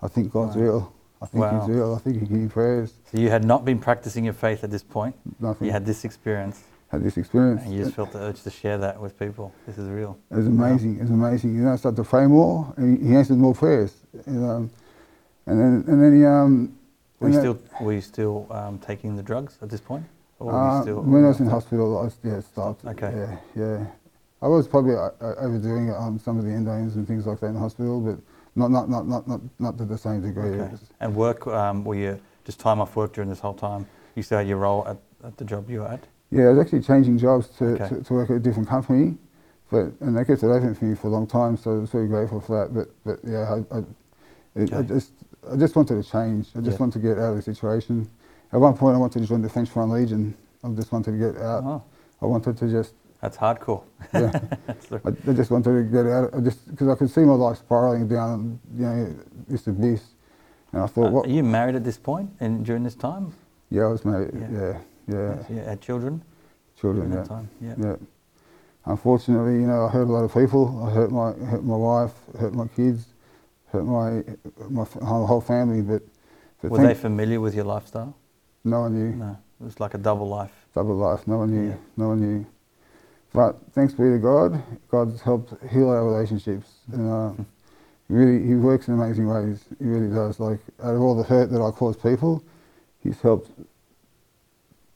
I 0.00 0.08
think 0.08 0.32
God's 0.32 0.56
wow. 0.56 0.62
real. 0.62 0.94
I 1.20 1.26
think 1.26 1.44
wow. 1.44 1.60
He's 1.60 1.68
real. 1.68 1.94
I 1.94 1.98
think 1.98 2.18
He 2.18 2.26
can 2.26 2.40
hear 2.40 2.48
prayers. 2.48 2.94
So 3.12 3.18
you 3.18 3.28
had 3.28 3.44
not 3.44 3.66
been 3.66 3.78
practicing 3.78 4.24
your 4.24 4.32
faith 4.32 4.64
at 4.64 4.70
this 4.70 4.82
point? 4.82 5.14
Nothing. 5.38 5.66
You 5.66 5.72
had 5.74 5.84
this 5.84 6.06
experience? 6.06 6.64
Had 6.88 7.04
this 7.04 7.18
experience. 7.18 7.62
And 7.62 7.74
you 7.74 7.84
just 7.84 7.94
felt 7.94 8.10
the 8.10 8.20
urge 8.20 8.42
to 8.44 8.50
share 8.50 8.78
that 8.78 8.98
with 8.98 9.18
people. 9.18 9.52
This 9.66 9.76
is 9.76 9.90
real. 9.90 10.18
It 10.30 10.36
was 10.36 10.46
amazing. 10.46 10.94
Wow. 10.94 11.00
It 11.00 11.02
was 11.02 11.10
amazing. 11.10 11.54
You 11.56 11.62
know, 11.64 11.74
I 11.74 11.76
started 11.76 12.02
to 12.02 12.08
pray 12.08 12.26
more, 12.26 12.72
and 12.78 13.06
He 13.06 13.14
answered 13.14 13.36
more 13.36 13.54
prayers. 13.54 13.92
And, 14.24 14.50
um, 14.50 14.70
and 15.44 15.60
then, 15.60 15.84
and 15.86 16.02
then 16.02 16.16
He. 16.16 16.24
Um, 16.24 16.72
were 17.20 17.28
you 17.30 17.38
still, 17.38 17.58
were 17.80 17.92
you 17.92 18.00
still 18.00 18.46
um, 18.50 18.78
taking 18.78 19.16
the 19.16 19.22
drugs 19.22 19.58
at 19.62 19.70
this 19.70 19.80
point? 19.80 20.04
Uh, 20.40 20.82
when 20.82 21.24
I 21.24 21.28
was 21.28 21.40
in 21.40 21.46
hospital, 21.46 21.98
I 21.98 22.28
yeah, 22.28 22.40
stopped. 22.40 22.84
Okay. 22.84 23.12
Yeah, 23.14 23.36
yeah. 23.56 23.86
I 24.42 24.48
was 24.48 24.68
probably 24.68 24.94
uh, 24.94 25.10
uh, 25.20 25.34
overdoing 25.38 25.90
on 25.90 26.18
some 26.18 26.38
of 26.38 26.44
the 26.44 26.50
endones 26.50 26.94
and 26.94 27.06
things 27.06 27.26
like 27.26 27.40
that 27.40 27.46
in 27.46 27.54
the 27.54 27.60
hospital, 27.60 28.00
but 28.00 28.18
not 28.54 28.70
not 28.70 28.90
not 28.90 29.08
not 29.08 29.26
not, 29.26 29.40
not 29.58 29.78
to 29.78 29.86
the 29.86 29.96
same 29.96 30.20
degree. 30.20 30.60
Okay. 30.60 30.76
And 31.00 31.14
work, 31.14 31.46
um, 31.46 31.84
were 31.84 31.94
you 31.94 32.20
just 32.44 32.60
time 32.60 32.80
off 32.80 32.96
work 32.96 33.14
during 33.14 33.30
this 33.30 33.40
whole 33.40 33.54
time? 33.54 33.86
You 34.14 34.22
still 34.22 34.38
had 34.38 34.46
your 34.46 34.58
role 34.58 34.86
at, 34.86 34.98
at 35.24 35.36
the 35.38 35.44
job 35.44 35.70
you 35.70 35.80
were 35.80 35.88
at? 35.88 36.04
Yeah, 36.30 36.44
I 36.44 36.48
was 36.50 36.58
actually 36.58 36.82
changing 36.82 37.18
jobs 37.18 37.48
to, 37.58 37.64
okay. 37.64 37.88
to, 37.88 38.02
to, 38.02 38.12
work 38.12 38.30
at 38.30 38.36
a 38.36 38.40
different 38.40 38.68
company, 38.68 39.16
but 39.70 39.92
and 40.00 40.16
that 40.16 40.26
kept 40.26 40.42
it 40.42 40.46
open 40.46 40.74
for 40.74 40.84
me 40.84 40.94
for 40.94 41.06
a 41.06 41.10
long 41.10 41.26
time. 41.26 41.56
So 41.56 41.72
I 41.72 41.78
was 41.78 41.90
very 41.90 42.08
grateful 42.08 42.40
for 42.40 42.60
that. 42.60 42.74
But 42.74 42.88
but 43.04 43.20
yeah, 43.28 43.54
I, 43.54 43.78
I, 43.78 43.78
it, 44.54 44.72
okay. 44.72 44.76
I 44.76 44.82
just 44.82 45.12
I 45.52 45.56
just 45.56 45.76
wanted 45.76 46.02
to 46.02 46.10
change. 46.10 46.48
I 46.56 46.60
just 46.60 46.72
yeah. 46.72 46.76
wanted 46.78 46.92
to 46.94 47.08
get 47.08 47.18
out 47.18 47.30
of 47.30 47.36
the 47.36 47.42
situation. 47.42 48.08
At 48.52 48.60
one 48.60 48.76
point, 48.76 48.96
I 48.96 48.98
wanted 48.98 49.20
to 49.20 49.26
join 49.26 49.42
the 49.42 49.48
French 49.48 49.68
Foreign 49.68 49.90
Legion. 49.90 50.36
I 50.64 50.68
just 50.70 50.92
wanted 50.92 51.12
to 51.12 51.18
get 51.18 51.42
out. 51.42 51.64
Oh. 51.64 51.82
I 52.22 52.26
wanted 52.26 52.56
to 52.58 52.70
just. 52.70 52.94
That's 53.20 53.36
hardcore. 53.36 53.82
yeah, 54.12 54.30
I, 55.04 55.08
I, 55.08 55.32
just 55.32 55.50
wanted 55.50 55.72
to 55.72 55.82
get 55.84 56.06
out. 56.06 56.34
I 56.34 56.40
just 56.40 56.68
because 56.70 56.88
I 56.88 56.94
could 56.94 57.10
see 57.10 57.22
my 57.22 57.34
life 57.34 57.58
spiraling 57.58 58.08
down, 58.08 58.60
you 58.74 58.84
know, 58.84 59.16
this 59.48 59.66
abyss, 59.66 60.02
and 60.72 60.82
I 60.82 60.86
thought, 60.86 61.06
uh, 61.06 61.10
what? 61.10 61.26
Are 61.26 61.30
you 61.30 61.42
married 61.42 61.74
at 61.74 61.84
this 61.84 61.96
point? 61.96 62.28
point 62.28 62.40
and 62.40 62.64
during 62.64 62.82
this 62.82 62.94
time? 62.94 63.34
Yeah, 63.70 63.84
I 63.84 63.88
was 63.88 64.04
married. 64.04 64.32
Yeah, 64.34 64.78
yeah. 65.08 65.42
yeah. 65.48 65.64
Had 65.64 65.80
children. 65.80 66.22
Children. 66.78 67.10
yeah. 67.10 67.18
At 67.18 67.24
that 67.24 67.28
time. 67.28 67.50
Yeah. 67.60 67.74
yeah. 67.78 67.96
Unfortunately, 68.84 69.54
you 69.54 69.66
know, 69.66 69.86
I 69.86 69.88
hurt 69.88 70.08
a 70.08 70.12
lot 70.12 70.24
of 70.24 70.32
people. 70.32 70.84
I 70.84 70.90
hurt 70.90 71.10
my 71.10 71.32
hurt 71.46 71.64
my 71.64 71.76
wife, 71.76 72.12
hurt 72.38 72.54
my 72.54 72.68
kids, 72.68 73.06
hurt 73.76 73.84
my 73.84 74.22
my 74.68 74.84
whole 75.26 75.40
family. 75.40 75.82
But, 75.82 76.02
but 76.62 76.70
were 76.70 76.86
they 76.86 76.94
familiar 76.94 77.40
with 77.40 77.54
your 77.54 77.64
lifestyle? 77.64 78.16
No 78.64 78.80
one 78.80 78.94
knew. 78.94 79.16
No, 79.16 79.38
it 79.60 79.64
was 79.64 79.80
like 79.80 79.94
a 79.94 79.98
double 79.98 80.28
life. 80.28 80.52
Double 80.74 80.96
life. 80.96 81.26
No 81.26 81.38
one 81.38 81.50
knew. 81.50 81.70
Yeah. 81.70 81.76
No 81.96 82.08
one 82.08 82.20
knew. 82.20 82.46
But 83.32 83.56
thanks 83.72 83.92
be 83.92 84.04
to 84.04 84.18
God, 84.18 84.62
God's 84.88 85.20
helped 85.20 85.52
heal 85.70 85.90
our 85.90 86.04
relationships. 86.04 86.72
And 86.92 87.10
uh, 87.10 87.42
really, 88.08 88.46
He 88.46 88.54
works 88.54 88.88
in 88.88 88.94
amazing 88.94 89.28
ways. 89.28 89.64
He 89.78 89.84
really 89.84 90.12
does. 90.14 90.40
Like 90.40 90.60
out 90.82 90.94
of 90.94 91.02
all 91.02 91.14
the 91.14 91.22
hurt 91.22 91.50
that 91.50 91.60
I 91.60 91.70
caused 91.70 92.02
people, 92.02 92.42
He's 93.02 93.20
helped 93.20 93.50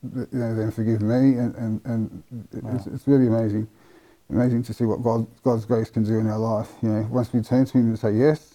you 0.02 0.26
know, 0.32 0.54
them 0.54 0.70
forgive 0.70 1.02
me, 1.02 1.36
and, 1.38 1.54
and, 1.56 1.80
and 1.84 2.22
wow. 2.62 2.74
it's, 2.74 2.86
it's, 2.86 3.06
really 3.06 3.26
amazing. 3.26 3.68
Amazing 4.30 4.62
to 4.64 4.72
see 4.72 4.84
what 4.84 5.02
God, 5.02 5.26
God's 5.42 5.66
grace 5.66 5.90
can 5.90 6.04
do 6.04 6.18
in 6.18 6.26
our 6.26 6.38
life. 6.38 6.70
You 6.82 6.88
know, 6.88 7.08
once 7.10 7.32
we 7.32 7.42
turn 7.42 7.66
to 7.66 7.78
Him 7.78 7.88
and 7.88 7.98
say 7.98 8.12
yes, 8.12 8.54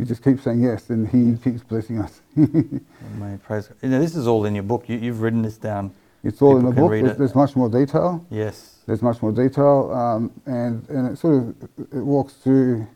we 0.00 0.06
just 0.06 0.24
keep 0.24 0.40
saying 0.40 0.62
yes, 0.62 0.88
and 0.88 1.06
He 1.08 1.36
keeps 1.44 1.62
blessing 1.62 2.00
us. 2.00 2.22
May 2.34 3.36
praise 3.44 3.68
God. 3.68 3.76
You 3.82 3.90
know, 3.90 4.00
this 4.00 4.16
is 4.16 4.26
all 4.26 4.46
in 4.46 4.54
your 4.54 4.64
book. 4.64 4.88
You, 4.88 4.98
have 4.98 5.20
written 5.20 5.42
this 5.42 5.58
down. 5.58 5.92
It's 6.24 6.40
all 6.40 6.54
People 6.54 6.70
in 6.70 6.74
the 6.74 6.80
book. 6.80 6.90
There's, 6.90 7.18
there's, 7.18 7.34
much 7.34 7.54
more 7.54 7.68
detail. 7.68 8.26
Yes. 8.30 8.78
There's 8.86 9.02
much 9.02 9.20
more 9.20 9.30
detail, 9.30 9.92
um, 9.92 10.32
and 10.46 10.88
and 10.88 11.12
it 11.12 11.18
sort 11.18 11.34
of 11.34 11.68
it 11.78 12.02
walks 12.02 12.32
through. 12.32 12.86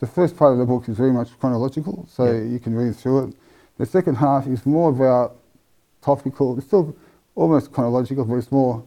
The 0.00 0.06
first 0.08 0.36
part 0.36 0.52
of 0.52 0.58
the 0.58 0.64
book 0.64 0.88
is 0.88 0.96
very 0.96 1.12
much 1.12 1.28
chronological, 1.38 2.08
so 2.10 2.24
yeah. 2.24 2.42
you 2.42 2.58
can 2.58 2.74
read 2.74 2.96
through 2.96 3.28
it. 3.28 3.36
The 3.78 3.86
second 3.86 4.16
half 4.16 4.48
is 4.48 4.66
more 4.66 4.90
about 4.90 5.36
topical. 6.02 6.58
It's 6.58 6.66
still 6.66 6.96
almost 7.36 7.72
chronological, 7.72 8.24
but 8.24 8.34
it's 8.34 8.50
more 8.50 8.82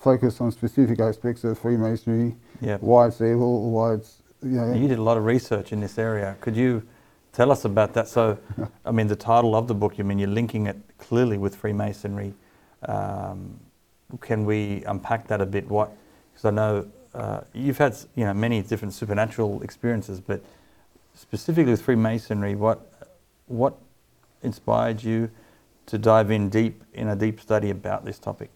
focused 0.00 0.40
on 0.40 0.52
specific 0.52 1.00
aspects 1.00 1.42
of 1.42 1.58
Freemasonry, 1.58 2.36
yep. 2.60 2.80
why 2.80 3.08
it's 3.08 3.20
evil, 3.20 3.72
why 3.72 3.94
it's 3.94 4.22
you 4.42 4.50
know. 4.50 4.72
You 4.72 4.86
did 4.86 5.00
a 5.00 5.02
lot 5.02 5.16
of 5.16 5.24
research 5.24 5.72
in 5.72 5.80
this 5.80 5.98
area. 5.98 6.36
Could 6.40 6.56
you 6.56 6.84
Tell 7.32 7.52
us 7.52 7.64
about 7.64 7.94
that. 7.94 8.08
So, 8.08 8.38
I 8.84 8.90
mean, 8.90 9.06
the 9.06 9.16
title 9.16 9.54
of 9.54 9.68
the 9.68 9.74
book, 9.74 9.98
you 9.98 10.04
mean 10.04 10.18
you're 10.18 10.28
linking 10.28 10.66
it 10.66 10.76
clearly 10.98 11.38
with 11.38 11.54
Freemasonry. 11.54 12.34
Um, 12.86 13.58
can 14.20 14.44
we 14.44 14.84
unpack 14.86 15.28
that 15.28 15.40
a 15.40 15.46
bit? 15.46 15.68
What, 15.68 15.92
because 16.32 16.44
I 16.44 16.50
know 16.50 16.88
uh, 17.14 17.42
you've 17.52 17.78
had 17.78 17.96
you 18.16 18.24
know 18.24 18.34
many 18.34 18.62
different 18.62 18.94
supernatural 18.94 19.62
experiences, 19.62 20.20
but 20.20 20.42
specifically 21.14 21.70
with 21.72 21.82
Freemasonry, 21.82 22.56
what 22.56 22.80
what 23.46 23.76
inspired 24.42 25.02
you 25.02 25.30
to 25.86 25.98
dive 25.98 26.30
in 26.30 26.48
deep 26.48 26.82
in 26.94 27.08
a 27.08 27.16
deep 27.16 27.40
study 27.40 27.70
about 27.70 28.04
this 28.04 28.18
topic? 28.18 28.50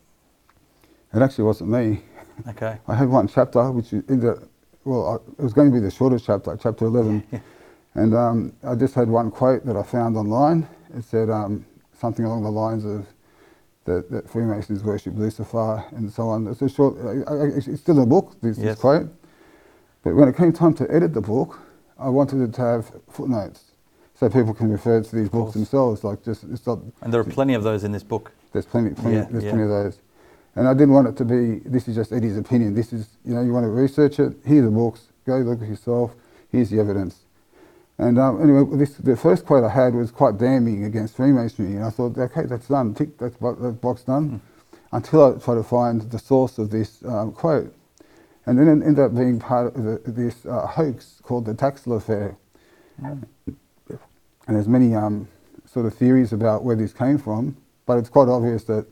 It 1.15 1.23
actually 1.23 1.45
wasn't 1.45 1.71
me. 1.71 2.03
Okay. 2.49 2.79
I 2.89 2.95
had 2.97 3.09
one 3.09 3.29
chapter 3.29 3.71
which 3.71 3.93
in 3.93 4.21
the 4.21 4.49
well, 4.85 5.23
it 5.39 5.43
was 5.43 5.53
going 5.53 5.71
to 5.71 5.75
be 5.75 5.81
the 5.81 5.91
shortest 5.91 6.27
chapter, 6.27 6.57
chapter 6.61 6.87
eleven. 6.87 7.23
Yeah. 7.33 7.39
And 7.95 8.15
um, 8.15 8.53
I 8.65 8.75
just 8.75 8.95
had 8.95 9.09
one 9.09 9.31
quote 9.31 9.65
that 9.67 9.77
I 9.77 9.83
found 9.83 10.17
online. 10.17 10.69
It 10.97 11.05
said 11.05 11.31
um, 11.31 11.65
something 11.99 12.25
along 12.25 12.43
the 12.43 12.51
lines 12.51 12.85
of 12.85 13.07
that, 13.85 14.11
that, 14.11 14.29
Freemasons 14.29 14.83
worship 14.83 15.15
Lucifer 15.17 15.85
and 15.93 16.11
so 16.11 16.29
on. 16.29 16.47
It's 16.49 16.63
a 16.63 16.69
short, 16.69 16.97
it's 16.99 17.81
still 17.81 18.03
a 18.03 18.07
book, 18.07 18.37
this, 18.41 18.59
yes. 18.59 18.67
this 18.67 18.81
quote. 18.81 19.09
But 20.03 20.15
when 20.15 20.29
it 20.29 20.37
came 20.37 20.53
time 20.53 20.75
to 20.75 20.91
edit 20.91 21.15
the 21.15 21.21
book, 21.21 21.61
I 21.99 22.09
wanted 22.09 22.43
it 22.43 22.55
to 22.55 22.61
have 22.63 22.91
footnotes 23.11 23.73
so 24.15 24.29
people 24.29 24.55
can 24.55 24.71
refer 24.71 25.03
to 25.03 25.17
these 25.17 25.29
books 25.29 25.55
themselves. 25.55 26.03
Like 26.03 26.25
just, 26.25 26.45
it's 26.45 26.67
not. 26.67 26.81
And 27.03 27.13
there 27.13 27.21
are 27.21 27.25
plenty 27.25 27.55
of 27.55 27.63
those 27.63 27.85
in 27.85 27.93
this 27.93 28.03
book. 28.03 28.33
There's 28.53 28.67
plenty, 28.67 28.95
plenty 28.95 29.17
yeah, 29.17 29.27
there's 29.31 29.45
yeah. 29.45 29.51
plenty 29.51 29.65
of 29.65 29.71
those. 29.71 29.99
And 30.57 30.69
I 30.69 30.75
didn't 30.75 30.95
want 30.95 31.09
it 31.09 31.17
to 31.17 31.25
be, 31.25 31.69
this 31.69 31.89
is 31.89 31.97
just 31.97 32.13
Eddie's 32.13 32.39
opinion. 32.39 32.75
This 32.75 32.93
is, 32.93 33.09
you 33.25 33.35
know, 33.35 33.43
you 33.43 33.53
want 33.53 33.65
to 33.65 33.71
research 33.71 34.21
it, 34.21 34.37
here 34.47 34.63
are 34.63 34.67
the 34.67 34.71
books, 34.71 35.09
go 35.27 35.39
look 35.39 35.61
at 35.61 35.69
yourself, 35.69 36.13
here's 36.51 36.71
the 36.71 36.79
evidence. 36.79 37.24
And 37.99 38.19
um, 38.19 38.43
anyway, 38.43 38.65
this, 38.77 38.95
the 38.97 39.17
first 39.17 39.47
quote 39.47 39.65
I 39.65 39.69
had 39.69 39.95
was 39.95 40.11
quite 40.11 40.37
damning 40.37 40.85
against 40.85 41.17
Freemasonry, 41.17 41.77
and 41.77 41.85
I 41.85 41.91
thought, 41.91 42.19
okay, 42.19 42.43
that's 42.47 42.69
done, 42.69 42.93
tick, 42.95 43.17
that's 43.19 43.37
that 43.37 43.79
box 43.81 44.03
done, 44.03 44.31
mm. 44.31 44.79
until 44.93 45.25
I 45.37 45.39
tried 45.39 45.55
to 45.55 45.63
find 45.63 46.03
the 46.03 46.19
source 46.19 46.59
of 46.59 46.71
this 46.71 47.05
um, 47.05 47.33
quote. 47.33 47.73
And 48.47 48.59
then 48.59 48.69
it 48.69 48.85
ended 48.85 48.99
up 48.99 49.15
being 49.15 49.39
part 49.39 49.75
of 49.77 49.85
the, 49.85 50.01
this 50.07 50.45
uh, 50.45 50.67
hoax 50.67 51.21
called 51.23 51.47
the 51.47 51.55
Taxil 51.55 51.97
affair. 51.97 52.37
Mm. 53.01 53.25
And 54.47 54.57
there's 54.57 54.69
many 54.69 54.95
um, 54.95 55.29
sort 55.65 55.87
of 55.87 55.95
theories 55.95 56.33
about 56.33 56.65
where 56.65 56.77
this 56.77 56.93
came 56.93 57.17
from, 57.17 57.57
but 57.87 57.97
it's 57.99 58.09
quite 58.09 58.29
obvious 58.29 58.65
that 58.65 58.87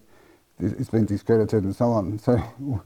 it's 0.60 0.90
been 0.90 1.06
discredited 1.06 1.64
and 1.64 1.74
so 1.74 1.86
on. 1.86 2.18
So 2.18 2.40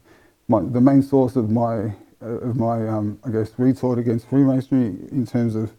my, 0.49 0.61
the 0.63 0.81
main 0.81 1.03
source 1.03 1.37
of 1.37 1.51
my, 1.51 1.93
uh, 2.23 2.27
of 2.27 2.57
my 2.57 2.89
um, 2.89 3.19
I 3.25 3.31
guess, 3.31 3.53
retort 3.59 3.99
against 3.99 4.29
Freemasonry 4.29 4.97
in 5.13 5.27
terms 5.27 5.55
of 5.55 5.73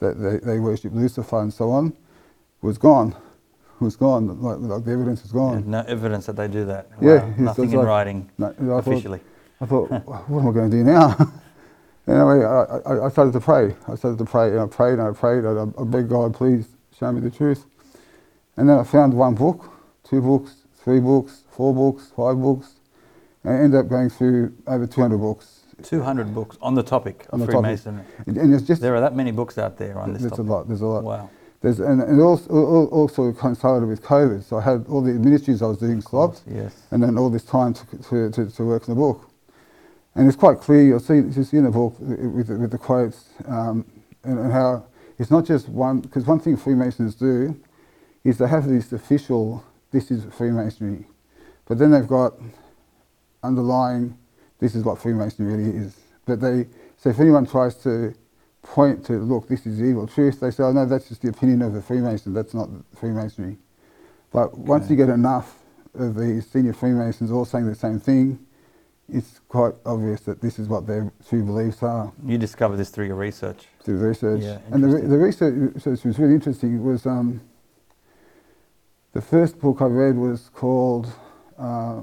that 0.00 0.14
they, 0.14 0.38
they 0.38 0.58
worship 0.58 0.92
Lucifer 0.94 1.40
and 1.40 1.52
so 1.52 1.70
on, 1.70 1.92
was 2.62 2.78
gone. 2.78 3.14
Was 3.80 3.96
gone. 3.96 4.40
Like, 4.42 4.58
like 4.58 4.84
the 4.84 4.92
evidence 4.92 5.22
was 5.22 5.32
gone. 5.32 5.68
no 5.70 5.80
evidence 5.86 6.26
that 6.26 6.36
they 6.36 6.48
do 6.48 6.64
that. 6.64 6.90
Wow. 7.00 7.14
Yeah, 7.14 7.34
nothing 7.38 7.70
in 7.70 7.78
like, 7.78 7.86
writing 7.86 8.30
no, 8.38 8.54
I 8.74 8.78
officially. 8.80 9.20
Thought, 9.64 9.92
I 9.92 9.98
thought, 9.98 10.28
what 10.28 10.40
am 10.40 10.48
I 10.48 10.52
going 10.52 10.70
to 10.70 10.76
do 10.76 10.84
now? 10.84 11.16
anyway, 12.08 12.44
I, 12.44 12.78
I, 12.90 13.06
I, 13.06 13.08
started 13.08 13.32
to 13.34 13.40
pray. 13.40 13.76
I 13.86 13.94
started 13.94 14.18
to 14.18 14.24
pray, 14.24 14.50
and 14.50 14.60
I 14.60 14.66
prayed 14.66 14.94
and 14.94 15.02
I 15.02 15.12
prayed. 15.12 15.44
I, 15.44 15.62
I 15.80 15.84
begged 15.84 16.08
God, 16.08 16.34
please 16.34 16.68
show 16.98 17.12
me 17.12 17.20
the 17.20 17.30
truth. 17.30 17.64
And 18.56 18.68
then 18.68 18.78
I 18.78 18.82
found 18.82 19.14
one 19.14 19.34
book, 19.36 19.70
two 20.02 20.20
books, 20.20 20.64
three 20.82 20.98
books, 20.98 21.42
four 21.50 21.72
books, 21.72 22.10
five 22.16 22.40
books, 22.40 22.74
and 23.44 23.54
I 23.54 23.58
ended 23.58 23.78
up 23.78 23.88
going 23.88 24.10
through 24.10 24.54
over 24.66 24.86
200 24.86 25.18
books 25.18 25.57
200 25.82 26.34
books 26.34 26.56
on 26.60 26.74
the 26.74 26.82
topic 26.82 27.26
of 27.30 27.44
Freemasonry. 27.44 28.04
And 28.26 28.54
it's 28.54 28.64
just 28.64 28.80
there 28.80 28.94
are 28.94 29.00
that 29.00 29.14
many 29.14 29.30
books 29.30 29.58
out 29.58 29.78
there 29.78 29.98
on 29.98 30.12
this 30.12 30.22
there's 30.22 30.32
topic. 30.32 30.46
There's 30.46 30.48
a 30.48 30.52
lot. 30.52 30.68
There's 30.68 30.80
a 30.80 30.86
lot. 30.86 31.04
Wow. 31.04 31.30
There's, 31.60 31.80
and, 31.80 32.20
also, 32.20 32.50
also 32.88 33.32
coincided 33.32 33.88
with 33.88 34.02
COVID. 34.02 34.44
So 34.44 34.58
I 34.58 34.62
had 34.62 34.86
all 34.88 35.02
the 35.02 35.12
ministries 35.14 35.60
I 35.60 35.66
was 35.66 35.78
doing 35.78 36.00
slots, 36.00 36.42
yes. 36.46 36.82
and 36.92 37.02
then 37.02 37.18
all 37.18 37.30
this 37.30 37.44
time 37.44 37.74
to, 37.74 37.84
to, 38.08 38.30
to, 38.30 38.50
to 38.50 38.64
work 38.64 38.88
on 38.88 38.94
the 38.94 39.00
book. 39.00 39.28
And 40.14 40.28
it's 40.28 40.36
quite 40.36 40.60
clear, 40.60 40.82
you'll 40.82 41.00
see 41.00 41.20
this 41.20 41.52
in 41.52 41.64
the 41.64 41.70
book 41.70 41.94
with, 41.98 42.48
with 42.48 42.70
the 42.70 42.78
quotes 42.78 43.30
um, 43.46 43.84
and, 44.24 44.38
and 44.38 44.52
how 44.52 44.84
it's 45.18 45.30
not 45.30 45.44
just 45.44 45.68
one, 45.68 46.00
because 46.00 46.26
one 46.26 46.38
thing 46.38 46.56
Freemasons 46.56 47.14
do 47.14 47.60
is 48.24 48.38
they 48.38 48.48
have 48.48 48.68
this 48.68 48.92
official, 48.92 49.64
this 49.90 50.10
is 50.10 50.24
Freemasonry, 50.32 51.06
but 51.66 51.78
then 51.78 51.90
they've 51.90 52.06
got 52.06 52.34
underlying, 53.42 54.16
this 54.58 54.74
is 54.74 54.84
what 54.84 54.98
Freemasonry 54.98 55.56
really 55.56 55.76
is. 55.76 55.96
But 56.26 56.40
they, 56.40 56.66
so 56.96 57.10
if 57.10 57.20
anyone 57.20 57.46
tries 57.46 57.76
to 57.76 58.14
point 58.62 59.04
to, 59.06 59.14
look, 59.14 59.48
this 59.48 59.66
is 59.66 59.82
evil 59.82 60.06
truth, 60.06 60.40
they 60.40 60.50
say, 60.50 60.64
oh 60.64 60.72
no, 60.72 60.84
that's 60.84 61.08
just 61.08 61.22
the 61.22 61.28
opinion 61.28 61.62
of 61.62 61.74
a 61.74 61.82
Freemason, 61.82 62.34
that's 62.34 62.54
not 62.54 62.68
Freemasonry. 62.96 63.56
But 64.32 64.48
okay. 64.48 64.60
once 64.60 64.90
you 64.90 64.96
get 64.96 65.08
enough 65.08 65.56
of 65.94 66.14
the 66.14 66.42
senior 66.42 66.72
Freemasons 66.72 67.30
all 67.30 67.44
saying 67.44 67.66
the 67.66 67.74
same 67.74 67.98
thing, 67.98 68.38
it's 69.08 69.40
quite 69.48 69.72
obvious 69.86 70.20
that 70.22 70.42
this 70.42 70.58
is 70.58 70.68
what 70.68 70.86
their 70.86 71.10
true 71.26 71.42
beliefs 71.42 71.82
are. 71.82 72.12
You 72.26 72.36
discovered 72.36 72.76
this 72.76 72.90
through 72.90 73.06
your 73.06 73.16
research. 73.16 73.66
Through 73.82 73.98
research. 73.98 74.42
Yeah, 74.42 74.58
and 74.70 74.84
the, 74.84 74.88
the 74.88 75.16
research 75.16 76.04
was 76.04 76.18
really 76.18 76.34
interesting. 76.34 76.76
It 76.76 76.82
was 76.82 77.06
um, 77.06 77.40
the 79.14 79.22
first 79.22 79.58
book 79.58 79.80
I 79.80 79.86
read 79.86 80.16
was 80.16 80.50
called 80.50 81.10
uh, 81.58 82.02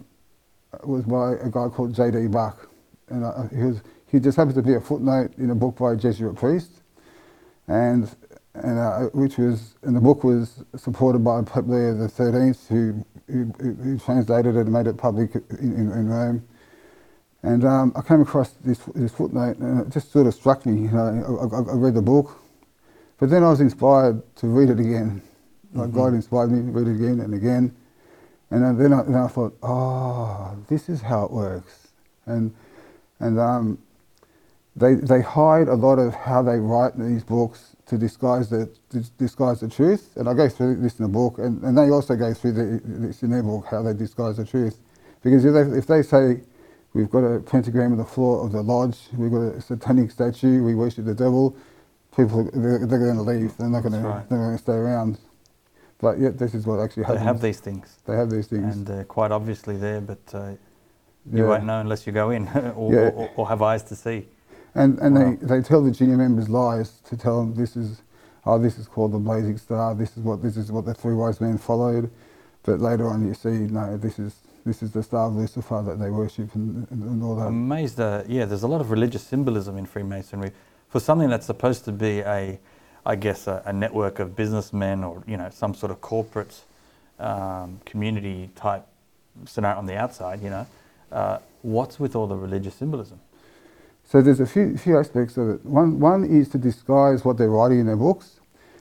was 0.84 1.04
by 1.04 1.34
a 1.34 1.50
guy 1.50 1.68
called 1.70 1.94
J.D. 1.94 2.28
Buck, 2.28 2.70
and 3.10 3.24
uh, 3.24 3.48
he 3.50 3.64
was 3.64 3.82
he 4.08 4.20
just 4.20 4.38
happened 4.38 4.56
to 4.56 4.62
be 4.62 4.76
a 4.76 4.82
footnote 4.82 5.32
in 5.38 5.50
a 5.50 5.56
book 5.56 5.78
by 5.78 5.94
a 5.94 5.96
Jesuit 5.96 6.36
priest, 6.36 6.72
and 7.68 8.14
and 8.54 8.80
uh, 8.80 9.00
which 9.14 9.38
was 9.38 9.76
and 9.84 9.96
the 9.96 10.02
book 10.02 10.24
was 10.24 10.64
supported 10.76 11.20
by 11.24 11.42
Pope 11.42 11.68
Leo 11.68 11.94
the 11.94 12.08
Thirteenth, 12.08 12.68
who, 12.70 13.06
who, 13.28 13.46
who 13.60 14.00
translated 14.00 14.56
it 14.56 14.62
and 14.62 14.72
made 14.72 14.88
it 14.88 14.98
public 14.98 15.36
in, 15.36 15.44
in, 15.60 15.92
in 15.92 16.10
Rome. 16.10 16.48
And 17.44 17.64
um, 17.64 17.94
I 17.96 18.02
came 18.02 18.22
across 18.22 18.52
this, 18.64 18.80
this 18.96 19.12
footnote 19.12 19.58
and 19.60 19.82
it 19.82 19.90
just 19.92 20.12
sort 20.12 20.26
of 20.26 20.34
struck 20.34 20.66
me. 20.66 20.82
You 20.82 20.92
know, 20.92 21.50
I, 21.54 21.56
I, 21.56 21.74
I 21.74 21.76
read 21.76 21.94
the 21.94 22.02
book, 22.02 22.40
but 23.20 23.30
then 23.30 23.44
I 23.44 23.50
was 23.50 23.62
inspired 23.62 24.24
to 24.38 24.48
read 24.48 24.70
it 24.70 24.80
again. 24.80 25.22
Like 25.74 25.90
mm-hmm. 25.90 25.98
God 25.98 26.14
inspired 26.16 26.52
me 26.52 26.72
to 26.72 26.72
read 26.72 26.88
it 26.88 26.96
again 26.96 27.20
and 27.20 27.36
again. 27.36 27.76
And 28.64 28.80
then 28.80 28.94
I, 28.94 29.04
then 29.04 29.16
I 29.16 29.28
thought, 29.28 29.58
oh, 29.64 30.58
this 30.70 30.90
is 30.90 31.02
how 31.02 31.26
it 31.26 31.32
works. 31.32 31.90
And, 32.28 32.54
and 33.20 33.40
um, 33.40 33.80
they, 34.76 34.96
they 34.96 35.22
hide 35.22 35.68
a 35.70 35.76
lot 35.76 36.00
of 36.00 36.16
how 36.16 36.44
they 36.44 36.58
write 36.60 36.98
these 37.00 37.24
books 37.24 37.76
to 37.88 37.98
disguise 37.98 38.50
the, 38.50 38.70
to 38.92 39.02
disguise 39.18 39.62
the 39.62 39.70
truth. 39.70 40.12
And 40.18 40.30
I 40.30 40.34
go 40.34 40.50
through 40.50 40.78
this 40.78 41.00
in 41.00 41.04
the 41.04 41.10
book, 41.12 41.40
and, 41.40 41.64
and 41.64 41.78
they 41.78 41.90
also 41.92 42.16
go 42.16 42.34
through 42.34 42.54
the, 42.54 42.82
this 42.86 43.24
in 43.24 43.32
their 43.32 43.44
book, 43.44 43.66
how 43.72 43.84
they 43.84 43.94
disguise 43.94 44.38
the 44.38 44.46
truth. 44.46 44.80
Because 45.24 45.46
if 45.46 45.54
they, 45.54 45.78
if 45.78 45.88
they 45.88 46.04
say, 46.04 46.42
We've 46.94 47.10
got 47.10 47.20
a 47.20 47.40
pentagram 47.42 47.94
on 47.94 48.00
the 48.00 48.06
floor 48.06 48.46
of 48.46 48.52
the 48.54 48.64
lodge. 48.64 48.98
We've 49.18 49.32
got 49.32 49.42
a 49.42 49.62
satanic 49.62 50.12
statue. 50.12 50.64
We 50.64 50.76
worship 50.76 51.06
the 51.06 51.16
devil. 51.16 51.56
People, 52.16 52.50
they're, 52.54 52.88
they're 52.88 53.00
going 53.00 53.18
to 53.18 53.24
leave. 53.24 53.58
They're 53.58 53.70
not 53.70 53.84
going 53.84 54.02
right. 54.04 54.30
to 54.30 54.58
stay 54.60 54.74
around. 54.74 55.20
But 56.00 56.20
yet, 56.20 56.38
this 56.38 56.54
is 56.54 56.66
what 56.66 56.80
actually 56.80 57.04
happens. 57.04 57.22
They 57.22 57.26
have 57.26 57.42
these 57.42 57.60
things. 57.60 57.98
They 58.06 58.16
have 58.16 58.30
these 58.30 58.48
things. 58.48 58.76
And 58.76 58.90
uh, 58.90 59.04
quite 59.06 59.32
obviously 59.32 59.78
there, 59.78 60.02
but 60.02 60.20
uh, 60.34 60.52
you 61.32 61.44
yeah. 61.44 61.44
won't 61.44 61.66
know 61.66 61.80
unless 61.80 62.06
you 62.06 62.14
go 62.14 62.32
in 62.32 62.48
or, 62.76 62.94
yeah. 62.94 63.00
or, 63.10 63.30
or, 63.36 63.48
have 63.48 63.62
eyes 63.62 63.84
to 63.84 63.96
see. 63.96 64.28
And, 64.76 65.00
and 65.00 65.16
wow. 65.16 65.38
they, 65.42 65.60
they 65.60 65.62
tell 65.62 65.82
the 65.82 65.92
junior 65.92 66.18
members 66.18 66.50
lies 66.50 67.00
to 67.06 67.16
tell 67.16 67.40
them 67.40 67.56
this 67.56 67.78
is, 67.78 68.02
oh, 68.46 68.60
this 68.60 68.78
is 68.78 68.88
called 68.88 69.14
the 69.14 69.20
blazing 69.20 69.58
star. 69.58 69.96
This 69.96 70.18
is 70.18 70.24
what 70.24 70.44
this 70.44 70.58
is 70.58 70.72
what 70.72 70.86
the 70.86 70.94
three 70.94 71.14
wise 71.14 71.40
men 71.40 71.58
followed. 71.58 72.12
But 72.64 72.82
later 72.82 73.08
on, 73.08 73.26
you 73.26 73.34
see, 73.34 73.50
no, 73.50 73.96
this 73.96 74.20
is 74.20 74.36
this 74.66 74.82
is 74.82 74.92
the 74.92 75.04
star 75.04 75.28
of 75.28 75.36
Lucifer 75.36 75.84
that 75.86 76.00
they 76.00 76.10
worship 76.10 76.54
and, 76.56 76.88
and 76.90 77.24
all 77.24 77.36
that. 77.36 77.46
Amazed, 77.46 78.00
uh, 78.00 78.24
yeah, 78.28 78.46
there's 78.46 78.64
a 78.64 78.68
lot 78.68 78.82
of 78.82 78.90
religious 78.90 79.22
symbolism 79.22 79.78
in 79.78 79.86
Freemasonry. 79.86 80.52
For 80.90 81.00
something 81.00 81.30
that's 81.30 81.46
supposed 81.46 81.86
to 81.86 81.92
be 81.92 82.20
a, 82.22 82.60
I 83.06 83.16
guess, 83.16 83.48
a, 83.48 83.62
a 83.66 83.74
network 83.74 84.20
of 84.20 84.36
businessmen 84.36 85.04
or, 85.04 85.24
you 85.28 85.38
know, 85.38 85.50
some 85.52 85.74
sort 85.76 85.92
of 85.92 86.02
corporate 86.02 86.62
um, 87.20 87.80
community 87.86 88.50
type 88.56 88.86
scenario 89.46 89.78
on 89.78 89.86
the 89.86 89.96
outside, 89.96 90.42
you 90.42 90.50
know, 90.50 90.68
uh, 91.12 91.40
what's 91.62 92.00
with 92.00 92.16
all 92.16 92.28
the 92.28 92.36
religious 92.36 92.76
symbolism? 92.76 93.20
So 94.04 94.22
there's 94.22 94.40
a 94.40 94.46
few, 94.46 94.78
few 94.78 95.00
aspects 95.00 95.38
of 95.38 95.50
it. 95.50 95.66
One, 95.66 96.00
one 96.00 96.24
is 96.24 96.50
to 96.50 96.58
disguise 96.58 97.26
what 97.26 97.38
they're 97.38 97.50
writing 97.50 97.80
in 97.80 97.88
their 97.88 97.96
books. 97.96 98.40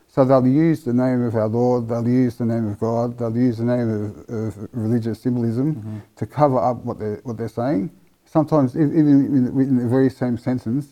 So 0.08 0.24
they'll 0.24 0.46
use 0.46 0.84
the 0.84 0.92
name 0.92 1.22
of 1.22 1.34
our 1.34 1.48
Lord, 1.48 1.88
they'll 1.88 2.06
use 2.06 2.36
the 2.36 2.44
name 2.44 2.68
of 2.68 2.78
God, 2.78 3.18
they'll 3.18 3.36
use 3.36 3.58
the 3.58 3.64
name 3.64 3.90
of, 3.90 4.34
of 4.34 4.68
religious 4.72 5.20
symbolism 5.20 5.74
mm-hmm. 5.74 5.98
to 6.14 6.26
cover 6.26 6.58
up 6.58 6.76
what 6.84 7.00
they're, 7.00 7.20
what 7.24 7.36
they're 7.36 7.48
saying. 7.48 7.90
Sometimes, 8.24 8.76
even 8.76 8.96
in, 8.96 9.46
in 9.60 9.76
the 9.76 9.88
very 9.88 10.08
same 10.08 10.38
sentence, 10.38 10.86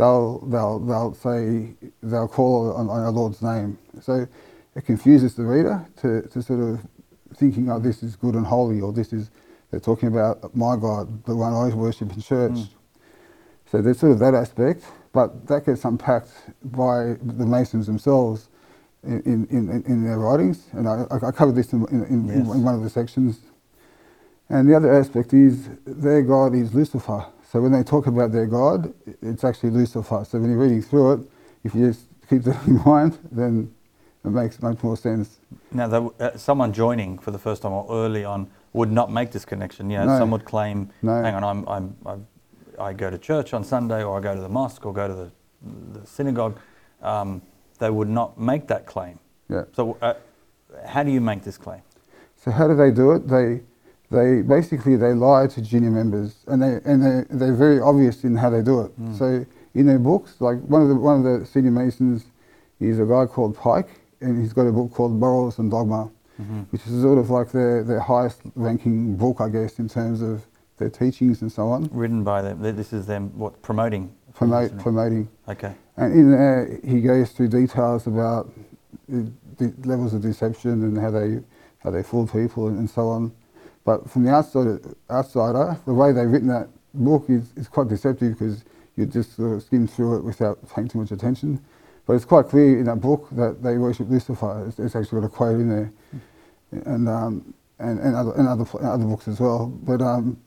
they'll, 0.00 0.38
they'll, 0.46 0.78
they'll 0.80 1.14
say, 1.14 1.74
they'll 2.02 2.28
call 2.28 2.72
on, 2.74 2.88
on 2.88 3.00
our 3.00 3.10
Lord's 3.10 3.42
name. 3.42 3.78
So 4.00 4.26
it 4.74 4.86
confuses 4.86 5.34
the 5.34 5.44
reader 5.44 5.86
to, 6.02 6.22
to 6.28 6.42
sort 6.42 6.60
of 6.60 6.80
thinking, 7.36 7.70
oh, 7.70 7.78
this 7.78 8.02
is 8.02 8.16
good 8.16 8.34
and 8.34 8.46
holy, 8.46 8.80
or 8.80 8.92
this 8.92 9.12
is, 9.12 9.30
they're 9.70 9.80
talking 9.80 10.08
about 10.08 10.54
my 10.56 10.76
God, 10.76 11.24
the 11.24 11.36
one 11.36 11.52
I 11.52 11.74
worship 11.74 12.12
in 12.12 12.20
church. 12.20 12.52
Mm. 12.52 12.68
So 13.70 13.82
there's 13.82 14.00
sort 14.00 14.12
of 14.12 14.18
that 14.20 14.34
aspect, 14.34 14.84
but 15.12 15.46
that 15.46 15.66
gets 15.66 15.84
unpacked 15.84 16.32
by 16.64 17.16
the 17.22 17.46
Masons 17.46 17.86
themselves 17.86 18.48
in, 19.04 19.46
in, 19.50 19.82
in 19.86 20.04
their 20.04 20.18
writings, 20.18 20.66
and 20.72 20.88
I, 20.88 21.04
I 21.10 21.30
covered 21.30 21.54
this 21.54 21.72
in, 21.72 21.86
in, 21.88 22.26
yes. 22.26 22.36
in, 22.36 22.62
one 22.62 22.74
of 22.74 22.82
the 22.82 22.90
sections. 22.90 23.40
And 24.48 24.68
the 24.68 24.76
other 24.76 24.92
aspect 24.92 25.32
is 25.32 25.68
their 25.86 26.22
God 26.22 26.54
is 26.54 26.74
Lucifer. 26.74 27.24
So 27.50 27.60
when 27.60 27.72
they 27.72 27.82
talk 27.82 28.06
about 28.06 28.30
their 28.30 28.46
God, 28.46 28.94
it's 29.22 29.42
actually 29.42 29.70
Lucifer. 29.70 30.24
So 30.24 30.38
when 30.38 30.50
you're 30.50 30.60
reading 30.60 30.82
through 30.82 31.14
it, 31.14 31.20
if 31.64 31.74
you 31.74 31.88
just 31.88 32.06
keep 32.28 32.42
that 32.44 32.64
in 32.68 32.80
mind, 32.84 33.18
then 33.32 33.74
it 34.24 34.30
makes 34.30 34.62
much 34.62 34.80
more 34.84 34.96
sense. 34.96 35.40
Now, 35.72 36.12
uh, 36.20 36.36
someone 36.36 36.72
joining 36.72 37.18
for 37.18 37.32
the 37.32 37.40
first 37.40 37.62
time 37.62 37.72
or 37.72 37.86
early 37.90 38.24
on 38.24 38.48
would 38.72 38.92
not 38.92 39.10
make 39.10 39.32
this 39.32 39.44
connection. 39.44 39.90
You 39.90 39.98
know, 39.98 40.06
no. 40.06 40.18
some 40.18 40.30
would 40.30 40.44
claim, 40.44 40.90
no. 41.02 41.22
hang 41.22 41.34
on, 41.34 41.42
I'm, 41.42 41.68
I'm, 41.68 41.96
I'm, 42.06 42.26
i 42.78 42.92
go 42.92 43.10
to 43.10 43.18
church 43.18 43.52
on 43.52 43.64
Sunday, 43.64 44.04
or 44.04 44.16
I 44.16 44.20
go 44.20 44.32
to 44.32 44.40
the 44.40 44.48
mosque, 44.48 44.86
or 44.86 44.92
go 44.92 45.08
to 45.08 45.14
the, 45.14 45.30
the 45.98 46.06
synagogue. 46.06 46.56
Um, 47.02 47.42
they 47.80 47.90
would 47.90 48.08
not 48.08 48.38
make 48.38 48.68
that 48.68 48.86
claim. 48.86 49.18
Yeah. 49.48 49.64
So, 49.72 49.98
uh, 50.00 50.14
how 50.86 51.02
do 51.02 51.10
you 51.10 51.20
make 51.20 51.42
this 51.42 51.58
claim? 51.58 51.82
So, 52.36 52.52
how 52.52 52.68
do 52.68 52.76
they 52.76 52.92
do 52.92 53.10
it? 53.10 53.26
They, 53.26 53.62
they 54.10 54.42
basically 54.42 54.96
they 54.96 55.12
lie 55.12 55.46
to 55.46 55.62
junior 55.62 55.90
members, 55.90 56.44
and 56.46 56.60
they 56.62 56.80
and 56.84 57.02
they 57.02 57.36
they're 57.36 57.54
very 57.54 57.80
obvious 57.80 58.24
in 58.24 58.36
how 58.36 58.50
they 58.50 58.62
do 58.62 58.80
it. 58.80 59.00
Mm. 59.00 59.16
So, 59.16 59.46
in 59.74 59.86
their 59.86 59.98
books, 59.98 60.40
like 60.40 60.58
one 60.62 60.82
of 60.82 60.88
the 60.88 60.96
one 60.96 61.24
of 61.24 61.40
the 61.40 61.46
senior 61.46 61.70
masons 61.70 62.24
is 62.80 62.98
a 62.98 63.04
guy 63.04 63.26
called 63.26 63.56
Pike, 63.56 64.00
and 64.20 64.40
he's 64.40 64.52
got 64.52 64.62
a 64.62 64.72
book 64.72 64.92
called 64.92 65.12
Morals 65.12 65.58
and 65.58 65.70
Dogma, 65.70 66.10
mm-hmm. 66.40 66.60
which 66.70 66.84
is 66.86 67.02
sort 67.02 67.18
of 67.18 67.30
like 67.30 67.52
their 67.52 67.84
their 67.84 68.00
highest 68.00 68.40
ranking 68.56 69.16
book, 69.16 69.40
I 69.40 69.48
guess, 69.48 69.78
in 69.78 69.88
terms 69.88 70.22
of 70.22 70.44
their 70.78 70.90
teachings 70.90 71.42
and 71.42 71.52
so 71.52 71.68
on. 71.68 71.88
Written 71.92 72.24
by 72.24 72.42
them. 72.42 72.60
This 72.60 72.92
is 72.92 73.06
them 73.06 73.38
what 73.38 73.62
promoting. 73.62 74.12
Promote, 74.34 74.76
promoting. 74.78 75.28
Okay. 75.48 75.74
And 75.96 76.12
in 76.14 76.30
there, 76.30 76.80
he 76.84 77.00
goes 77.00 77.32
through 77.32 77.48
details 77.48 78.06
about 78.06 78.50
the, 79.08 79.30
the 79.58 79.74
levels 79.84 80.14
of 80.14 80.22
deception 80.22 80.82
and 80.82 80.98
how 80.98 81.10
they 81.10 81.40
how 81.78 81.90
they 81.90 82.02
fool 82.02 82.26
people 82.26 82.68
and, 82.68 82.78
and 82.78 82.90
so 82.90 83.08
on. 83.08 83.32
But 83.90 84.08
from 84.08 84.22
the 84.24 84.30
outside, 84.32 84.80
outsider, 85.10 85.76
the 85.84 85.94
way 85.94 86.12
they've 86.12 86.30
written 86.30 86.48
that 86.48 86.68
book 86.94 87.24
is, 87.28 87.52
is 87.56 87.66
quite 87.66 87.88
deceptive 87.88 88.38
because 88.38 88.64
you 88.96 89.04
just 89.06 89.34
sort 89.36 89.54
of 89.54 89.64
skim 89.64 89.88
through 89.88 90.18
it 90.18 90.24
without 90.24 90.58
paying 90.72 90.88
too 90.88 91.00
much 91.00 91.10
attention. 91.10 91.60
But 92.06 92.14
it's 92.14 92.24
quite 92.24 92.46
clear 92.46 92.78
in 92.78 92.84
that 92.84 93.00
book 93.00 93.28
that 93.32 93.64
they 93.64 93.78
worship 93.78 94.08
Lucifer. 94.08 94.66
It's, 94.68 94.78
it's 94.78 94.94
actually 94.94 95.22
got 95.22 95.26
a 95.26 95.30
quote 95.30 95.56
in 95.60 95.68
there, 95.70 95.92
and 96.86 97.08
um, 97.08 97.54
and, 97.80 97.98
and 97.98 98.14
other 98.14 98.32
and 98.38 98.48
other 98.48 98.66
other 98.80 99.06
books 99.06 99.28
as 99.28 99.40
well. 99.40 99.66
But 99.66 100.02
um, 100.02 100.38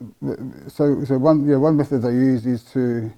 so 0.70 1.04
so 1.06 1.18
one 1.18 1.46
yeah 1.50 1.58
one 1.58 1.78
method 1.78 2.04
they 2.04 2.14
use 2.14 2.46
is 2.46 2.64
to 2.74 3.12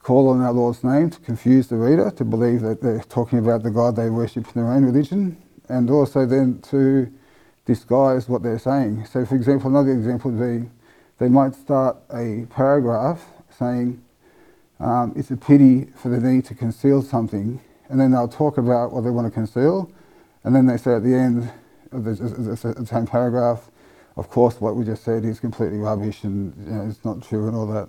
call 0.00 0.30
on 0.30 0.40
our 0.42 0.52
Lord's 0.52 0.84
name 0.84 1.10
to 1.10 1.20
confuse 1.20 1.68
the 1.68 1.76
reader 1.76 2.10
to 2.12 2.24
believe 2.24 2.62
that 2.62 2.82
they're 2.82 3.00
talking 3.08 3.38
about 3.40 3.62
the 3.62 3.70
God 3.70 3.96
they 3.96 4.10
worship 4.10 4.46
in 4.46 4.52
their 4.62 4.72
own 4.72 4.84
religion, 4.84 5.36
and 5.68 5.90
also 5.90 6.26
then 6.26 6.60
to 6.70 7.12
disguise 7.68 8.30
what 8.30 8.42
they're 8.42 8.58
saying. 8.58 9.04
So, 9.06 9.26
for 9.26 9.36
example, 9.36 9.70
another 9.70 9.92
example 9.92 10.32
would 10.32 10.62
be 10.64 10.70
they 11.18 11.28
might 11.28 11.54
start 11.54 11.98
a 12.12 12.46
paragraph 12.50 13.24
saying, 13.50 14.02
um, 14.80 15.12
It's 15.14 15.30
a 15.30 15.36
pity 15.36 15.86
for 15.94 16.08
the 16.08 16.18
need 16.18 16.46
to 16.46 16.54
conceal 16.54 17.02
something, 17.02 17.60
and 17.90 18.00
then 18.00 18.12
they'll 18.12 18.26
talk 18.26 18.58
about 18.58 18.92
what 18.92 19.04
they 19.04 19.10
want 19.10 19.26
to 19.26 19.30
conceal, 19.30 19.92
and 20.44 20.56
then 20.56 20.66
they 20.66 20.78
say 20.78 20.94
at 20.94 21.04
the 21.04 21.14
end 21.14 21.50
of 21.92 22.04
the, 22.04 22.14
the 22.14 22.86
same 22.86 23.06
paragraph, 23.06 23.70
of 24.16 24.30
course, 24.30 24.60
what 24.60 24.74
we 24.74 24.84
just 24.84 25.04
said 25.04 25.24
is 25.26 25.38
completely 25.38 25.78
rubbish 25.78 26.24
and 26.24 26.54
you 26.66 26.72
know, 26.72 26.88
it's 26.88 27.04
not 27.04 27.22
true 27.22 27.48
and 27.48 27.56
all 27.56 27.66
that. 27.66 27.88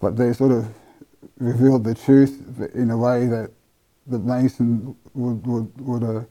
But 0.00 0.16
they 0.16 0.32
sort 0.32 0.52
of 0.52 0.66
revealed 1.38 1.84
the 1.84 1.94
truth 1.94 2.32
in 2.74 2.90
a 2.90 2.96
way 2.96 3.26
that 3.26 3.50
the 4.06 4.18
Mason 4.18 4.96
would 5.14 5.46
would 5.46 5.80
would, 5.80 6.04
uh, 6.04 6.24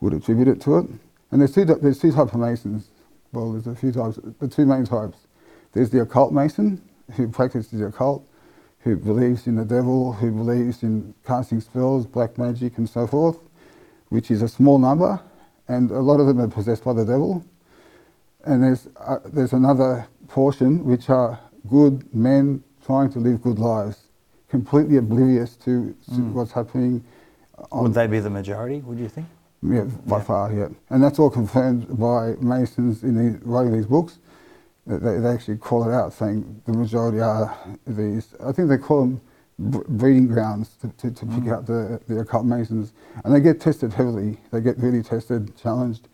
would 0.00 0.14
attribute 0.14 0.48
it 0.48 0.60
to 0.62 0.78
it. 0.78 0.86
And 1.30 1.40
there's 1.40 1.54
two 1.54 1.64
there's 1.64 2.00
two 2.00 2.12
types 2.12 2.32
of 2.32 2.40
Masons. 2.40 2.88
Well, 3.32 3.52
there's 3.52 3.66
a 3.66 3.74
few 3.74 3.92
types. 3.92 4.18
The 4.40 4.48
two 4.48 4.66
main 4.66 4.84
types. 4.84 5.18
There's 5.72 5.90
the 5.90 6.00
occult 6.00 6.32
Mason, 6.32 6.82
who 7.12 7.28
practices 7.28 7.78
the 7.78 7.86
occult, 7.86 8.26
who 8.80 8.96
believes 8.96 9.46
in 9.46 9.54
the 9.54 9.64
devil, 9.64 10.12
who 10.12 10.32
believes 10.32 10.82
in 10.82 11.14
casting 11.24 11.60
spells, 11.60 12.06
black 12.06 12.36
magic, 12.38 12.76
and 12.78 12.88
so 12.88 13.06
forth, 13.06 13.38
which 14.08 14.30
is 14.32 14.42
a 14.42 14.48
small 14.48 14.78
number, 14.78 15.20
and 15.68 15.92
a 15.92 16.00
lot 16.00 16.18
of 16.18 16.26
them 16.26 16.40
are 16.40 16.48
possessed 16.48 16.82
by 16.82 16.92
the 16.92 17.04
devil. 17.04 17.44
And 18.44 18.64
there's, 18.64 18.88
uh, 18.96 19.18
there's 19.26 19.52
another 19.52 20.08
portion 20.26 20.84
which 20.84 21.08
are 21.10 21.38
good 21.68 22.12
men 22.12 22.64
trying 22.84 23.12
to 23.12 23.20
live 23.20 23.42
good 23.42 23.58
lives, 23.60 23.98
completely 24.48 24.96
oblivious 24.96 25.54
to 25.58 25.94
Mm. 26.10 26.32
what's 26.32 26.50
happening. 26.52 27.04
On, 27.70 27.84
Would 27.84 27.94
they 27.94 28.06
be 28.08 28.18
the 28.18 28.30
majority, 28.30 28.80
would 28.80 28.98
you 28.98 29.08
think? 29.08 29.26
Yeah, 29.62 29.84
by 30.06 30.18
Yeah. 30.18 30.22
far, 30.24 30.52
yeah. 30.52 30.68
And 30.90 31.02
that's 31.02 31.18
all 31.18 31.30
confirmed 31.30 31.98
by 31.98 32.34
Masons 32.40 33.02
in 33.02 33.14
the, 33.14 33.38
writing 33.44 33.72
these 33.72 33.86
books. 33.86 34.18
They, 34.86 35.18
they 35.18 35.28
actually 35.28 35.58
call 35.58 35.88
it 35.88 35.92
out, 35.94 36.12
saying 36.12 36.62
the 36.64 36.72
majority 36.72 37.20
are 37.20 37.56
these. 37.86 38.34
I 38.44 38.52
think 38.52 38.68
they 38.68 38.78
call 38.78 39.00
them 39.02 39.20
breeding 39.58 40.26
grounds 40.26 40.70
to, 40.80 40.88
to, 40.88 41.10
to 41.10 41.26
pick 41.26 41.44
Mm. 41.44 41.52
out 41.52 41.66
the, 41.66 42.00
the 42.08 42.20
occult 42.20 42.46
Masons. 42.46 42.92
And 43.24 43.34
they 43.34 43.40
get 43.40 43.60
tested 43.60 43.92
heavily. 43.92 44.38
They 44.50 44.60
get 44.62 44.78
really 44.78 45.02
tested, 45.02 45.54
challenged. 45.56 46.08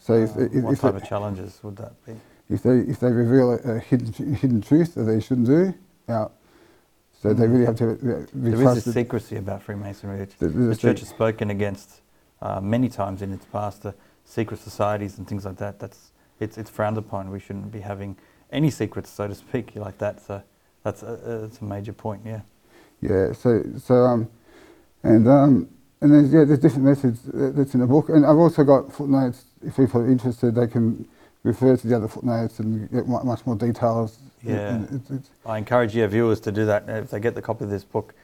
So 0.00 0.14
if, 0.14 0.36
Uh, 0.36 0.40
if, 0.42 0.64
what 0.64 0.72
if, 0.72 0.80
type 0.80 0.94
they, 0.94 1.00
of 1.02 1.08
challenges 1.08 1.60
would 1.62 1.76
that 1.76 1.92
be? 2.06 2.12
if 2.48 2.62
they 2.62 2.78
if 2.78 2.98
they 3.00 3.10
reveal 3.12 3.52
a, 3.52 3.56
a 3.74 3.78
hidden 3.78 4.34
hidden 4.34 4.62
truth 4.62 4.94
that 4.94 5.02
they 5.02 5.20
shouldn't 5.20 5.46
do, 5.48 5.74
out. 6.08 6.32
So 7.20 7.34
they 7.34 7.46
Mm. 7.46 7.52
really 7.52 7.66
have 7.66 7.76
to 7.76 7.90
uh, 7.90 7.94
be 7.96 8.50
There 8.50 8.54
is 8.54 8.60
trusted. 8.60 8.84
this 8.84 8.94
secrecy 8.94 9.36
about 9.36 9.62
Freemasonry. 9.62 10.24
The- 10.38 10.46
the- 10.46 10.48
the 10.48 10.64
the- 10.68 10.76
church 10.76 11.00
has 11.00 11.08
spoken 11.10 11.50
against 11.50 12.00
uh, 12.42 12.60
many 12.60 12.88
times 12.88 13.22
in 13.22 13.32
its 13.32 13.44
past 13.46 13.82
the 13.82 13.94
secret 14.24 14.60
societies 14.60 15.18
and 15.18 15.26
things 15.26 15.44
like 15.44 15.56
that. 15.56 15.78
That's 15.78 16.12
it's 16.40 16.58
it's 16.58 16.70
frowned 16.70 16.98
upon. 16.98 17.30
We 17.30 17.40
shouldn't 17.40 17.72
be 17.72 17.80
having 17.80 18.16
any 18.50 18.70
secrets, 18.70 19.10
so 19.10 19.28
to 19.28 19.34
speak, 19.34 19.72
like 19.74 19.98
that. 19.98 20.20
So 20.20 20.42
that's 20.82 21.02
a, 21.02 21.44
it's 21.44 21.60
a 21.60 21.64
major 21.64 21.92
point. 21.92 22.22
Yeah. 22.24 22.40
Yeah, 23.00 23.32
so 23.32 23.62
so 23.78 23.94
um, 23.94 24.28
and 25.02 25.28
um, 25.28 25.68
and 26.00 26.12
there's 26.12 26.32
yeah, 26.32 26.44
there's 26.44 26.58
different 26.58 26.84
methods 26.84 27.28
uh, 27.28 27.52
that's 27.54 27.74
in 27.74 27.80
the 27.80 27.86
book, 27.86 28.08
and 28.08 28.26
I've 28.26 28.38
also 28.38 28.64
got 28.64 28.92
footnotes. 28.92 29.44
If 29.64 29.76
people 29.76 30.00
are 30.00 30.10
interested, 30.10 30.54
they 30.54 30.66
can 30.66 31.06
refer 31.44 31.76
to 31.76 31.86
the 31.86 31.96
other 31.96 32.08
footnotes 32.08 32.58
and 32.58 32.90
get 32.90 33.06
much 33.06 33.46
more 33.46 33.56
details. 33.56 34.18
Yeah. 34.42 34.84
It's, 34.90 35.10
it's, 35.10 35.30
I 35.46 35.58
encourage 35.58 35.94
your 35.94 36.08
viewers 36.08 36.40
to 36.40 36.52
do 36.52 36.66
that 36.66 36.88
uh, 36.88 36.92
if 36.94 37.10
they 37.10 37.20
get 37.20 37.34
the 37.34 37.42
copy 37.42 37.64
of 37.64 37.70
this 37.70 37.84
book. 37.84 38.14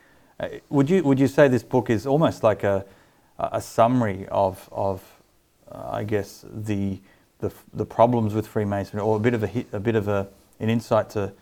Uh, 0.40 0.48
would 0.68 0.90
you 0.90 1.02
would 1.04 1.20
you 1.20 1.28
say 1.28 1.46
this 1.46 1.62
book 1.62 1.90
is 1.90 2.06
almost 2.06 2.42
like 2.42 2.64
a 2.64 2.84
a 3.38 3.60
summary 3.60 4.26
of 4.30 4.68
of 4.72 5.02
uh, 5.72 5.90
I 5.92 6.04
guess 6.04 6.44
the 6.52 7.00
the 7.40 7.52
the 7.74 7.86
problems 7.86 8.34
with 8.34 8.46
Freemasonry, 8.46 9.02
or 9.02 9.16
a 9.16 9.20
bit 9.20 9.34
of 9.34 9.44
a 9.44 9.48
a 9.72 9.80
bit 9.80 9.96
of 9.96 10.08
a 10.08 10.28
an 10.60 10.70
insight 10.70 11.10
to 11.10 11.32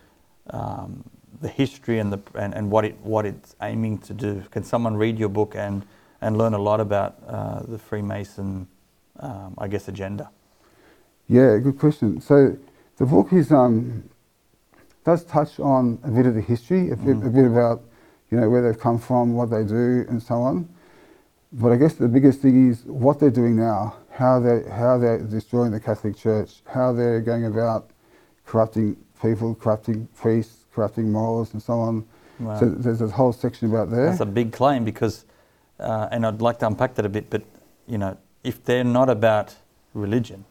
um, 0.51 1.03
the 1.41 1.49
history 1.49 1.99
and 1.99 2.13
the 2.13 2.19
and, 2.35 2.53
and 2.55 2.71
what 2.71 2.85
it 2.85 2.97
what 3.03 3.25
it's 3.25 3.55
aiming 3.61 3.99
to 3.99 4.13
do? 4.13 4.43
Can 4.51 4.63
someone 4.63 4.97
read 4.97 5.19
your 5.19 5.29
book 5.29 5.55
and 5.55 5.85
and 6.21 6.37
learn 6.37 6.53
a 6.53 6.59
lot 6.59 6.79
about 6.81 7.15
uh, 7.27 7.61
the 7.63 7.77
Freemason, 7.79 8.67
um, 9.19 9.55
I 9.57 9.67
guess, 9.67 9.87
agenda? 9.89 10.29
yeah, 11.27 11.57
good 11.59 11.79
question. 11.79 12.21
So 12.21 12.57
the 12.97 13.05
book 13.05 13.33
is 13.33 13.51
um, 13.51 14.09
does 15.05 15.25
touch 15.25 15.59
on 15.59 15.99
a 16.03 16.09
bit 16.11 16.25
of 16.27 16.35
the 16.35 16.41
history, 16.41 16.91
a 16.91 16.95
bit, 16.97 17.17
Mm. 17.17 17.27
a 17.27 17.29
bit 17.29 17.45
about 17.45 17.83
you 18.31 18.39
know 18.39 18.49
where 18.49 18.61
they've 18.61 18.79
come 18.79 18.99
from, 18.99 19.33
what 19.33 19.49
they 19.51 19.63
do, 19.63 20.05
and 20.09 20.21
so 20.21 20.35
on. 20.35 20.69
But 21.53 21.71
I 21.71 21.75
guess 21.75 21.93
the 21.93 22.07
biggest 22.07 22.41
thing 22.41 22.69
is 22.69 22.83
what 22.85 23.19
they're 23.19 23.29
doing 23.29 23.55
now, 23.55 23.95
how 24.09 24.39
they 24.39 24.63
how 24.69 24.97
they're 24.97 25.19
destroying 25.19 25.71
the 25.71 25.79
Catholic 25.79 26.17
Church, 26.17 26.61
how 26.65 26.93
they're 26.93 27.21
going 27.21 27.45
about 27.45 27.91
corrupting 28.45 28.97
people, 29.21 29.53
corrupting 29.53 30.07
priests, 30.15 30.65
corrupting 30.73 31.11
morals, 31.11 31.53
and 31.53 31.61
so 31.61 31.73
on. 31.73 32.05
Wow. 32.39 32.59
So 32.59 32.69
there's 32.69 33.01
a 33.01 33.07
whole 33.07 33.31
section 33.31 33.69
about 33.69 33.91
there. 33.91 34.07
That's 34.07 34.19
a 34.19 34.25
big 34.25 34.51
claim 34.51 34.83
because, 34.83 35.25
uh, 35.79 36.07
and 36.11 36.25
I'd 36.25 36.41
like 36.41 36.57
to 36.59 36.67
unpack 36.67 36.95
that 36.95 37.05
a 37.05 37.09
bit. 37.09 37.29
But 37.29 37.43
you 37.87 37.99
know, 37.99 38.17
if 38.43 38.63
they're 38.63 38.83
not 38.83 39.09
about 39.09 39.55
religion, 39.93 40.45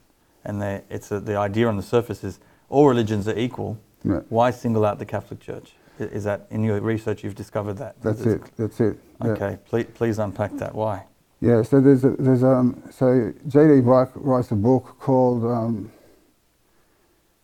and 0.45 0.63
it's 0.89 1.11
a, 1.11 1.19
the 1.19 1.37
idea 1.37 1.67
on 1.67 1.77
the 1.77 1.83
surface 1.83 2.23
is 2.23 2.39
all 2.69 2.87
religions 2.87 3.27
are 3.27 3.37
equal, 3.37 3.77
Yeah, 4.05 4.21
why 4.29 4.53
single 4.53 4.87
out 4.87 5.01
the 5.01 5.05
Catholic 5.05 5.41
Church? 5.41 5.73
Is 6.11 6.25
that 6.25 6.47
in 6.51 6.63
your 6.65 6.81
research 6.81 7.25
you've 7.25 7.35
discovered 7.35 7.75
that? 7.75 8.01
that's 8.03 8.23
it. 8.23 8.43
That's 8.57 8.81
it. 8.81 8.99
Okay, 9.25 9.59
please, 9.67 9.87
please 9.95 10.19
unpack 10.19 10.57
that. 10.57 10.75
Why? 10.75 11.05
Yeah, 11.41 11.63
so 11.63 11.81
there's 11.81 12.05
a, 12.05 12.11
there's 12.11 12.45
um 12.45 12.83
so 12.91 13.33
J.D. 13.49 13.81
Buck 13.81 14.13
writes 14.15 14.53
a 14.53 14.55
book 14.55 14.97
called 15.01 15.45
um, 15.45 15.91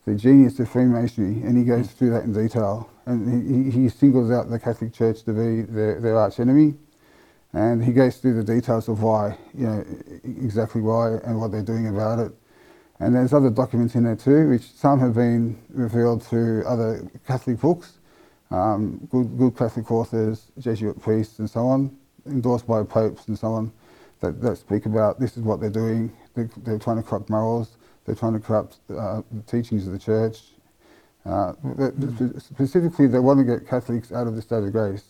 The 0.06 0.14
Genius 0.14 0.60
of 0.60 0.70
Freemasonry, 0.70 1.42
and 1.42 1.58
he 1.58 1.64
goes 1.64 1.90
through 1.90 2.10
that 2.10 2.24
in 2.24 2.32
detail. 2.32 2.88
And 3.06 3.72
he, 3.72 3.82
he 3.82 3.88
singles 3.88 4.30
out 4.30 4.50
the 4.50 4.58
Catholic 4.58 4.92
Church 4.92 5.22
to 5.22 5.32
be 5.32 5.62
their, 5.62 6.00
their 6.00 6.16
arch 6.16 6.38
enemy, 6.38 6.74
and 7.52 7.82
he 7.82 7.92
goes 7.92 8.18
through 8.18 8.34
the 8.34 8.44
details 8.44 8.88
of 8.88 9.02
why, 9.02 9.36
you 9.54 9.66
know, 9.66 9.84
exactly 10.22 10.80
why 10.80 11.16
and 11.24 11.40
what 11.40 11.50
they're 11.50 11.62
doing 11.62 11.88
about 11.88 12.18
it. 12.18 12.32
And 13.00 13.14
there's 13.14 13.32
other 13.32 13.50
documents 13.50 13.94
in 13.94 14.04
there 14.04 14.16
too, 14.16 14.48
which 14.48 14.72
some 14.72 15.00
have 15.00 15.14
been 15.14 15.58
revealed 15.70 16.22
through 16.22 16.66
other 16.66 17.08
Catholic 17.26 17.60
books, 17.60 17.97
um, 18.50 19.06
good, 19.10 19.36
good 19.38 19.56
Catholic 19.56 19.90
authors, 19.90 20.50
Jesuit 20.58 21.00
priests, 21.00 21.38
and 21.38 21.48
so 21.48 21.66
on, 21.66 21.96
endorsed 22.26 22.66
by 22.66 22.82
popes 22.82 23.28
and 23.28 23.38
so 23.38 23.48
on, 23.48 23.72
that, 24.20 24.40
that 24.42 24.56
speak 24.58 24.86
about 24.86 25.20
this 25.20 25.36
is 25.36 25.42
what 25.42 25.60
they're 25.60 25.70
doing. 25.70 26.12
They're, 26.34 26.50
they're 26.58 26.78
trying 26.78 26.96
to 26.98 27.02
corrupt 27.02 27.30
morals. 27.30 27.76
They're 28.04 28.14
trying 28.14 28.34
to 28.34 28.40
corrupt 28.40 28.78
uh, 28.90 29.22
the 29.30 29.42
teachings 29.46 29.86
of 29.86 29.92
the 29.92 29.98
church. 29.98 30.42
Uh, 31.26 31.52
specifically, 32.38 33.06
they 33.06 33.18
want 33.18 33.38
to 33.38 33.44
get 33.44 33.68
Catholics 33.68 34.12
out 34.12 34.26
of 34.26 34.34
the 34.36 34.42
state 34.42 34.64
of 34.64 34.72
grace. 34.72 35.04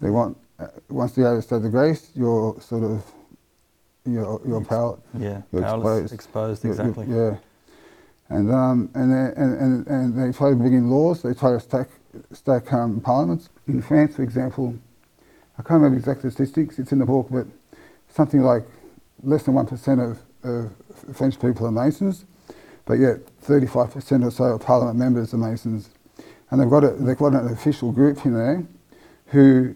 They 0.00 0.10
want 0.10 0.36
uh, 0.58 0.68
once 0.88 1.16
you're 1.16 1.26
out 1.26 1.32
of 1.32 1.36
the 1.38 1.42
state 1.42 1.64
of 1.64 1.70
grace, 1.72 2.10
you're 2.14 2.60
sort 2.60 2.84
of 2.84 3.04
your 4.06 4.40
your 4.46 4.64
power 4.64 4.98
Yeah, 5.18 5.42
You're 5.52 5.62
powerless, 5.62 6.12
exposed. 6.12 6.62
exposed, 6.62 6.64
yeah, 6.64 6.70
exactly. 6.70 7.06
Yeah. 7.08 7.36
And, 8.28 8.52
um, 8.52 8.90
and, 8.94 9.12
they, 9.12 9.40
and, 9.40 9.60
and, 9.60 9.86
and 9.86 10.18
they 10.18 10.36
try 10.36 10.50
to 10.50 10.56
bring 10.56 10.74
in 10.74 10.90
laws, 10.90 11.22
they 11.22 11.34
try 11.34 11.52
to 11.52 11.60
stack, 11.60 11.88
stack 12.32 12.72
um, 12.72 13.00
parliaments. 13.00 13.48
In 13.66 13.82
France, 13.82 14.16
for 14.16 14.22
example, 14.22 14.74
I 15.58 15.62
can't 15.62 15.82
remember 15.82 15.98
exact 15.98 16.20
statistics, 16.20 16.78
it's 16.78 16.92
in 16.92 16.98
the 16.98 17.06
book, 17.06 17.28
but 17.30 17.46
something 18.08 18.42
like 18.42 18.64
less 19.22 19.44
than 19.44 19.54
1% 19.54 20.10
of, 20.10 20.20
of 20.42 21.16
French 21.16 21.40
people 21.40 21.66
are 21.66 21.72
Masons, 21.72 22.24
but 22.84 22.94
yet 22.94 23.18
35% 23.42 24.24
or 24.24 24.30
so 24.30 24.44
of 24.44 24.60
parliament 24.60 24.98
members 24.98 25.32
are 25.32 25.38
Masons. 25.38 25.90
And 26.50 26.60
they've 26.60 26.70
got, 26.70 26.84
a, 26.84 26.90
they've 26.90 27.16
got 27.16 27.32
an 27.32 27.48
official 27.48 27.90
group 27.90 28.24
in 28.24 28.34
there 28.34 28.64
who, 29.26 29.74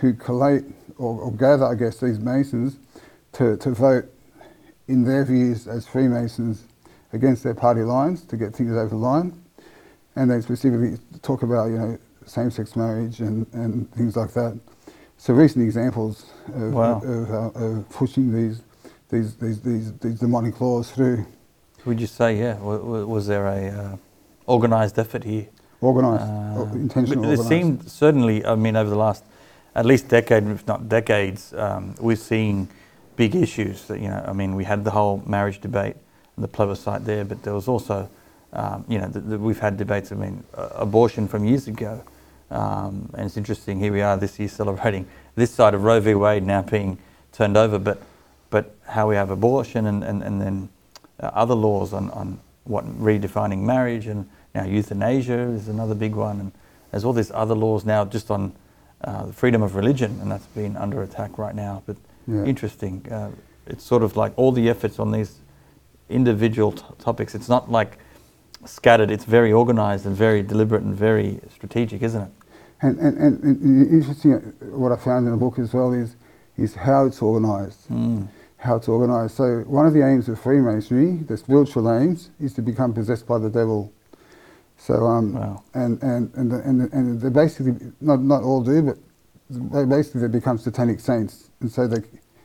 who 0.00 0.14
collate 0.14 0.64
or, 0.98 1.20
or 1.20 1.32
gather, 1.32 1.64
I 1.64 1.74
guess, 1.74 1.98
these 1.98 2.18
Masons 2.18 2.78
to, 3.32 3.56
to 3.56 3.70
vote 3.70 4.04
in 4.86 5.04
their 5.04 5.24
views 5.24 5.66
as 5.66 5.86
Freemasons 5.86 6.64
against 7.12 7.42
their 7.42 7.54
party 7.54 7.82
lines 7.82 8.24
to 8.26 8.36
get 8.36 8.54
things 8.54 8.72
over 8.72 8.88
the 8.88 8.96
line. 8.96 9.41
And 10.16 10.30
they 10.30 10.40
specifically 10.40 10.98
talk 11.22 11.42
about, 11.42 11.66
you 11.70 11.78
know, 11.78 11.98
same-sex 12.26 12.76
marriage 12.76 13.20
and, 13.20 13.46
and 13.52 13.90
things 13.92 14.16
like 14.16 14.32
that. 14.34 14.58
So 15.16 15.32
recent 15.34 15.64
examples 15.64 16.26
of, 16.54 16.74
Wow. 16.74 17.00
of, 17.00 17.30
uh, 17.30 17.64
of 17.64 17.88
pushing 17.90 18.32
these, 18.32 18.62
these, 19.08 19.36
these, 19.36 19.60
these, 19.60 19.92
these 19.98 20.18
demonic 20.20 20.60
laws 20.60 20.90
through, 20.90 21.24
Would 21.84 22.00
you 22.00 22.06
say, 22.06 22.38
yeah, 22.38 22.58
wa- 22.58 22.76
wa- 22.76 23.04
was 23.04 23.26
there 23.26 23.46
a 23.46 23.68
uh, 23.68 23.96
organised 24.48 24.98
effort 24.98 25.24
here? 25.24 25.46
organised, 25.82 26.24
Uh, 26.24 26.66
intentional 26.74 27.24
but 27.24 27.30
It 27.32 27.38
organised. 27.40 27.48
seemed 27.48 27.90
certainly, 27.90 28.44
I 28.46 28.54
mean, 28.54 28.76
over 28.76 28.88
the 28.90 28.96
last 28.96 29.24
at 29.74 29.84
least 29.86 30.08
decade, 30.08 30.46
if 30.46 30.66
not 30.66 30.88
decades, 30.88 31.52
um, 31.54 31.94
we're 31.98 32.14
seeing 32.16 32.68
big 33.16 33.34
issues. 33.34 33.86
That, 33.86 33.98
you 34.00 34.08
know, 34.08 34.22
I 34.26 34.32
mean, 34.32 34.54
we 34.54 34.64
had 34.64 34.84
the 34.84 34.90
whole 34.90 35.22
marriage 35.26 35.60
debate, 35.60 35.96
and 36.36 36.44
the 36.44 36.48
plebiscite 36.48 37.04
there, 37.04 37.24
but 37.24 37.42
there 37.42 37.54
was 37.54 37.66
also, 37.68 38.08
um, 38.52 38.84
you 38.88 38.98
know, 38.98 39.08
the, 39.08 39.20
the, 39.20 39.38
we've 39.38 39.58
had 39.58 39.76
debates. 39.76 40.12
I 40.12 40.16
mean, 40.16 40.44
uh, 40.54 40.68
abortion 40.74 41.26
from 41.28 41.44
years 41.44 41.68
ago, 41.68 42.02
um, 42.50 43.08
and 43.14 43.26
it's 43.26 43.36
interesting. 43.36 43.78
Here 43.78 43.92
we 43.92 44.02
are 44.02 44.16
this 44.16 44.38
year 44.38 44.48
celebrating 44.48 45.06
this 45.36 45.50
side 45.50 45.74
of 45.74 45.84
Roe 45.84 46.00
v. 46.00 46.14
Wade 46.14 46.42
now 46.44 46.62
being 46.62 46.98
turned 47.32 47.56
over, 47.56 47.78
but 47.78 48.02
but 48.50 48.74
how 48.86 49.08
we 49.08 49.14
have 49.16 49.30
abortion 49.30 49.86
and 49.86 50.04
and, 50.04 50.22
and 50.22 50.40
then 50.40 50.68
uh, 51.20 51.30
other 51.34 51.54
laws 51.54 51.92
on, 51.92 52.10
on 52.10 52.38
what 52.64 52.84
redefining 53.00 53.60
marriage 53.60 54.06
and 54.06 54.28
now 54.54 54.64
euthanasia 54.64 55.38
is 55.50 55.68
another 55.68 55.94
big 55.94 56.14
one 56.14 56.38
and 56.40 56.52
there's 56.90 57.04
all 57.04 57.12
these 57.12 57.30
other 57.32 57.54
laws 57.54 57.84
now 57.84 58.04
just 58.04 58.30
on 58.30 58.52
uh, 59.02 59.26
the 59.26 59.32
freedom 59.32 59.62
of 59.62 59.74
religion 59.74 60.16
and 60.20 60.30
that's 60.30 60.46
been 60.48 60.76
under 60.76 61.02
attack 61.02 61.38
right 61.38 61.54
now 61.54 61.82
but 61.86 61.96
Yeah. 62.28 62.44
interesting 62.44 63.04
uh, 63.10 63.30
it's 63.66 63.82
sort 63.84 64.02
of 64.04 64.16
like 64.16 64.32
all 64.36 64.52
the 64.52 64.68
efforts 64.68 64.98
on 65.00 65.10
these 65.10 65.32
individual 66.08 66.72
t- 66.72 66.84
topics 66.98 67.34
it's 67.34 67.48
not 67.48 67.70
like 67.70 67.98
scattered 68.64 69.10
it's 69.10 69.24
very 69.24 69.52
organized 69.52 70.06
and 70.06 70.16
very 70.16 70.42
deliberate 70.42 70.82
and 70.82 70.94
very 70.94 71.40
strategic 71.54 72.02
isn't 72.02 72.22
it 72.22 72.30
And, 72.82 72.98
and, 72.98 73.16
and, 73.18 73.34
and 73.44 73.88
interesting, 73.96 74.32
uh, 74.34 74.40
what 74.76 74.90
I 74.90 74.96
found 74.96 75.26
in 75.26 75.32
the 75.32 75.38
book 75.46 75.58
as 75.58 75.72
well 75.72 75.92
is, 75.92 76.16
is 76.56 76.74
how 76.74 77.06
it's 77.06 77.22
organised. 77.22 77.88
mm. 77.92 78.26
How 78.56 78.74
it's 78.76 78.88
organised. 78.88 79.36
So 79.36 79.46
one 79.78 79.86
of 79.86 79.92
the 79.94 80.02
aims 80.10 80.28
of 80.28 80.40
Freemasonry, 80.40 81.10
the 81.30 81.36
spiritual 81.36 81.86
aims, 81.90 82.30
is 82.40 82.52
to 82.54 82.62
become 82.62 82.92
possessed 82.92 83.26
by 83.26 83.38
the 83.38 83.50
devil. 83.50 83.92
So 84.78 84.94
um, 85.06 85.34
Wow. 85.34 85.62
and 85.74 86.02
and 86.02 86.30
and 86.34 86.50
the- 86.52 86.62
and, 86.68 86.80
the- 86.80 86.90
and 86.96 87.20
they 87.20 87.30
basically 87.30 87.74
not 88.00 88.20
not 88.32 88.42
all 88.42 88.62
do, 88.72 88.82
but 88.88 88.96
they 89.74 89.84
basically 89.84 90.20
they 90.22 90.28
become 90.40 90.58
satanic 90.58 90.98
saints, 91.00 91.34
and 91.60 91.70
so 91.70 91.86
they 91.86 92.02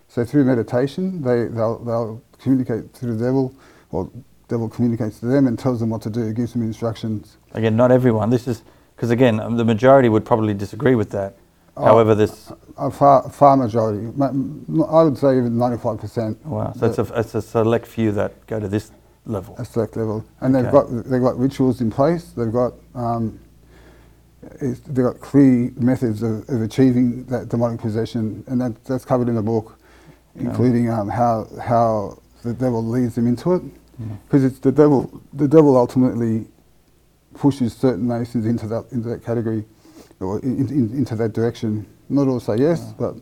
so 0.08 0.24
through 0.24 0.46
meditation 0.46 1.04
they 1.28 1.40
they'll 1.56 1.80
they'll 1.88 2.22
communicate 2.44 2.94
to 3.00 3.06
the 3.12 3.18
devil, 3.26 3.54
or 3.92 4.10
devil 4.48 4.70
communicates 4.70 5.20
to 5.20 5.26
them 5.26 5.48
and 5.48 5.58
tells 5.60 5.80
them 5.80 5.90
what 5.90 6.02
to 6.04 6.10
do, 6.10 6.32
gives 6.34 6.54
them 6.54 6.62
instructions. 6.62 7.38
Again, 7.54 7.76
not 7.76 7.92
everyone. 7.92 8.30
This 8.30 8.48
is 8.48 8.64
because 8.96 9.12
again, 9.12 9.40
um, 9.40 9.58
the 9.58 9.66
majority 9.66 10.10
would 10.10 10.26
probably 10.26 10.54
disagree 10.54 10.96
with 10.96 11.12
that. 11.12 11.36
Oh. 11.76 11.86
However, 11.86 12.16
this 12.16 12.52
A 12.78 12.90
far 12.90 13.30
far 13.30 13.56
majority, 13.56 14.08
I 14.20 15.04
would 15.04 15.18
say 15.18 15.38
even 15.38 15.58
ninety 15.58 15.78
five 15.78 16.00
percent. 16.00 16.44
wow, 16.46 16.74
so 16.74 16.88
it's 16.88 16.98
a, 16.98 17.20
it's 17.20 17.36
a 17.36 17.42
select 17.42 17.86
few 17.88 18.12
that 18.14 18.48
go 18.48 18.60
to 18.60 18.68
this 18.68 18.92
level. 19.26 19.56
a 19.60 19.66
select 19.66 19.96
level, 19.96 20.26
and 20.42 20.56
they've 20.56 20.72
got 20.72 20.86
they've 20.90 21.22
got 21.22 21.38
rituals 21.38 21.82
in 21.82 21.92
place. 21.92 22.32
They've 22.32 22.52
got 22.52 22.74
um, 22.96 23.40
it's, 24.60 24.80
they've 24.82 25.06
got 25.06 25.20
clear 25.20 25.72
methods 25.76 26.24
of, 26.24 26.50
of 26.50 26.62
achieving 26.62 27.26
that 27.26 27.50
demonic 27.50 27.80
possession, 27.80 28.44
and 28.48 28.60
that, 28.62 28.84
that's 28.86 29.06
covered 29.06 29.28
in 29.30 29.36
the 29.36 29.42
book, 29.42 29.78
including 30.36 30.90
um, 30.90 31.10
how 31.10 31.48
how 31.62 32.18
the 32.44 32.54
devil 32.54 32.84
leads 32.84 33.16
them 33.16 33.28
into 33.28 33.54
it, 33.54 33.62
Mm. 34.02 34.18
because 34.26 34.44
it's 34.44 34.60
the 34.60 34.72
devil. 34.72 35.22
The 35.34 35.48
devil 35.48 35.76
ultimately 35.78 36.46
pushes 37.34 37.74
certain 37.76 38.08
nations 38.08 38.46
into 38.46 38.68
that 38.68 38.86
into 38.92 39.10
that 39.10 39.24
category, 39.24 39.66
or 40.20 40.40
in, 40.40 40.68
in, 40.70 40.92
into 40.92 41.16
that 41.16 41.34
direction. 41.34 41.86
Not 42.10 42.28
all 42.28 42.40
say 42.40 42.58
yes, 42.58 42.94
but 42.98 43.16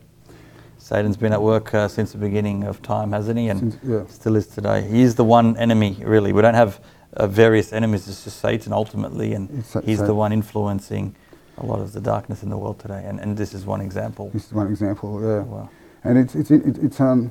Satan's 0.78 1.16
been 1.16 1.32
at 1.32 1.42
work 1.42 1.74
uh, 1.74 1.88
since 1.88 2.12
the 2.12 2.18
beginning 2.18 2.64
of 2.64 2.80
time, 2.82 3.12
hasn't 3.12 3.38
he? 3.38 3.48
And 3.48 3.60
since, 3.60 3.76
yeah, 3.84 4.06
still 4.08 4.36
is 4.36 4.46
today. 4.46 4.82
He 4.88 5.02
is 5.02 5.14
the 5.16 5.24
one 5.24 5.56
enemy, 5.56 5.96
really. 6.04 6.32
We 6.32 6.42
don't 6.42 6.54
have 6.54 6.80
uh, 7.14 7.26
various 7.26 7.72
enemies. 7.72 8.08
It's 8.08 8.24
just 8.24 8.40
Satan 8.40 8.72
ultimately, 8.72 9.32
and 9.34 9.50
It's 9.58 9.74
he's 9.84 10.02
the 10.02 10.14
one 10.14 10.32
influencing 10.32 11.16
a 11.58 11.66
lot 11.66 11.80
of 11.80 11.92
the 11.92 12.00
darkness 12.00 12.42
in 12.42 12.50
the 12.50 12.58
world 12.58 12.78
today. 12.78 13.02
And, 13.06 13.18
and 13.18 13.36
this 13.36 13.54
is 13.54 13.64
one 13.64 13.80
example. 13.80 14.30
this 14.32 14.46
is 14.46 14.52
one 14.52 14.68
example. 14.68 15.20
Yeah. 15.22 15.40
Wow. 15.40 15.70
and 16.04 16.18
it's 16.18 16.34
it's 16.34 16.50
it, 16.50 16.78
it's 16.78 17.00
um 17.00 17.30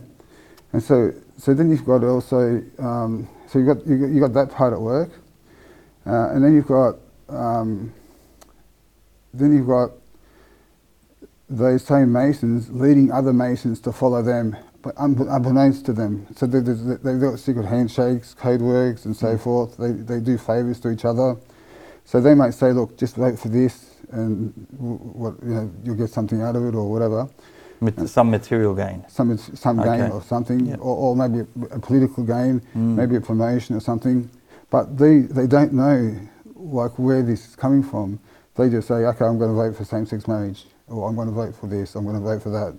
and 0.76 0.84
so 0.84 1.14
so 1.38 1.54
then 1.54 1.70
you've 1.70 1.86
got 1.86 2.04
also 2.04 2.62
um, 2.80 3.30
so 3.48 3.60
you've 3.60 3.68
got 3.70 3.88
you 3.88 3.98
got, 3.98 4.34
that 4.34 4.52
part 4.52 4.74
at 4.74 4.82
work, 4.82 5.10
uh, 6.06 6.32
and 6.32 6.44
then 6.44 6.54
you've 6.54 6.68
got 6.68 6.98
um, 7.30 7.94
then 9.34 9.54
you've 9.56 9.68
got 9.68 9.92
those 11.50 11.82
same 11.86 12.12
masons 12.12 12.70
leading 12.72 13.10
other 13.10 13.32
masons 13.32 13.80
to 13.80 13.94
follow 13.94 14.22
them, 14.22 14.58
but 14.82 14.94
unbe- 14.96 15.34
unbeknownst 15.34 15.86
to 15.86 15.94
them. 15.94 16.28
So 16.36 16.46
they, 16.46 16.60
they, 16.60 16.96
they've 16.96 17.22
got 17.22 17.40
secret 17.40 17.68
handshakes, 17.68 18.34
code 18.34 18.60
words, 18.62 19.06
and 19.06 19.16
so 19.16 19.38
Mm. 19.38 19.40
forth. 19.40 19.78
They 19.78 19.94
they 19.94 20.20
do 20.20 20.38
favors 20.38 20.82
to 20.82 20.92
each 20.92 21.06
other. 21.06 21.38
So 22.04 22.20
they 22.20 22.36
might 22.36 22.54
say, 22.54 22.74
look, 22.74 22.98
just 22.98 23.18
wait 23.18 23.40
for 23.40 23.48
this, 23.48 23.96
and 24.12 24.52
what 24.78 25.36
you 25.42 25.54
know, 25.54 25.72
you'll 25.86 25.96
get 25.96 26.10
something 26.10 26.42
out 26.42 26.58
of 26.58 26.66
it 26.66 26.76
or 26.76 26.92
whatever 26.92 27.30
Mat- 27.82 28.08
some 28.10 28.30
material 28.32 28.74
gain. 28.74 29.04
some 29.08 29.38
some 29.38 29.78
gain 29.82 30.12
or 30.12 30.22
something, 30.22 30.66
Yep. 30.68 30.80
or, 30.80 30.96
or 30.98 31.16
maybe 31.16 31.40
a, 31.40 31.76
a 31.76 31.80
political 31.80 32.24
gain, 32.24 32.62
Mm. 32.76 32.96
maybe 32.96 33.16
a 33.18 33.22
promotion 33.22 33.76
or 33.76 33.80
something. 33.80 34.30
But 34.70 34.98
they 34.98 35.20
they 35.22 35.48
don't 35.48 35.74
know 35.74 36.16
like 36.56 36.98
where 36.98 37.22
this 37.22 37.48
is 37.50 37.56
coming 37.56 37.84
from. 37.84 38.20
They 38.56 38.70
just 38.70 38.88
say, 38.88 38.96
okay, 39.06 39.26
I'm 39.26 39.38
going 39.38 39.50
to 39.52 39.56
vote 39.56 39.76
for 39.76 39.84
same-sex 39.84 40.28
marriage, 40.30 40.66
or 40.88 41.10
I'm 41.10 41.16
going 41.16 41.28
to 41.28 41.34
vote 41.34 41.54
for 41.56 41.68
this, 41.68 41.96
I'm 41.96 42.06
going 42.06 42.16
to 42.16 42.22
vote 42.22 42.42
for 42.42 42.50
that. 42.52 42.78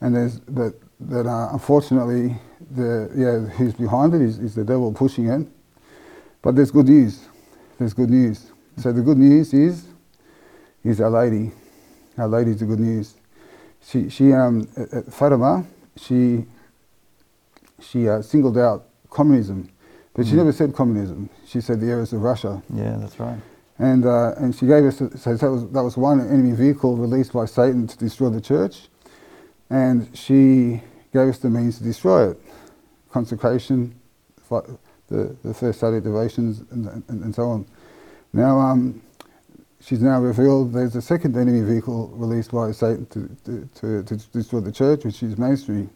And 0.00 0.14
there's 0.14 0.38
but 0.40 0.74
that 1.00 1.26
uh, 1.26 1.48
unfortunately 1.52 2.36
the 2.70 3.10
yeah 3.16 3.38
who's 3.56 3.74
behind 3.74 4.14
it 4.14 4.20
is, 4.22 4.38
is 4.38 4.54
the 4.54 4.64
devil 4.64 4.92
pushing 4.92 5.28
it. 5.28 5.46
But 6.42 6.54
there's 6.56 6.70
good 6.70 6.88
news. 6.88 7.26
There's 7.78 7.94
good 7.94 8.10
news. 8.10 8.52
So 8.76 8.92
the 8.92 9.02
good 9.02 9.18
news 9.18 9.52
is 9.52 9.84
is 10.84 11.00
Our 11.00 11.10
Lady. 11.10 11.50
Our 12.18 12.28
Lady 12.28 12.52
is 12.52 12.60
the 12.60 12.66
good 12.66 12.80
news 12.80 13.14
she 13.86 14.08
she 14.08 14.32
um 14.32 14.66
at, 14.76 14.92
at 14.92 15.12
Fatima 15.12 15.64
she 15.96 16.44
she 17.80 18.08
uh, 18.08 18.22
singled 18.22 18.56
out 18.56 18.86
communism, 19.10 19.68
but 20.14 20.26
she 20.26 20.32
Mm. 20.32 20.36
never 20.38 20.52
said 20.52 20.74
communism. 20.74 21.28
She 21.46 21.60
said 21.60 21.80
the 21.80 21.88
areas 21.90 22.12
of 22.12 22.22
Russia, 22.22 22.62
Yeah, 22.72 22.96
that's 22.98 23.18
right. 23.20 23.38
and 23.78 24.06
uh, 24.06 24.32
and 24.38 24.54
she 24.54 24.66
gave 24.66 24.84
us 24.84 24.98
so 24.98 25.34
that 25.36 25.50
was 25.50 25.68
that 25.70 25.82
was 25.82 25.96
one 25.96 26.20
enemy 26.20 26.52
vehicle 26.52 26.96
released 26.96 27.32
by 27.32 27.44
Satan 27.46 27.86
to 27.86 27.96
destroy 27.98 28.30
the 28.30 28.40
church, 28.40 28.88
and 29.70 30.08
she 30.16 30.80
gave 31.12 31.28
us 31.28 31.38
the 31.38 31.50
means 31.50 31.78
to 31.78 31.84
destroy 31.84 32.30
it, 32.30 32.40
consecration, 33.12 33.94
the 35.08 35.36
the 35.44 35.54
first 35.54 35.80
Saturday 35.80 36.02
devotions, 36.02 36.62
and, 36.70 36.86
and, 37.08 37.22
and 37.24 37.34
so 37.34 37.42
on. 37.50 37.66
Now 38.32 38.58
um, 38.58 39.02
she's 39.84 40.00
now 40.00 40.20
revealed 40.20 40.72
there's 40.72 40.96
a 40.96 41.02
second 41.02 41.36
enemy 41.36 41.60
vehicle 41.60 42.08
released 42.14 42.52
by 42.52 42.72
Satan 42.72 43.06
to, 43.06 43.36
to, 43.44 43.68
to, 43.74 44.02
to 44.02 44.16
destroy 44.28 44.60
the 44.60 44.72
church, 44.72 45.04
which 45.04 45.22
is 45.22 45.36
mainstream. 45.36 45.90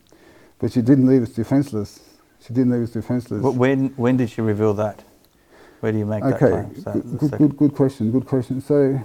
But 0.58 0.72
she 0.72 0.82
didn't 0.82 1.06
leave 1.06 1.22
us 1.22 1.30
defenseless. 1.30 2.00
She 2.44 2.52
didn't 2.52 2.72
leave 2.72 2.82
us 2.82 2.90
defenseless. 2.90 3.42
But 3.42 3.54
when, 3.54 3.88
when 3.96 4.16
did 4.16 4.30
she 4.30 4.40
reveal 4.40 4.74
that? 4.74 5.02
Where 5.80 5.92
do 5.92 5.98
you 5.98 6.06
make 6.06 6.22
that 6.22 6.34
okay, 6.34 6.48
claim? 6.48 6.82
So 6.82 6.92
good, 6.92 7.38
good, 7.38 7.56
good, 7.56 7.74
question, 7.74 8.10
good 8.10 8.26
question. 8.26 8.60
So 8.60 9.00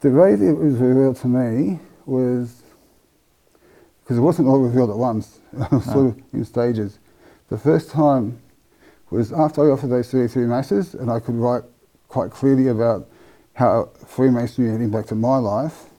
the 0.00 0.10
way 0.10 0.34
that 0.34 0.46
it 0.46 0.56
was 0.56 0.74
revealed 0.74 1.16
to 1.16 1.28
me 1.28 1.80
was, 2.06 2.62
because 4.02 4.18
it 4.18 4.20
wasn't 4.20 4.48
all 4.48 4.58
revealed 4.58 4.90
at 4.90 4.96
once, 4.96 5.40
was 5.72 5.84
sort 5.86 6.06
of 6.08 6.22
in 6.32 6.44
stages. 6.44 6.98
The 7.48 7.58
first 7.58 7.90
time 7.90 8.38
was 9.10 9.32
after 9.32 9.66
I 9.66 9.72
offered 9.72 9.90
those 9.90 10.10
33 10.10 10.44
masses 10.44 10.94
and 10.94 11.10
I 11.10 11.18
could 11.18 11.34
write 11.34 11.64
quite 12.08 12.30
clearly 12.30 12.68
about 12.68 13.08
how 13.60 13.90
Freemasonry 14.06 14.72
had 14.72 14.80
impacted 14.80 15.18
my 15.18 15.36
life. 15.36 15.90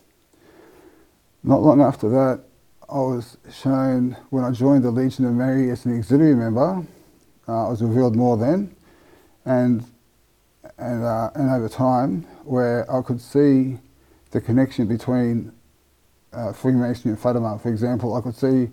Not 1.44 1.62
long 1.62 1.80
after 1.80 2.10
that, 2.10 2.44
I 2.90 2.98
was 2.98 3.38
shown 3.54 4.18
when 4.32 4.44
I 4.44 4.50
joined 4.50 4.84
the 4.84 4.90
Legion 4.90 5.26
of 5.26 5.34
Mary 5.34 5.70
as 5.70 5.86
an 5.86 5.96
auxiliary 6.00 6.34
member. 6.34 6.84
Uh, 7.48 7.68
I 7.68 7.70
was 7.70 7.84
revealed 7.84 8.16
more 8.16 8.36
then, 8.36 8.76
and 9.46 9.86
and 10.80 11.04
uh, 11.04 11.30
and 11.36 11.52
over 11.52 11.70
time, 11.70 12.24
where 12.46 12.92
I 12.92 13.04
could 13.04 13.22
see 13.22 13.78
the 14.32 14.42
connection 14.42 14.88
between 14.88 15.54
uh, 16.34 16.54
Freemasonry 16.54 17.12
and 17.12 17.20
Fatima. 17.20 17.60
For 17.60 17.70
example, 17.70 18.16
I 18.16 18.22
could 18.22 18.36
see 18.36 18.70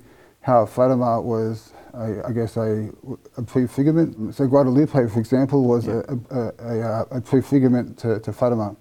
how 0.49 0.65
Fatima 0.65 1.21
was, 1.21 1.73
a, 1.93 2.23
I 2.27 2.33
guess, 2.33 2.57
a, 2.57 2.89
a 3.37 3.43
prefigurement. 3.43 4.35
So 4.35 4.47
Guadalupe, 4.47 5.07
for 5.09 5.21
example, 5.21 5.65
was 5.65 5.87
Yeah. 5.87 6.01
a, 6.09 6.15
a, 6.39 6.41
a, 6.59 6.81
a, 6.81 7.01
a 7.19 7.21
prefigurement 7.21 7.99
to, 7.99 8.19
to 8.21 8.33
Fatima. 8.33 8.75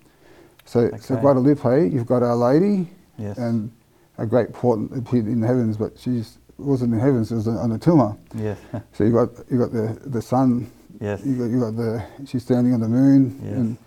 So, 0.64 0.90
so 1.00 1.18
Guadalupe, 1.18 1.90
you've 1.90 2.06
got 2.06 2.24
Our 2.24 2.36
Lady, 2.38 2.88
Yes. 3.18 3.38
and 3.38 3.70
a 4.18 4.26
great 4.26 4.54
portent 4.54 4.96
appeared 4.98 5.26
in 5.28 5.42
the 5.42 5.48
heavens, 5.48 5.76
but 5.76 5.98
she 6.00 6.24
wasn't 6.58 6.94
in 6.94 7.00
the 7.00 7.04
heavens; 7.04 7.32
it 7.32 7.36
was 7.36 7.48
on 7.48 7.72
a 7.72 7.80
tilma. 7.80 8.16
yes. 8.36 8.58
So 8.94 9.04
you've 9.04 9.14
got 9.16 9.30
you 9.52 9.58
got 9.58 9.72
the 9.74 9.98
the 10.06 10.22
sun, 10.22 10.70
yes. 11.02 11.26
you 11.26 11.36
got 11.36 11.46
you 11.54 11.60
got 11.60 11.76
the 11.76 12.04
she's 12.28 12.44
standing 12.44 12.74
on 12.76 12.80
the 12.80 12.88
moon, 12.88 13.40
Yes. 13.44 13.54
and 13.58 13.78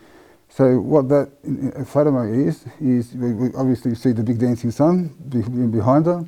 so 0.49 0.81
what 0.81 1.09
that 1.11 1.31
in, 1.45 1.71
in 1.77 1.85
Fatima 1.85 2.25
is 2.27 2.65
is 2.81 3.15
we, 3.15 3.33
we 3.35 3.49
obviously 3.55 3.95
see 3.95 4.11
the 4.13 4.25
big 4.25 4.39
dancing 4.41 4.73
sun 4.73 5.11
behind 5.71 6.07
her, 6.07 6.25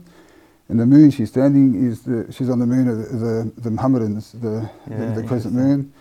and 0.72 0.80
the 0.80 0.86
moon 0.86 1.10
she's 1.10 1.28
standing 1.28 1.86
is 1.86 2.00
the 2.00 2.32
she's 2.32 2.48
on 2.48 2.58
the 2.58 2.66
moon 2.66 2.88
of 2.88 2.96
the 2.96 3.04
the, 3.04 3.60
the 3.60 3.70
Mohammedans, 3.70 4.32
the 4.32 4.70
Yeah, 4.90 4.96
the, 5.14 5.20
the 5.20 5.28
crescent 5.28 5.52
moon, 5.52 5.92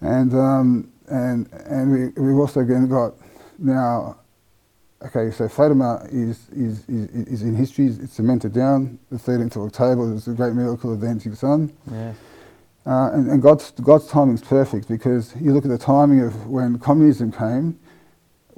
and 0.00 0.32
um, 0.34 0.92
and 1.08 1.48
and 1.66 1.92
we 1.92 2.22
we've 2.22 2.38
also 2.38 2.60
again 2.60 2.88
got 2.88 3.14
now. 3.58 4.16
Okay, 5.00 5.30
so 5.30 5.48
Fatima 5.48 6.04
is, 6.10 6.48
is, 6.50 6.84
is, 6.88 7.08
is 7.28 7.42
in 7.42 7.54
history, 7.54 7.86
it's 7.86 8.14
cemented 8.14 8.52
down. 8.52 8.98
The 9.12 9.16
13th 9.16 9.54
of 9.54 9.62
October 9.62 10.12
was 10.12 10.24
the 10.24 10.34
great 10.34 10.54
miracle 10.54 10.92
of 10.92 11.00
the 11.00 11.06
dancing 11.06 11.36
sun. 11.36 11.72
Yes. 11.88 12.16
Uh, 12.84 13.10
and 13.12 13.30
and 13.30 13.40
God's, 13.40 13.70
God's 13.80 14.08
timing 14.08 14.34
is 14.34 14.40
perfect 14.40 14.88
because 14.88 15.36
you 15.40 15.52
look 15.52 15.64
at 15.64 15.70
the 15.70 15.78
timing 15.78 16.22
of 16.22 16.48
when 16.48 16.80
communism 16.80 17.30
came, 17.30 17.78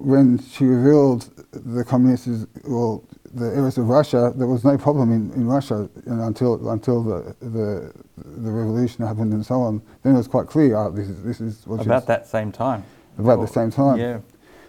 when 0.01 0.39
she 0.39 0.65
revealed 0.65 1.29
the 1.53 1.85
communists, 1.85 2.47
well, 2.67 3.05
the 3.35 3.47
areas 3.47 3.77
of 3.77 3.89
Russia, 3.89 4.33
there 4.35 4.47
was 4.47 4.65
no 4.65 4.77
problem 4.79 5.13
in, 5.13 5.31
in 5.35 5.47
Russia 5.47 5.89
you 6.07 6.15
know, 6.15 6.25
until, 6.27 6.71
until 6.71 7.03
the, 7.03 7.37
the, 7.41 7.93
the 8.17 8.51
revolution 8.51 9.07
happened 9.07 9.33
and 9.35 9.45
so 9.45 9.57
on. 9.61 9.83
Then 10.03 10.15
it 10.15 10.17
was 10.17 10.27
quite 10.27 10.47
clear, 10.47 10.75
oh, 10.77 10.91
this 10.91 11.09
is, 11.09 11.23
this 11.23 11.41
is 11.41 11.67
what 11.67 11.85
About 11.85 12.07
that 12.07 12.27
same 12.27 12.51
time. 12.51 12.83
about 13.19 13.39
Or- 13.39 13.47
the 13.47 13.53
same 13.53 13.71
time. 13.71 13.99
Yeah. 13.99 14.21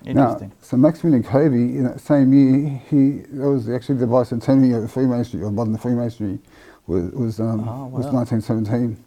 Now, 0.04 0.10
Interesting. 0.34 0.52
so 0.62 0.78
Maximilian 0.78 1.24
Kolbe, 1.24 1.54
in 1.78 1.84
that 1.84 2.02
same 2.02 2.34
year, 2.34 2.82
he 2.90 3.20
that 3.38 3.48
was 3.48 3.70
actually 3.70 4.00
the 4.00 4.08
bicentennial 4.08 4.78
of 4.78 4.82
the 4.82 4.88
Freemasonry 4.88 5.46
or 5.46 5.52
modern 5.52 5.78
Freemasonry 5.78 6.40
was 6.88 7.12
was 7.12 7.40
um, 7.40 7.70
Oh, 7.70 7.86
was 7.86 8.08
1917, 8.08 8.98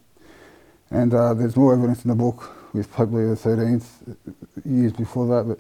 and 0.93 1.13
uh, 1.13 1.35
there's 1.35 1.57
more 1.57 1.73
evidence 1.75 2.05
in 2.05 2.11
the 2.11 2.15
book 2.15 2.49
with 2.73 2.93
Pope 2.93 3.11
Leo 3.11 3.35
XIII 3.35 3.81
years 4.65 4.93
before 4.93 5.27
that, 5.27 5.49
but. 5.49 5.59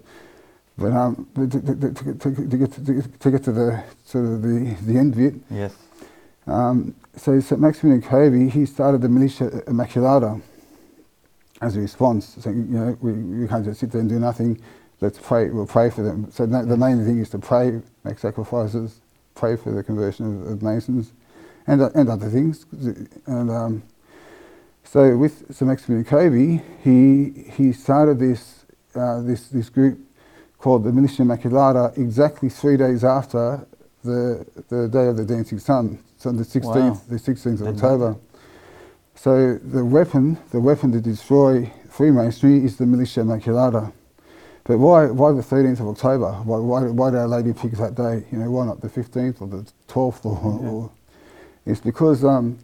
But, 0.78 0.92
um, 0.92 1.28
to, 1.36 1.48
to, 1.48 1.60
to, 1.60 2.36
to, 2.48 2.56
get 2.58 2.72
to, 2.72 3.02
to 3.20 3.30
get 3.30 3.44
to 3.44 3.52
the 3.52 3.84
sort 4.04 4.24
of 4.26 4.42
the, 4.42 4.76
the 4.82 4.98
end 4.98 5.16
bit, 5.16 5.34
Yes. 5.50 5.74
um, 6.46 6.94
so 7.16 7.38
St. 7.40 7.60
Maximilian 7.60 8.02
Kolbe, 8.02 8.50
he 8.50 8.66
started 8.66 9.00
the 9.02 9.08
Militia 9.08 9.50
Immaculata. 9.68 10.40
as 11.62 11.76
a 11.76 11.80
response, 11.80 12.36
saying, 12.40 12.68
you 12.70 12.78
know, 12.78 12.98
we, 13.00 13.12
we 13.12 13.48
can't 13.48 13.64
just 13.64 13.80
sit 13.80 13.92
there 13.92 14.00
and 14.00 14.10
do 14.10 14.18
nothing. 14.18 14.60
Let's 15.00 15.18
pray. 15.18 15.50
We'll 15.50 15.66
pray 15.66 15.90
for 15.90 16.02
them. 16.02 16.30
So 16.30 16.46
no, 16.46 16.64
the 16.64 16.76
main 16.76 17.04
thing 17.04 17.18
is 17.20 17.30
to 17.30 17.38
pray, 17.38 17.80
make 18.04 18.18
sacrifices, 18.18 19.00
pray 19.34 19.56
for 19.56 19.72
the 19.72 19.82
conversion 19.82 20.42
of, 20.42 20.52
of 20.52 20.62
Masons, 20.62 21.12
and 21.66 21.82
uh, 21.82 21.90
and 21.94 22.08
other 22.08 22.28
things. 22.30 22.66
And 23.26 23.50
um, 23.50 23.82
so 24.84 25.16
with 25.16 25.54
Sir 25.54 25.66
Maximilian 25.66 26.04
Kolbe, 26.06 26.62
he 26.82 27.50
he 27.52 27.72
started 27.72 28.18
this 28.18 28.66
uh, 28.94 29.22
this 29.22 29.48
this 29.48 29.68
group 29.70 29.98
called 30.64 30.82
the 30.82 30.90
Militia 30.92 31.24
Immaculata 31.24 31.94
exactly 31.98 32.48
three 32.48 32.78
days 32.78 33.04
after 33.04 33.66
the 34.02 34.46
the 34.70 34.88
day 34.88 35.08
of 35.08 35.18
the 35.18 35.24
Dancing 35.26 35.58
Sun, 35.58 35.98
so 36.16 36.32
the 36.32 36.42
16th 36.42 36.64
Wow. 36.74 37.00
the 37.06 37.16
16th 37.16 37.60
of 37.60 37.66
October. 37.74 38.16
So 39.14 39.58
the 39.58 39.84
weapon, 39.84 40.38
the 40.52 40.60
weapon 40.60 40.90
to 40.92 41.02
destroy 41.02 41.70
Freemasonry 41.90 42.64
is 42.64 42.78
the 42.78 42.86
Militia 42.86 43.20
Immaculata. 43.20 43.92
But 44.64 44.78
why, 44.78 45.04
why 45.10 45.32
the 45.32 45.42
13th 45.42 45.80
of 45.80 45.88
October? 45.88 46.32
Why, 46.48 46.56
why, 46.56 46.80
why 46.98 47.10
did 47.10 47.18
Our 47.18 47.28
Lady 47.28 47.52
pick 47.52 47.72
that 47.72 47.94
day? 47.94 48.24
You 48.32 48.38
know, 48.38 48.50
why 48.50 48.64
not 48.64 48.80
the 48.80 48.88
15th 48.88 49.42
or 49.42 49.48
the 49.48 49.66
12th? 49.86 50.24
Or, 50.24 50.60
Yeah. 50.62 50.70
or 50.70 50.90
it's 51.66 51.80
because 51.82 52.24
um, 52.24 52.58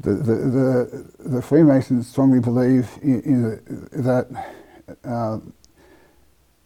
the, 0.00 0.14
the, 0.14 0.34
the, 0.58 1.04
the 1.36 1.42
Freemasons 1.42 2.08
strongly 2.08 2.40
believe 2.40 2.88
in, 3.02 3.20
in 3.30 3.42
the, 3.42 3.54
that 4.08 4.26
uh, 5.04 5.38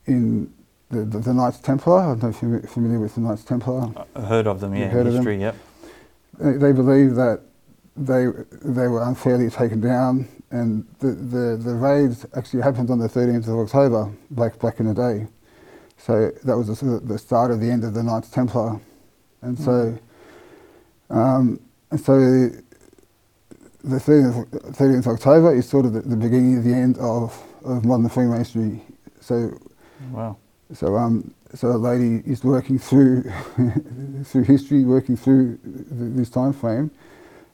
in 0.09 0.53
the, 0.91 1.05
the, 1.05 1.19
the 1.19 1.35
Knights 1.35 1.59
Templar. 1.59 2.01
I 2.01 2.07
don't 2.07 2.23
know 2.23 2.29
if 2.31 2.43
you're 2.43 2.61
familiar 2.63 2.99
with 2.99 3.15
the 3.15 3.21
Knights 3.21 3.45
Templar. 3.45 3.93
I 4.17 4.21
heard 4.23 4.47
of 4.47 4.61
them, 4.61 4.75
yeah, 4.75 4.85
You've 4.85 4.93
heard 4.93 5.07
of 5.07 5.13
them? 5.13 5.23
history, 5.23 5.41
yep. 5.41 5.55
They, 6.39 6.53
they 6.53 6.73
believe 6.73 7.15
that 7.15 7.43
they 7.97 8.27
they 8.63 8.87
were 8.87 9.03
unfairly 9.03 9.51
taken 9.51 9.81
down, 9.81 10.29
and 10.51 10.87
the, 11.01 11.09
the, 11.09 11.57
the 11.63 11.75
raids 11.75 12.25
actually 12.37 12.63
happened 12.63 12.91
on 12.91 12.99
the 12.99 13.09
13th 13.09 13.49
of 13.49 13.59
October, 13.59 14.11
black, 14.31 14.59
back 14.61 14.79
in 14.81 14.87
the 14.87 14.95
day. 14.95 15.27
So 15.97 16.31
that 16.45 16.57
was 16.57 16.69
the, 16.81 17.01
the 17.01 17.19
start 17.19 17.51
of 17.51 17.61
the 17.61 17.69
end 17.71 17.83
of 17.85 17.93
the 17.95 18.03
Knights 18.05 18.31
Templar, 18.31 18.81
and 19.43 19.59
so 19.59 19.99
um, 21.11 21.61
and 21.91 22.01
so 22.01 22.19
the 23.83 23.97
13th, 23.99 24.53
of- 24.55 24.75
13th 24.75 24.99
of 25.01 25.07
October 25.09 25.55
is 25.55 25.69
sort 25.69 25.87
of 25.87 25.93
the, 25.93 26.01
the 26.03 26.17
beginning 26.17 26.59
of 26.59 26.65
the 26.65 26.75
end 26.75 26.99
of, 26.99 27.43
of 27.65 27.85
modern 27.85 28.09
Freemasonry. 28.09 28.83
So 29.21 29.59
Wow. 30.13 30.37
so, 30.75 30.97
um, 30.97 31.33
so 31.55 31.69
a 31.69 31.79
lady 31.79 32.23
is 32.27 32.45
working 32.45 32.79
through 32.79 33.23
through 34.25 34.45
history, 34.45 34.85
working 34.85 35.17
through 35.17 35.59
th- 35.59 35.87
this 35.91 36.31
time 36.31 36.53
frame, 36.53 36.91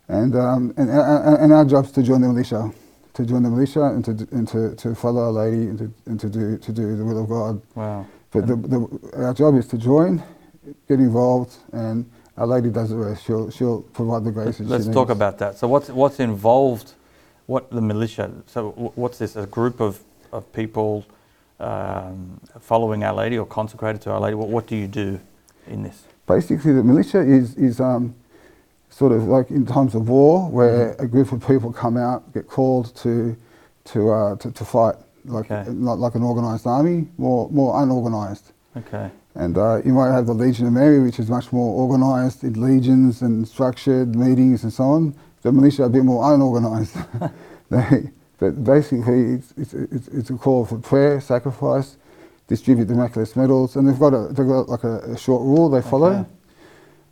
and 0.09 0.34
um, 0.36 0.74
and, 0.76 0.90
and 0.90 1.36
and 1.38 1.53
our 1.53 1.64
job 1.64 1.84
is 1.86 1.92
to 1.92 2.03
join 2.03 2.20
the 2.20 2.28
militia, 2.28 2.72
to 3.14 3.24
join 3.26 3.42
the 3.42 3.51
militia 3.51 3.84
and 3.84 4.05
to 4.05 4.11
and 4.32 4.49
to, 4.49 4.74
to 4.76 4.95
follow 4.95 5.22
our 5.22 5.32
lady 5.32 5.62
and 5.68 5.78
to 5.78 5.92
and 6.07 6.20
to 6.20 6.28
do 6.28 6.59
to 6.59 6.72
do 6.72 6.97
the 6.97 7.05
will 7.05 7.22
of 7.22 7.28
God. 7.28 7.62
Wow. 7.74 8.07
But 8.30 8.49
the, 8.49 8.57
the, 8.57 9.24
our 9.26 9.32
job 9.34 9.55
is 9.57 9.68
to 9.68 9.78
join, 9.78 10.20
get 10.88 10.99
involved, 10.99 11.57
and 11.72 12.11
our 12.36 12.47
lady 12.49 12.70
does 12.70 12.90
the 12.90 12.97
rest. 12.97 13.24
She'll 13.24 13.51
she'll 13.51 13.82
provide 13.82 14.24
the 14.24 14.32
grace. 14.32 14.59
Let's 14.61 14.88
talk 14.88 15.11
about 15.11 15.38
that. 15.38 15.57
So 15.57 15.68
what's 15.68 15.88
what's 15.88 16.20
involved? 16.20 16.95
What 17.47 17.70
the 17.70 17.80
militia? 17.80 18.32
So 18.47 18.72
wh- 18.72 18.99
what's 18.99 19.18
this? 19.18 19.36
A 19.36 19.47
group 19.47 19.80
of 19.80 20.01
of 20.32 20.53
people 20.53 21.05
um, 21.61 22.40
following 22.61 23.05
Our 23.05 23.14
Lady 23.14 23.38
or 23.38 23.46
consecrated 23.46 24.00
to 24.02 24.11
Our 24.12 24.20
Lady? 24.20 24.34
What, 24.34 24.48
what 24.48 24.66
do 24.66 24.76
you 24.76 24.86
do 24.88 25.20
in 25.68 25.82
this? 25.82 26.05
basically 26.26 26.72
the 26.72 26.82
militia 26.82 27.20
is 27.20 27.55
is 27.57 27.80
um, 27.80 28.14
sort 28.90 29.12
of 29.12 29.24
like 29.24 29.50
in 29.50 29.66
times 29.66 29.94
of 29.94 30.09
war 30.09 30.48
where 30.50 30.94
a 30.98 31.07
group 31.07 31.32
of 31.32 31.46
people 31.46 31.72
come 31.72 31.96
out 31.96 32.32
get 32.32 32.46
called 32.48 32.94
to 32.96 33.36
to 33.84 34.11
uh, 34.11 34.36
to, 34.36 34.50
to 34.52 34.64
fight 34.64 34.96
like 35.26 35.50
Okay. 35.50 35.70
not 35.70 35.98
like 35.98 36.14
an 36.14 36.22
organised 36.22 36.66
army 36.66 37.09
more 37.18 37.50
more 37.50 37.82
unorganised 37.82 38.52
Okay. 38.76 39.11
and 39.34 39.59
uh, 39.59 39.82
you 39.84 39.92
might 39.92 40.12
have 40.12 40.26
the 40.26 40.34
Legion 40.34 40.66
of 40.66 40.72
Mary 40.72 41.00
which 41.00 41.18
is 41.18 41.28
much 41.30 41.52
more 41.52 41.78
organised 41.82 42.42
in 42.44 42.55
legions 42.61 43.22
and 43.22 43.46
structured 43.46 44.16
meetings 44.16 44.64
and 44.64 44.72
so 44.72 44.84
on 44.84 45.14
the 45.42 45.52
militia 45.52 45.82
are 45.82 45.86
a 45.86 45.90
bit 45.90 46.05
more 46.05 46.32
unorganised 46.34 46.96
they, 47.70 48.11
but 48.39 48.64
basically 48.64 49.35
it's, 49.35 49.53
it's, 49.57 49.74
it's, 49.74 50.09
it's 50.09 50.30
a 50.30 50.35
call 50.35 50.64
for 50.66 50.78
prayer 50.78 51.20
sacrifice 51.20 51.97
distribute 52.49 52.87
the 52.87 52.95
miraculous 52.95 53.37
medals 53.37 53.76
and 53.76 53.89
they've 53.89 53.99
got 53.99 54.14
a 54.14 54.28
they've 54.28 54.47
got 54.49 54.68
like 54.68 54.85
a, 54.85 54.99
a 55.12 55.18
short 55.18 55.43
rule 55.43 55.68
they 55.70 55.82
follow 55.82 56.12
Okay. 56.12 56.30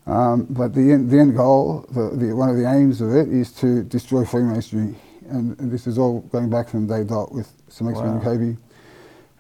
um, 0.07 0.47
but 0.51 0.75
the 0.75 0.93
end, 0.93 1.11
the 1.11 1.19
end 1.21 1.37
goal, 1.37 1.87
the, 1.91 2.11
the, 2.17 2.35
one 2.37 2.49
of 2.51 2.57
the 2.57 2.69
aims 2.71 3.01
of 3.01 3.15
it 3.15 3.29
is 3.29 3.53
to 3.55 3.85
destroy 3.85 4.25
Freemasonry. 4.25 4.97
And, 5.31 5.59
and 5.61 5.71
this 5.73 5.87
is 5.87 5.99
all 5.99 6.21
going 6.33 6.51
back 6.51 6.69
from 6.69 6.87
day 6.89 7.05
dot 7.05 7.33
with 7.33 7.51
some 7.69 7.87
Maximilian 7.89 8.19
Wow. 8.21 8.25
Kolbe. 8.25 8.57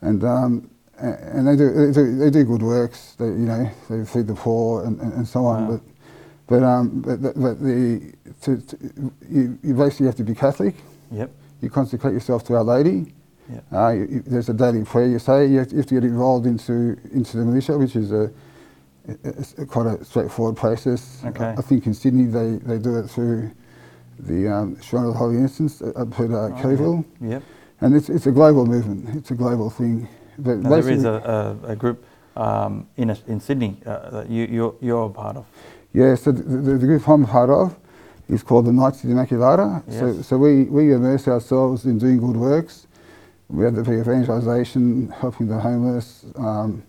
And, 0.02 0.24
um, 0.24 0.70
and 0.98 1.48
they, 1.48 1.56
do, 1.56 1.72
they, 1.88 1.92
do, 1.92 2.16
they 2.18 2.30
do 2.30 2.44
good 2.44 2.62
works, 2.62 3.14
they, 3.18 3.26
you 3.26 3.46
know, 3.52 3.70
they 3.90 4.04
feed 4.04 4.28
the 4.28 4.34
poor 4.34 4.84
and, 4.86 5.00
and, 5.00 5.12
and 5.14 5.28
so 5.28 5.44
on. 5.46 5.68
Wow. 5.68 5.72
But, 5.76 5.82
but, 6.46 6.62
um, 6.64 7.02
but, 7.02 7.22
the- 7.22 7.32
but 7.36 7.60
the, 7.60 8.12
to, 8.42 8.58
to, 8.62 9.12
you, 9.30 9.58
you 9.64 9.74
basically 9.74 10.06
have 10.06 10.16
to 10.16 10.24
be 10.24 10.34
Catholic, 10.34 10.76
Yep. 11.10 11.30
You 11.62 11.70
consecrate 11.70 12.12
yourself 12.12 12.44
to 12.44 12.54
Our 12.56 12.64
Lady. 12.64 13.14
Yep. 13.50 13.64
Uh, 13.72 13.88
you, 13.90 14.00
you- 14.10 14.22
there's 14.26 14.48
a 14.48 14.54
daily 14.54 14.84
prayer 14.84 15.06
you 15.06 15.18
say. 15.18 15.46
You 15.46 15.58
have, 15.60 15.68
to, 15.68 15.72
you 15.74 15.78
have 15.78 15.86
to 15.86 15.94
get 15.94 16.04
involved 16.04 16.44
into, 16.46 16.98
into 17.12 17.38
the 17.38 17.44
militia, 17.44 17.78
which 17.78 17.96
is 17.96 18.12
a, 18.12 18.30
it's 19.24 19.56
a- 19.58 19.64
quite 19.66 19.86
a 19.86 20.04
straightforward 20.04 20.56
process. 20.56 21.22
Okay. 21.24 21.44
I, 21.44 21.52
I 21.52 21.62
think 21.62 21.86
in 21.86 21.94
Sydney 21.94 22.24
they, 22.24 22.56
they 22.56 22.78
do 22.78 22.98
it 22.98 23.08
through 23.08 23.50
the 24.18 24.52
um, 24.52 24.80
Shrine 24.82 25.04
of 25.06 25.12
the 25.14 25.18
Holy 25.18 25.36
Innocents 25.36 25.80
up 25.82 25.96
at 26.20 26.30
uh, 26.30 26.50
Kellyville. 26.60 27.04
Yep. 27.20 27.42
And 27.80 27.94
it's, 27.96 28.08
it's 28.08 28.26
a 28.26 28.32
global 28.32 28.66
movement, 28.66 29.16
it's 29.16 29.30
a 29.30 29.34
global 29.34 29.70
thing. 29.70 30.08
But 30.38 30.62
there 30.62 30.88
is 30.88 31.04
a, 31.04 31.58
a, 31.64 31.72
a 31.72 31.76
group 31.76 32.04
um, 32.36 32.88
in 32.96 33.10
a, 33.10 33.18
in 33.26 33.38
Sydney 33.40 33.76
uh, 33.86 34.10
that 34.10 34.30
you 34.30 34.46
you're, 34.46 34.74
you're 34.80 35.06
a 35.06 35.10
part 35.10 35.36
of. 35.36 35.46
Yeah, 35.92 36.14
so 36.14 36.32
the, 36.32 36.42
the, 36.42 36.78
the 36.78 36.86
group 36.86 37.06
I'm 37.08 37.26
part 37.26 37.50
of 37.50 37.76
is 38.32 38.42
called 38.42 38.66
the 38.66 38.72
Knights 38.72 39.04
of 39.04 39.10
the 39.10 39.14
Immaculata. 39.16 39.82
So, 39.92 40.06
Yes. 40.06 40.26
so 40.26 40.38
we, 40.38 40.64
we 40.64 40.92
immerse 40.92 41.28
ourselves 41.28 41.84
in 41.84 41.98
doing 41.98 42.18
good 42.18 42.36
works. 42.36 42.86
We 43.48 43.64
have 43.64 43.74
the 43.74 43.82
evangelisation, 43.82 45.08
helping 45.10 45.46
the 45.48 45.60
homeless, 45.60 46.24
um, 46.36 46.82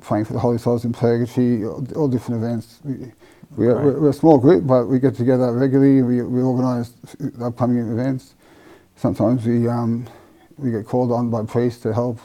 praying 0.00 0.24
for 0.24 0.32
the 0.32 0.40
Holy 0.40 0.58
Souls 0.58 0.84
in 0.84 0.92
Purgatory, 0.92 1.64
all, 1.64 1.86
all 1.94 2.08
different 2.08 2.42
events. 2.42 2.80
We, 2.84 3.12
we 3.56 3.68
are, 3.68 3.74
Great. 3.74 4.00
we're, 4.00 4.08
a 4.10 4.12
small 4.12 4.38
group, 4.38 4.66
but 4.66 4.86
we 4.86 4.98
get 4.98 5.14
together 5.14 5.52
regularly. 5.52 6.02
We, 6.02 6.22
we 6.22 6.42
organise 6.42 6.92
upcoming 7.40 7.78
events. 7.78 8.34
Sometimes 8.96 9.46
we, 9.46 9.68
um, 9.68 10.08
we 10.56 10.72
get 10.72 10.84
called 10.86 11.12
on 11.12 11.30
by 11.30 11.44
priests 11.44 11.80
to 11.82 11.94
help 11.94 12.18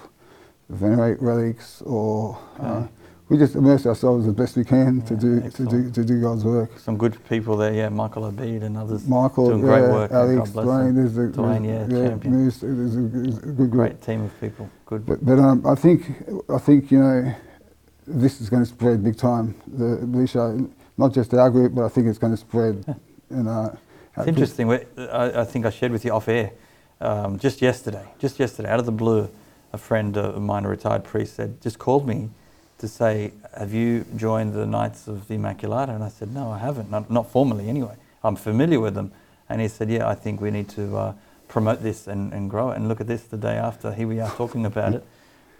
venerate 0.69 1.21
relics 1.21 1.81
or 1.83 2.37
uh. 2.59 2.87
We 3.33 3.39
just 3.39 3.55
immerse 3.55 3.87
ourselves 3.87 4.27
as 4.27 4.33
best 4.35 4.55
we 4.55 4.63
can 4.63 5.01
to 5.01 5.15
Yeah, 5.15 5.21
do 5.21 5.49
to 5.49 5.65
do 5.65 5.91
to 5.91 6.05
do 6.05 6.21
God's 6.21 6.45
work. 6.45 6.77
Some 6.79 6.97
good 6.99 7.17
people 7.27 7.57
there, 7.57 7.73
yeah. 7.73 7.89
Michael 7.89 8.31
Abid 8.31 8.61
and 8.63 8.77
others 8.77 9.07
Michael, 9.07 9.49
doing 9.49 9.61
yeah, 9.61 9.65
great 9.65 9.89
work. 9.91 10.11
Alex, 10.11 10.51
Dwayne, 10.51 10.95
there's 10.95 11.17
a, 11.17 11.21
Dwayne, 11.31 11.63
there's, 11.65 11.91
yeah, 11.91 12.09
champion. 12.09 12.41
there's, 12.43 12.61
there's 12.61 12.95
a, 12.95 13.01
there's 13.01 13.37
a 13.39 13.41
good 13.41 13.71
group. 13.71 13.71
Great 13.71 14.01
team 14.03 14.21
of 14.21 14.39
people. 14.39 14.69
Good. 14.85 15.05
But, 15.05 15.25
but 15.25 15.39
um, 15.39 15.65
I 15.65 15.75
think 15.75 16.05
I 16.49 16.59
think 16.59 16.91
you 16.91 16.99
know 16.99 17.35
this 18.07 18.39
is 18.39 18.51
going 18.51 18.63
to 18.63 18.69
spread 18.69 19.03
big 19.03 19.17
time. 19.17 19.55
The 19.67 20.05
not 20.97 21.13
just 21.13 21.33
our 21.33 21.49
group, 21.49 21.73
but 21.73 21.85
I 21.85 21.89
think 21.89 22.07
it's 22.07 22.19
going 22.19 22.33
to 22.33 22.37
spread. 22.37 22.85
and 23.31 23.49
uh, 23.49 23.71
It's 24.17 24.27
interesting. 24.27 24.71
I, 24.71 25.41
I 25.41 25.43
think 25.45 25.65
I 25.65 25.71
shared 25.71 25.91
with 25.91 26.05
you 26.05 26.11
off 26.11 26.27
air 26.27 26.51
um, 27.01 27.39
just 27.39 27.61
yesterday. 27.63 28.05
Just 28.19 28.39
yesterday, 28.39 28.69
out 28.69 28.79
of 28.79 28.85
the 28.85 28.91
blue, 28.91 29.29
a 29.73 29.79
friend 29.79 30.17
of 30.17 30.41
mine, 30.41 30.65
a 30.65 30.69
retired 30.69 31.03
priest, 31.03 31.35
said 31.35 31.61
just 31.61 31.79
called 31.79 32.07
me 32.07 32.29
to 32.83 32.87
say, 32.89 33.31
"Have 33.57 33.73
you 33.73 34.05
joined 34.15 34.53
the 34.53 34.65
Knights 34.65 35.07
of 35.07 35.27
the 35.27 35.35
Immaculata?" 35.37 35.89
And 35.95 36.03
I 36.03 36.09
said, 36.09 36.33
"No, 36.33 36.51
I 36.51 36.59
haven't. 36.59 36.91
Not, 36.91 37.09
not 37.09 37.29
formally, 37.31 37.69
anyway. 37.69 37.95
I'm 38.23 38.35
familiar 38.35 38.79
with 38.79 38.93
them." 38.95 39.11
And 39.49 39.61
he 39.61 39.67
said, 39.69 39.89
"Yeah, 39.89 40.07
I 40.09 40.15
think 40.15 40.41
we 40.41 40.51
need 40.51 40.69
to 40.69 40.97
uh, 40.97 41.13
promote 41.47 41.81
this 41.81 42.07
and, 42.07 42.33
and 42.33 42.49
grow 42.49 42.71
it." 42.71 42.75
And 42.77 42.89
look 42.89 42.99
at 43.01 43.07
this, 43.07 43.23
the 43.23 43.37
day 43.37 43.55
after, 43.55 43.93
here 43.93 44.07
we 44.07 44.19
are 44.19 44.29
talking 44.31 44.65
about 44.65 44.93
it. 44.93 45.03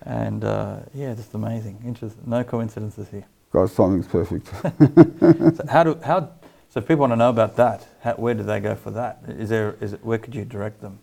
And 0.05 0.43
uh, 0.43 0.80
yeah, 0.93 1.13
just 1.15 1.34
amazing. 1.34 1.82
Interest, 1.86 2.15
no 2.26 2.43
coincidences 2.43 3.07
here. 3.09 3.26
God's 3.51 3.74
timing's 3.76 4.07
perfect. 4.07 4.49
So 5.57 5.63
how 5.69 5.84
do 5.84 5.97
how 6.03 6.30
so 6.69 6.80
if 6.80 6.88
people 6.88 7.01
want 7.01 7.13
to 7.13 7.15
know 7.24 7.30
about 7.30 7.55
that, 7.55 7.88
how, 8.01 8.13
where 8.15 8.34
do 8.34 8.43
they 8.43 8.59
go 8.59 8.76
for 8.76 8.91
that? 8.91 9.19
Is 9.28 9.49
there 9.49 9.78
is 9.80 9.93
it, 9.93 10.03
where 10.03 10.17
could 10.17 10.36
you 10.36 10.43
direct 10.45 10.82
them? 10.82 10.99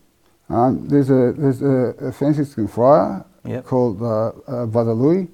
um, 0.50 0.88
there's 0.88 1.10
a 1.10 1.32
there's 1.38 1.62
a, 1.62 1.94
a 2.08 2.12
Franciscan 2.12 2.68
friar 2.68 3.24
Yep. 3.44 3.64
called 3.64 4.02
uh, 4.02 4.32
uh, 4.46 4.66
Brother 4.66 4.92
Louis. 4.92 5.26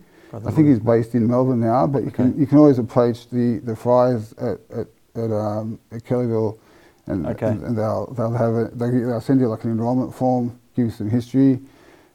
I 0.45 0.51
think 0.51 0.69
he's 0.69 0.79
based 0.79 1.15
in 1.15 1.27
Melbourne 1.27 1.61
now, 1.61 1.87
but 1.87 2.05
you 2.05 2.11
can 2.11 2.39
you 2.39 2.47
can 2.47 2.59
always 2.59 2.79
approach 2.79 3.29
the, 3.31 3.59
the 3.65 3.77
friars 3.77 4.33
at 4.35 4.59
at, 4.71 4.87
at, 5.15 5.31
um, 5.33 5.79
at 5.93 6.03
Kellyville, 6.05 6.59
and, 7.07 7.27
Okay. 7.27 7.47
and, 7.49 7.63
and 7.63 7.79
they'll 7.79 8.07
they'll 8.17 8.33
have 8.33 8.55
a 8.55 8.65
they, 8.75 8.91
they'll 8.91 9.21
send 9.21 9.41
you 9.41 9.49
like 9.49 9.65
an 9.65 9.71
enrolment 9.71 10.15
form, 10.15 10.59
give 10.75 10.87
you 10.87 10.91
some 10.91 11.09
history, 11.09 11.61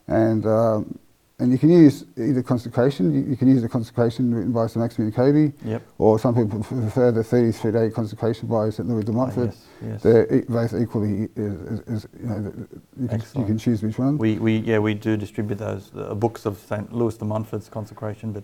and 0.08 0.46
um, 0.46 0.98
and 1.42 1.52
you 1.52 1.58
can 1.58 1.70
use 1.72 2.06
either 2.18 2.44
consecration. 2.44 3.12
You, 3.14 3.22
you 3.32 3.36
can 3.36 3.48
use 3.48 3.62
the 3.64 3.68
consecration 3.70 4.34
written 4.34 4.52
by 4.52 4.68
St 4.68 4.78
Maximilian 4.78 5.12
Kolbe, 5.18 5.54
Yep. 5.66 5.82
or 5.98 6.20
some 6.20 6.36
people 6.36 6.64
prefer 6.64 7.12
the 7.12 7.22
33-day 7.22 7.90
consecration 7.90 8.48
by 8.48 8.70
St 8.70 8.88
Louis 8.88 9.04
de 9.04 9.12
Oh, 9.12 9.16
Montfort. 9.16 9.48
yes, 9.48 9.66
yes. 9.84 10.04
They're 10.04 10.32
e- 10.36 10.46
both 10.48 10.74
equally, 10.76 11.30
is, 11.36 11.54
is, 11.62 11.80
is, 11.88 12.08
you 12.22 12.28
know, 12.30 12.54
you 13.02 13.08
can, 13.08 13.22
you 13.40 13.46
can 13.46 13.58
choose 13.58 13.82
which 13.82 13.98
one. 13.98 14.18
We, 14.20 14.38
we 14.38 14.58
yeah 14.60 14.78
we 14.78 14.94
do 14.94 15.18
distribute 15.18 15.56
those 15.58 15.92
uh, 15.96 16.14
books 16.14 16.46
of 16.46 16.60
Saint 16.60 16.94
Louis 16.94 17.18
de 17.18 17.26
Montfort's 17.26 17.70
consecration, 17.70 18.32
but 18.34 18.44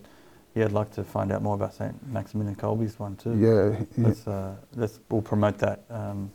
yeah, 0.56 0.64
I'd 0.64 0.72
like 0.72 0.90
to 0.92 1.04
find 1.04 1.30
out 1.30 1.40
more 1.42 1.54
about 1.54 1.74
Saint 1.74 1.94
Maximilian 2.12 2.56
Kolbe's 2.56 2.98
one 2.98 3.14
too. 3.14 3.36
yeah, 3.38 3.78
yeah, 3.96 4.06
Let's 4.08 4.26
uh, 4.26 4.56
let's 4.74 4.98
we'll 5.08 5.22
promote 5.22 5.58
that. 5.58 5.84
Um, 5.88 6.32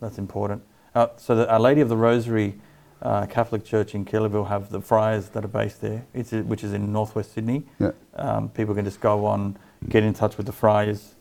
that's 0.00 0.18
important. 0.18 0.62
Uh, 0.94 1.06
so 1.16 1.34
the 1.34 1.50
Our 1.50 1.60
Lady 1.60 1.80
of 1.80 1.88
the 1.88 1.96
Rosary 1.96 2.60
uh, 3.02 3.26
Catholic 3.26 3.64
Church 3.64 3.94
in 3.94 4.04
Kellyville 4.04 4.46
have 4.48 4.70
the 4.70 4.80
friars 4.80 5.28
that 5.30 5.44
are 5.44 5.48
based 5.48 5.80
there. 5.80 6.04
It's 6.14 6.32
a- 6.32 6.42
which 6.42 6.62
is 6.64 6.72
in 6.72 6.92
northwest 6.92 7.32
Sydney. 7.34 7.64
yeah. 7.78 7.90
Um, 8.14 8.48
people 8.50 8.74
can 8.74 8.84
just 8.84 9.00
go 9.00 9.24
on, 9.26 9.56
get 9.88 10.02
in 10.04 10.14
touch 10.14 10.36
with 10.36 10.46
the 10.46 10.52
friars, 10.52 11.14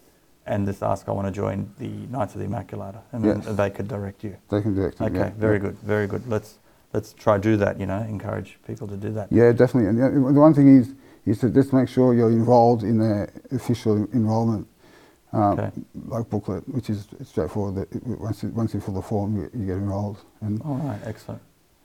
and 0.46 0.66
just 0.66 0.84
ask, 0.84 1.08
I 1.08 1.12
want 1.12 1.28
to 1.28 1.32
join 1.32 1.72
the 1.80 1.88
Knights 1.88 2.36
of 2.36 2.42
the 2.42 2.48
Immaculata, 2.48 3.02
and 3.12 3.24
Yes. 3.26 3.46
then 3.46 3.56
they 3.56 3.70
could 3.70 3.88
direct 3.88 4.24
you. 4.24 4.36
They 4.50 4.62
can 4.62 4.76
direct 4.76 5.00
you. 5.00 5.06
Okay, 5.08 5.18
yeah, 5.18 5.32
very 5.38 5.56
yeah. 5.56 5.60
good, 5.66 5.78
very 5.80 6.08
good. 6.08 6.28
Let's 6.28 6.60
let's 6.94 7.14
try 7.14 7.38
do 7.38 7.58
that. 7.58 7.80
You 7.80 7.86
know, 7.86 8.00
encourage 8.02 8.60
people 8.68 8.88
to 8.88 8.98
do 8.98 9.12
that. 9.14 9.32
Yeah, 9.32 9.52
definitely. 9.52 9.90
And 9.90 9.98
the 10.00 10.34
the 10.34 10.40
one 10.40 10.54
thing 10.54 10.68
is, 10.78 10.94
is 11.26 11.40
to 11.40 11.50
just 11.50 11.74
make 11.74 11.88
sure 11.88 12.14
you're 12.14 12.32
enrolled 12.32 12.84
in 12.84 12.98
the 12.98 13.30
official 13.52 14.08
enrolment 14.14 14.68
um, 15.34 15.42
Okay. 15.60 15.72
like 16.08 16.30
booklet, 16.30 16.68
which 16.68 16.90
is 16.90 17.08
straightforward. 17.24 17.76
That 17.76 18.20
once 18.20 18.44
you, 18.44 18.50
once 18.50 18.74
you 18.74 18.82
fill 18.82 18.96
the 18.96 19.02
form, 19.02 19.38
you, 19.38 19.50
you 19.58 19.66
get 19.68 19.78
enrolled. 19.78 20.18
And, 20.42 20.62
All 20.64 20.76
right, 20.76 21.00
excellent. 21.06 21.42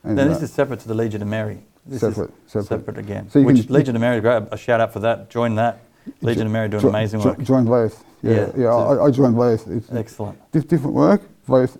Uh, 0.07 0.14
this 0.14 0.42
is 0.42 0.52
separate 0.52 0.80
to 0.80 0.88
the 0.88 0.94
Legion 0.94 1.22
of 1.22 1.28
Mary. 1.28 1.59
This 1.84 2.00
separate, 2.00 2.30
is 2.46 2.52
separate. 2.52 2.66
separate 2.68 2.98
again. 2.98 3.30
So 3.30 3.38
you 3.38 3.44
Which 3.46 3.66
can- 3.66 3.74
Legion 3.74 3.94
of 3.96 4.00
Mary, 4.00 4.20
great. 4.20 4.42
A 4.50 4.57
shout 4.57 4.80
out 4.80 4.92
for 4.92 5.00
that. 5.00 5.30
Join 5.30 5.54
that. 5.57 5.80
Legion 6.20 6.46
of 6.46 6.52
Mary 6.52 6.68
doing 6.68 6.82
Jo- 6.82 6.88
amazing 6.88 7.20
jo- 7.20 7.30
work. 7.30 7.42
Join 7.42 7.64
both. 7.64 8.04
Yeah, 8.22 8.32
Yeah, 8.32 8.38
yeah. 8.57 8.70
so- 8.70 9.00
I, 9.02 9.07
I 9.07 9.11
joined 9.11 9.36
both. 9.36 9.68
It's 9.68 9.90
Excellent. 9.92 10.38
dif- 10.52 10.68
different 10.68 10.94
work, 10.94 11.22
both 11.46 11.76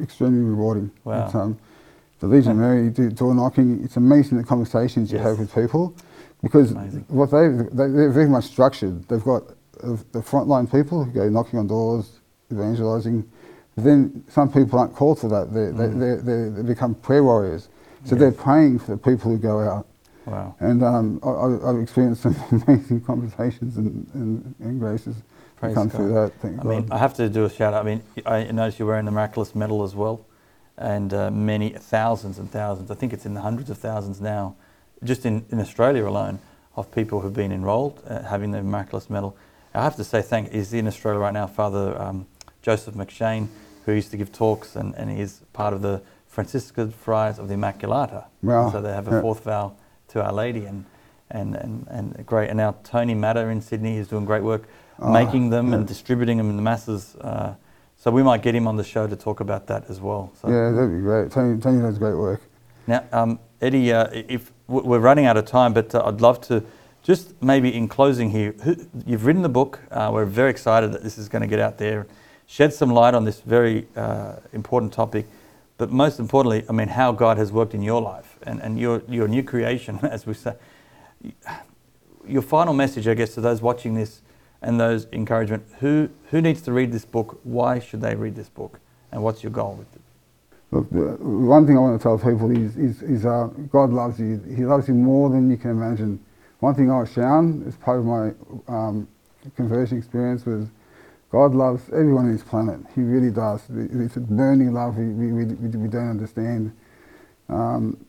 extremely 0.00 0.42
rewarding. 0.42 0.90
Wow. 1.04 1.26
It's, 1.26 1.34
um, 1.34 1.58
the 2.20 2.26
Legion 2.28 2.52
of 2.52 2.58
Mary 2.58 2.88
do 2.90 3.10
door 3.10 3.34
knocking. 3.34 3.82
It's 3.84 3.96
amazing 3.96 4.38
the 4.38 4.44
conversations 4.44 5.10
you 5.12 5.18
Yes. 5.18 5.26
have 5.26 5.38
with 5.38 5.54
people, 5.54 5.94
because 6.42 6.70
Amazing. 6.72 7.04
what 7.08 7.30
they 7.30 7.48
they- 7.48 7.88
they're 7.88 8.10
very 8.10 8.28
much 8.28 8.44
structured. 8.44 9.06
They've 9.08 9.24
got 9.24 9.42
uh, 9.82 9.96
the 10.12 10.20
frontline 10.20 10.70
people 10.70 11.04
who 11.04 11.10
go 11.10 11.28
knocking 11.28 11.58
on 11.58 11.66
doors, 11.66 12.20
evangelizing. 12.52 13.24
Then 13.76 14.24
some 14.28 14.50
people 14.52 14.78
aren't 14.78 14.94
called 14.94 15.18
to 15.20 15.28
that. 15.28 15.52
They 15.52 15.66
they, 15.66 15.88
Mm. 15.92 16.00
they, 16.00 16.32
they, 16.32 16.62
they 16.62 16.68
become 16.74 16.94
prayer 16.94 17.24
warriors. 17.24 17.68
So 18.04 18.14
Yes. 18.14 18.20
they're 18.20 18.32
praying 18.32 18.78
for 18.80 18.92
the 18.92 18.96
people 18.98 19.30
who 19.30 19.38
go 19.38 19.60
out. 19.60 19.86
Wow. 20.26 20.54
And 20.60 20.82
um, 20.82 21.20
I, 21.24 21.28
I- 21.28 21.70
I've 21.70 21.80
experienced 21.80 22.22
some 22.22 22.36
amazing 22.66 23.00
conversations 23.02 23.76
and, 23.76 24.06
and, 24.14 24.54
and 24.60 24.80
graces 24.80 25.16
Praise 25.56 25.74
come 25.74 25.88
God. 25.88 25.96
through 25.96 26.14
that. 26.14 26.32
Thank 26.40 26.60
I 26.60 26.62
God. 26.62 26.68
mean, 26.68 26.88
I 26.92 26.98
have 26.98 27.14
to 27.14 27.28
do 27.28 27.44
a 27.44 27.50
shout 27.50 27.74
out. 27.74 27.84
I 27.86 27.90
mean, 27.90 28.02
I 28.26 28.44
noticed 28.52 28.78
you're 28.78 28.88
wearing 28.88 29.04
the 29.06 29.10
miraculous 29.10 29.54
medal 29.54 29.82
as 29.82 29.94
well, 29.94 30.24
and 30.78 31.12
uh, 31.12 31.30
many 31.30 31.70
thousands 31.70 32.38
and 32.38 32.50
thousands. 32.50 32.90
I 32.90 32.94
think 32.94 33.12
it's 33.12 33.26
in 33.26 33.34
the 33.34 33.40
hundreds 33.42 33.70
of 33.70 33.78
thousands 33.78 34.20
now, 34.20 34.54
just 35.02 35.26
in, 35.26 35.44
in 35.50 35.60
Australia 35.60 36.06
alone, 36.06 36.38
of 36.76 36.90
people 36.92 37.20
who've 37.20 37.34
been 37.34 37.52
enrolled 37.52 38.02
uh, 38.08 38.22
having 38.22 38.50
the 38.52 38.62
miraculous 38.62 39.10
medal. 39.10 39.36
I 39.74 39.82
have 39.82 39.96
to 39.96 40.04
say, 40.04 40.22
thank. 40.22 40.52
Is 40.52 40.72
in 40.72 40.86
Australia 40.86 41.18
right 41.20 41.32
now, 41.32 41.46
Father 41.46 42.00
um, 42.00 42.26
Joseph 42.62 42.94
McShane, 42.94 43.48
who 43.84 43.92
used 43.92 44.10
to 44.10 44.16
give 44.16 44.32
talks, 44.32 44.76
and, 44.76 44.94
and 44.96 45.10
he 45.10 45.20
is 45.20 45.40
part 45.52 45.74
of 45.74 45.82
the 45.82 46.00
Franciscan 46.28 46.90
Friars 46.90 47.38
of 47.38 47.48
the 47.48 47.54
Immaculata. 47.54 48.24
Wow. 48.42 48.70
So 48.70 48.80
they 48.80 48.92
have 48.92 49.08
a 49.08 49.12
Yeah. 49.16 49.20
fourth 49.20 49.44
vow 49.44 49.72
to 50.08 50.22
Our 50.24 50.32
Lady, 50.32 50.64
and 50.66 50.84
and 51.30 51.54
and, 51.54 51.86
and 51.90 52.26
great. 52.26 52.48
And 52.50 52.56
now 52.58 52.74
Tony 52.84 53.14
Matter 53.14 53.50
in 53.50 53.60
Sydney 53.60 53.96
is 53.96 54.08
doing 54.08 54.24
great 54.24 54.42
work 54.42 54.62
Ah, 55.00 55.10
making 55.10 55.50
them 55.50 55.74
and 55.74 55.86
distributing 55.88 56.38
them 56.38 56.50
in 56.50 56.56
the 56.56 56.62
masses. 56.62 57.16
Uh, 57.20 57.54
so 57.96 58.10
we 58.10 58.22
might 58.22 58.42
get 58.42 58.54
him 58.54 58.68
on 58.68 58.76
the 58.76 58.84
show 58.84 59.06
to 59.08 59.16
talk 59.16 59.40
about 59.40 59.66
that 59.66 59.88
as 59.88 60.00
well. 60.00 60.30
So 60.40 60.48
yeah, 60.48 60.70
that'd 60.70 60.90
be 60.90 61.00
great. 61.00 61.30
Tony, 61.32 61.60
Tony 61.60 61.80
does 61.82 61.98
great 61.98 62.14
work. 62.16 62.40
now, 62.86 63.02
um, 63.12 63.38
Eddie, 63.60 63.92
uh, 63.92 64.08
if 64.12 64.52
we're 64.68 65.00
running 65.00 65.26
out 65.26 65.36
of 65.36 65.46
time, 65.46 65.72
but 65.72 65.94
uh, 65.94 66.02
I'd 66.06 66.20
love 66.20 66.40
to 66.42 66.62
just 67.02 67.34
maybe 67.42 67.74
in 67.74 67.88
closing 67.88 68.30
here. 68.30 68.54
Who, 68.62 68.76
you've 69.06 69.26
written 69.26 69.42
the 69.42 69.48
book. 69.48 69.80
Uh, 69.90 70.10
we're 70.12 70.26
very 70.26 70.50
excited 70.50 70.92
that 70.92 71.02
this 71.02 71.18
is 71.18 71.28
going 71.28 71.42
to 71.42 71.48
get 71.48 71.58
out 71.58 71.76
there, 71.78 72.06
shed 72.46 72.72
some 72.72 72.90
light 72.90 73.14
on 73.14 73.24
this 73.24 73.40
very 73.40 73.86
uh, 73.96 74.36
important 74.52 74.92
topic. 74.92 75.26
But 75.76 75.90
most 75.90 76.20
importantly, 76.20 76.64
I 76.68 76.72
mean, 76.72 76.88
how 76.88 77.12
God 77.12 77.36
has 77.36 77.50
worked 77.50 77.74
in 77.74 77.82
your 77.82 78.00
life 78.00 78.38
and, 78.42 78.60
and 78.60 78.78
your, 78.78 79.02
your 79.08 79.26
new 79.26 79.42
creation, 79.42 79.98
as 80.02 80.26
we 80.26 80.34
say. 80.34 80.54
Your 82.26 82.42
final 82.42 82.74
message, 82.74 83.08
I 83.08 83.14
guess, 83.14 83.34
to 83.34 83.40
those 83.40 83.60
watching 83.60 83.94
this 83.94 84.22
and 84.64 84.80
those 84.80 85.06
encouragement 85.12 85.64
who, 85.80 86.08
who 86.30 86.40
needs 86.40 86.62
to 86.62 86.72
read 86.72 86.90
this 86.90 87.04
book? 87.04 87.38
Why 87.44 87.78
should 87.78 88.00
they 88.00 88.14
read 88.14 88.34
this 88.34 88.48
book? 88.48 88.80
And 89.12 89.22
what's 89.22 89.42
your 89.42 89.52
goal 89.52 89.74
with 89.74 89.94
it? 89.94 90.00
Look, 90.70 90.86
one 90.90 91.66
thing 91.66 91.76
I 91.76 91.80
want 91.80 92.00
to 92.00 92.02
tell 92.02 92.18
people 92.18 92.50
is, 92.50 92.76
is, 92.76 93.02
is 93.02 93.26
uh, 93.26 93.48
God 93.70 93.90
loves 93.90 94.18
you. 94.18 94.42
He 94.56 94.64
loves 94.64 94.88
you 94.88 94.94
more 94.94 95.30
than 95.30 95.50
you 95.50 95.56
can 95.56 95.70
imagine. 95.70 96.18
One 96.60 96.74
thing 96.74 96.90
I 96.90 97.00
was 97.00 97.12
shown 97.12 97.62
as 97.68 97.76
part 97.76 98.00
of 98.00 98.06
my 98.06 98.32
um, 98.66 99.06
conversion 99.54 99.98
experience 99.98 100.46
was 100.46 100.66
God 101.34 101.52
loves 101.52 101.82
everyone 101.88 102.26
on 102.26 102.32
this 102.32 102.44
planet. 102.44 102.78
He 102.94 103.00
really 103.00 103.32
does. 103.32 103.60
It's 103.68 104.16
a 104.16 104.20
burning 104.20 104.72
love 104.72 104.96
we, 104.96 105.06
we, 105.06 105.32
we, 105.32 105.68
we 105.68 105.88
don't 105.88 106.10
understand. 106.10 106.72
Um, 107.48 108.06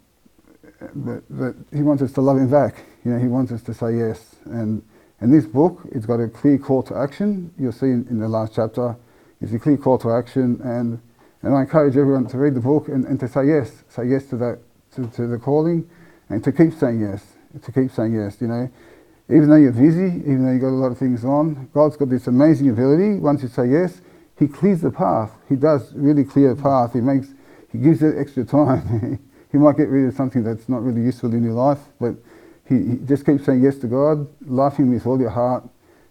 but, 0.94 1.24
but 1.28 1.56
he 1.76 1.82
wants 1.82 2.04
us 2.04 2.12
to 2.12 2.22
love 2.22 2.38
him 2.38 2.52
back. 2.52 2.84
You 3.04 3.14
know, 3.14 3.18
he 3.18 3.28
wants 3.28 3.52
us 3.52 3.64
to 3.64 3.74
say 3.74 3.98
yes. 3.98 4.36
And, 4.46 4.84
and 5.22 5.34
this 5.34 5.48
book, 5.48 5.82
it's 5.92 6.06
got 6.06 6.20
a 6.20 6.28
clear 6.28 6.60
call 6.60 6.84
to 6.84 6.96
action. 6.96 7.52
You'll 7.58 7.72
see 7.72 7.88
in, 7.88 8.06
in 8.12 8.20
the 8.20 8.28
last 8.28 8.54
chapter, 8.54 8.96
it's 9.42 9.52
a 9.52 9.58
clear 9.58 9.78
call 9.78 9.98
to 9.98 10.12
action. 10.12 10.62
And, 10.64 11.02
and 11.42 11.56
I 11.56 11.62
encourage 11.62 11.98
everyone 11.98 12.28
to 12.28 12.38
read 12.38 12.54
the 12.54 12.62
book 12.62 12.90
and, 12.90 13.06
and 13.06 13.20
to 13.22 13.28
say 13.28 13.48
yes, 13.48 13.72
say 13.90 14.06
yes 14.06 14.28
to 14.28 14.38
that, 14.38 14.60
to, 14.98 15.08
to 15.08 15.26
the 15.26 15.40
calling, 15.40 15.90
and 16.30 16.44
to 16.44 16.52
keep 16.52 16.74
saying 16.74 17.02
yes, 17.02 17.26
to 17.64 17.72
keep 17.72 17.90
saying 17.90 18.14
yes. 18.14 18.40
You 18.40 18.50
know, 18.50 18.72
even 19.30 19.50
though 19.50 19.56
you're 19.56 19.72
busy, 19.72 20.06
even 20.22 20.46
though 20.46 20.52
you've 20.52 20.62
got 20.62 20.70
a 20.70 20.82
lot 20.82 20.92
of 20.92 20.98
things 20.98 21.26
on, 21.26 21.70
God's 21.74 21.98
got 21.98 22.10
this 22.10 22.28
amazing 22.28 22.70
ability. 22.70 23.18
Once 23.20 23.42
you 23.42 23.48
say 23.48 23.68
yes, 23.68 24.02
He 24.38 24.48
clears 24.48 24.82
the 24.82 24.92
path. 24.92 25.32
He 25.50 25.56
does 25.56 25.94
really 25.94 26.24
clear 26.24 26.54
the 26.54 26.62
path. 26.62 26.94
He 26.94 27.02
makes, 27.02 27.30
He 27.72 27.80
gives 27.80 28.04
it 28.04 28.16
extra 28.18 28.46
time. 28.46 29.20
he 29.52 29.58
might 29.58 29.78
get 29.78 29.90
rid 29.90 30.08
of 30.08 30.14
something 30.14 30.44
that's 30.44 30.70
not 30.70 30.84
really 30.84 31.02
useful 31.02 31.34
in 31.34 31.44
your 31.44 31.54
life, 31.54 31.80
but 32.00 32.16
he, 32.68 32.76
he 32.76 32.96
just 33.06 33.26
keeps 33.26 33.46
saying 33.46 33.64
yes 33.64 33.78
to 33.78 33.88
God, 33.88 34.28
love 34.46 34.78
Him 34.78 34.92
with 34.92 35.08
all 35.08 35.20
your 35.20 35.30
heart, 35.30 35.64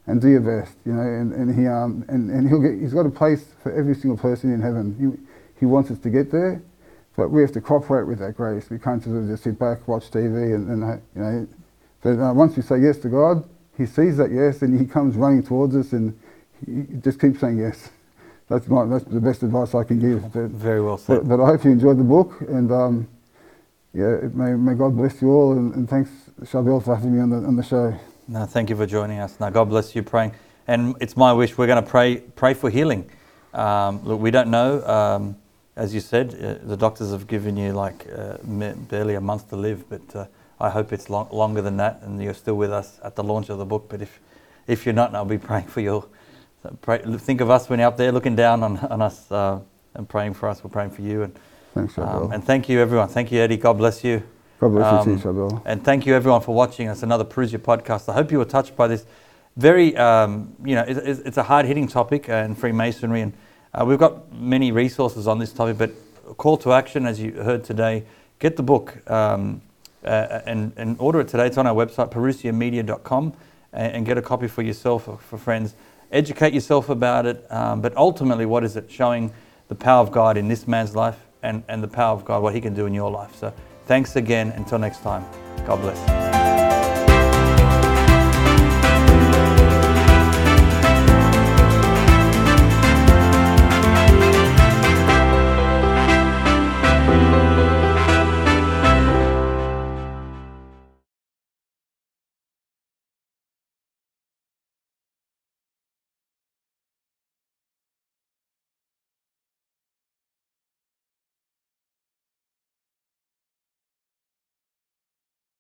and 0.07 0.21
do 0.21 0.29
your 0.29 0.41
best. 0.41 0.77
You 0.85 0.93
know, 0.93 1.03
and, 1.03 1.33
and 1.33 1.55
he 1.55 1.67
um 1.67 2.05
and, 2.09 2.31
and 2.31 2.49
he'll 2.49 2.61
get. 2.61 2.81
He's 2.81 2.95
got 2.95 3.07
a 3.07 3.11
place 3.11 3.45
for 3.63 3.73
every 3.73 3.95
single 3.95 4.19
person 4.19 4.53
in 4.53 4.61
heaven. 4.61 4.97
He, 4.99 5.61
he 5.61 5.67
wants 5.67 5.91
us 5.91 5.99
to 6.01 6.11
get 6.11 6.31
there, 6.31 6.63
but 7.17 7.31
we 7.31 7.43
have 7.43 7.53
to 7.53 7.61
cooperate 7.61 8.07
with 8.07 8.19
that 8.19 8.37
grace. 8.37 8.71
We 8.71 8.79
can't 8.79 9.05
of 9.07 9.29
just 9.29 9.45
sit 9.45 9.59
back, 9.59 9.87
watch 9.87 10.11
TV, 10.11 10.55
and, 10.55 10.69
and 10.69 11.03
you 11.15 11.23
know. 11.23 11.49
But 12.05 12.21
uh, 12.21 12.35
once 12.35 12.55
we 12.55 12.63
say 12.63 12.79
yes 12.81 12.99
to 12.99 13.09
God, 13.09 13.43
He 13.77 13.87
sees 13.87 14.19
that 14.19 14.31
yes, 14.31 14.63
and 14.63 14.79
He 14.79 14.87
comes 14.87 15.17
running 15.17 15.43
towards 15.43 15.75
us, 15.75 15.93
and 15.93 16.17
He 16.65 16.85
just 17.01 17.19
keeps 17.19 17.41
saying 17.41 17.59
yes. 17.59 17.91
That's 18.49 18.69
my 18.69 18.85
that's 18.85 19.05
the 19.05 19.21
best 19.21 19.43
advice 19.43 19.75
I 19.75 19.85
can 19.85 19.99
give. 19.99 20.31
But, 20.33 20.51
Very 20.51 20.83
well 20.83 20.99
said. 20.99 21.21
but, 21.27 21.39
but 21.39 21.43
I 21.43 21.47
hope 21.47 21.65
you 21.65 21.71
enjoyed 21.73 21.99
the 21.99 22.05
book, 22.05 22.43
and 22.43 22.71
um, 22.71 23.09
yeah, 23.95 24.19
may 24.35 24.53
may 24.53 24.75
God 24.75 24.95
bless 24.95 25.23
you 25.23 25.31
all, 25.31 25.53
and, 25.53 25.75
and 25.75 25.89
thanks 25.89 26.11
Sharbel 26.43 26.85
for 26.85 26.95
having 26.95 27.17
me 27.17 27.23
on 27.23 27.31
the 27.31 27.37
on 27.37 27.57
the 27.57 27.63
show. 27.63 27.95
No, 28.29 28.45
thank 28.45 28.69
you 28.69 28.77
for 28.77 28.87
joining 28.87 29.19
us. 29.19 29.41
Now, 29.41 29.49
God 29.49 29.71
bless 29.71 29.97
you. 29.97 30.03
Praying, 30.03 30.33
and 30.67 30.95
it's 31.01 31.17
my 31.17 31.33
wish 31.33 31.57
we're 31.57 31.67
going 31.67 31.83
to 31.83 31.91
pray 31.91 32.19
pray 32.37 32.53
for 32.53 32.69
healing. 32.69 33.11
Um, 33.55 34.05
look, 34.05 34.21
we 34.21 34.31
don't 34.31 34.51
know. 34.51 34.85
Um, 34.87 35.37
as 35.77 35.95
you 35.95 36.01
said, 36.01 36.35
uh, 36.35 36.67
the 36.69 36.77
doctors 36.77 37.13
have 37.13 37.27
given 37.27 37.57
you 37.57 37.73
like 37.73 38.07
uh, 38.15 38.37
barely 38.89 39.15
a 39.15 39.21
month 39.23 39.49
to 39.49 39.57
live, 39.57 39.89
but 39.89 40.03
uh, 40.15 40.27
I 40.61 40.71
hope 40.71 40.93
it's 40.93 41.11
long, 41.11 41.29
longer 41.31 41.63
than 41.63 41.77
that, 41.79 42.01
and 42.03 42.23
you're 42.23 42.35
still 42.35 42.55
with 42.57 42.73
us 42.73 42.99
at 43.03 43.17
the 43.17 43.25
launch 43.25 43.49
of 43.49 43.59
the 43.59 43.65
book. 43.65 43.87
But 43.89 44.03
if 44.03 44.21
if 44.67 44.87
you're 44.87 44.95
not, 44.95 45.15
I'll 45.15 45.25
be 45.25 45.39
praying 45.39 45.67
for 45.67 45.81
you. 45.81 46.09
Pray, 46.81 46.99
think 47.19 47.41
of 47.41 47.51
us 47.51 47.69
when 47.69 47.79
you're 47.79 47.89
up 47.89 47.99
there 47.99 48.11
looking 48.11 48.35
down 48.35 48.63
on, 48.63 48.79
on 48.79 49.03
us 49.03 49.31
uh, 49.31 49.61
and 49.95 50.09
praying 50.09 50.35
for 50.35 50.49
us. 50.49 50.65
We're 50.65 50.71
praying 50.71 50.91
for 50.91 51.03
you, 51.03 51.23
and 51.25 51.39
Thanks, 51.75 51.99
um, 51.99 52.31
and 52.31 52.43
thank 52.43 52.69
you 52.69 52.81
everyone. 52.81 53.09
Thank 53.09 53.33
you, 53.33 53.41
Eddie. 53.41 53.57
God 53.57 53.77
bless 53.77 54.05
you. 54.05 54.23
God 54.61 54.69
bless 54.71 55.07
you 55.07 55.13
um, 55.13 55.21
Sharbel. 55.21 55.63
And 55.67 55.85
thank 55.85 56.07
you 56.07 56.15
everyone 56.15 56.41
for 56.41 56.55
watching 56.55 56.89
us. 56.89 57.03
Another 57.03 57.25
Parousia 57.25 57.59
podcast. 57.59 58.09
I 58.09 58.15
hope 58.15 58.31
you 58.31 58.39
were 58.39 58.45
touched 58.45 58.77
by 58.77 58.87
this 58.87 59.05
very, 59.57 59.97
um, 59.97 60.55
you 60.65 60.77
know, 60.77 60.83
it, 60.83 60.97
it's 60.97 61.21
it's 61.21 61.37
a 61.37 61.43
hard 61.43 61.67
hitting 61.67 61.89
topic 61.89 62.31
uh, 62.31 62.35
in 62.35 62.55
Freemasonry, 62.55 63.23
and 63.23 63.33
uh, 63.75 63.85
we've 63.85 63.99
got 63.99 64.33
many 64.33 64.71
resources 64.73 65.27
on 65.27 65.39
this 65.39 65.53
topic. 65.53 65.77
But 65.79 65.91
call 66.37 66.57
to 66.59 66.73
action, 66.73 67.07
as 67.07 67.21
you 67.21 67.33
heard 67.33 67.65
today, 67.65 68.05
get 68.39 68.57
the 68.57 68.63
book 68.63 69.09
um, 69.11 69.61
uh, 70.05 70.41
and, 70.47 70.73
and 70.77 70.97
order 70.99 71.21
it 71.21 71.29
today. 71.29 71.47
It's 71.47 71.59
on 71.59 71.67
our 71.67 71.75
website, 71.75 72.11
parousiamedia.com, 72.11 73.33
and, 73.73 73.93
and 73.97 74.07
get 74.07 74.19
a 74.19 74.23
copy 74.23 74.49
for 74.49 74.63
yourself 74.63 75.09
or 75.09 75.19
for 75.19 75.39
friends. 75.39 75.75
Educate 76.13 76.53
yourself 76.53 76.89
about 76.89 77.27
it, 77.27 77.45
um, 77.51 77.81
but 77.81 77.97
ultimately, 77.97 78.47
what 78.47 78.65
is 78.65 78.77
it? 78.77 78.91
Showing 78.91 79.33
the 79.69 79.75
power 79.75 80.01
of 80.01 80.13
God 80.13 80.37
in 80.37 80.49
this 80.49 80.69
man's 80.69 80.95
life 80.95 81.19
and, 81.43 81.65
and 81.69 81.83
the 81.83 81.89
power 81.89 82.15
of 82.15 82.25
God, 82.25 82.43
what 82.43 82.55
he 82.55 82.61
can 82.61 82.75
do 82.75 82.87
in 82.87 82.95
your 82.95 83.11
life. 83.11 83.35
So 83.35 83.53
Thanks 83.87 84.17
again. 84.17 84.51
Until 84.51 84.79
next 84.79 85.03
time, 85.03 85.25
God 85.67 85.81
bless. 85.81 86.34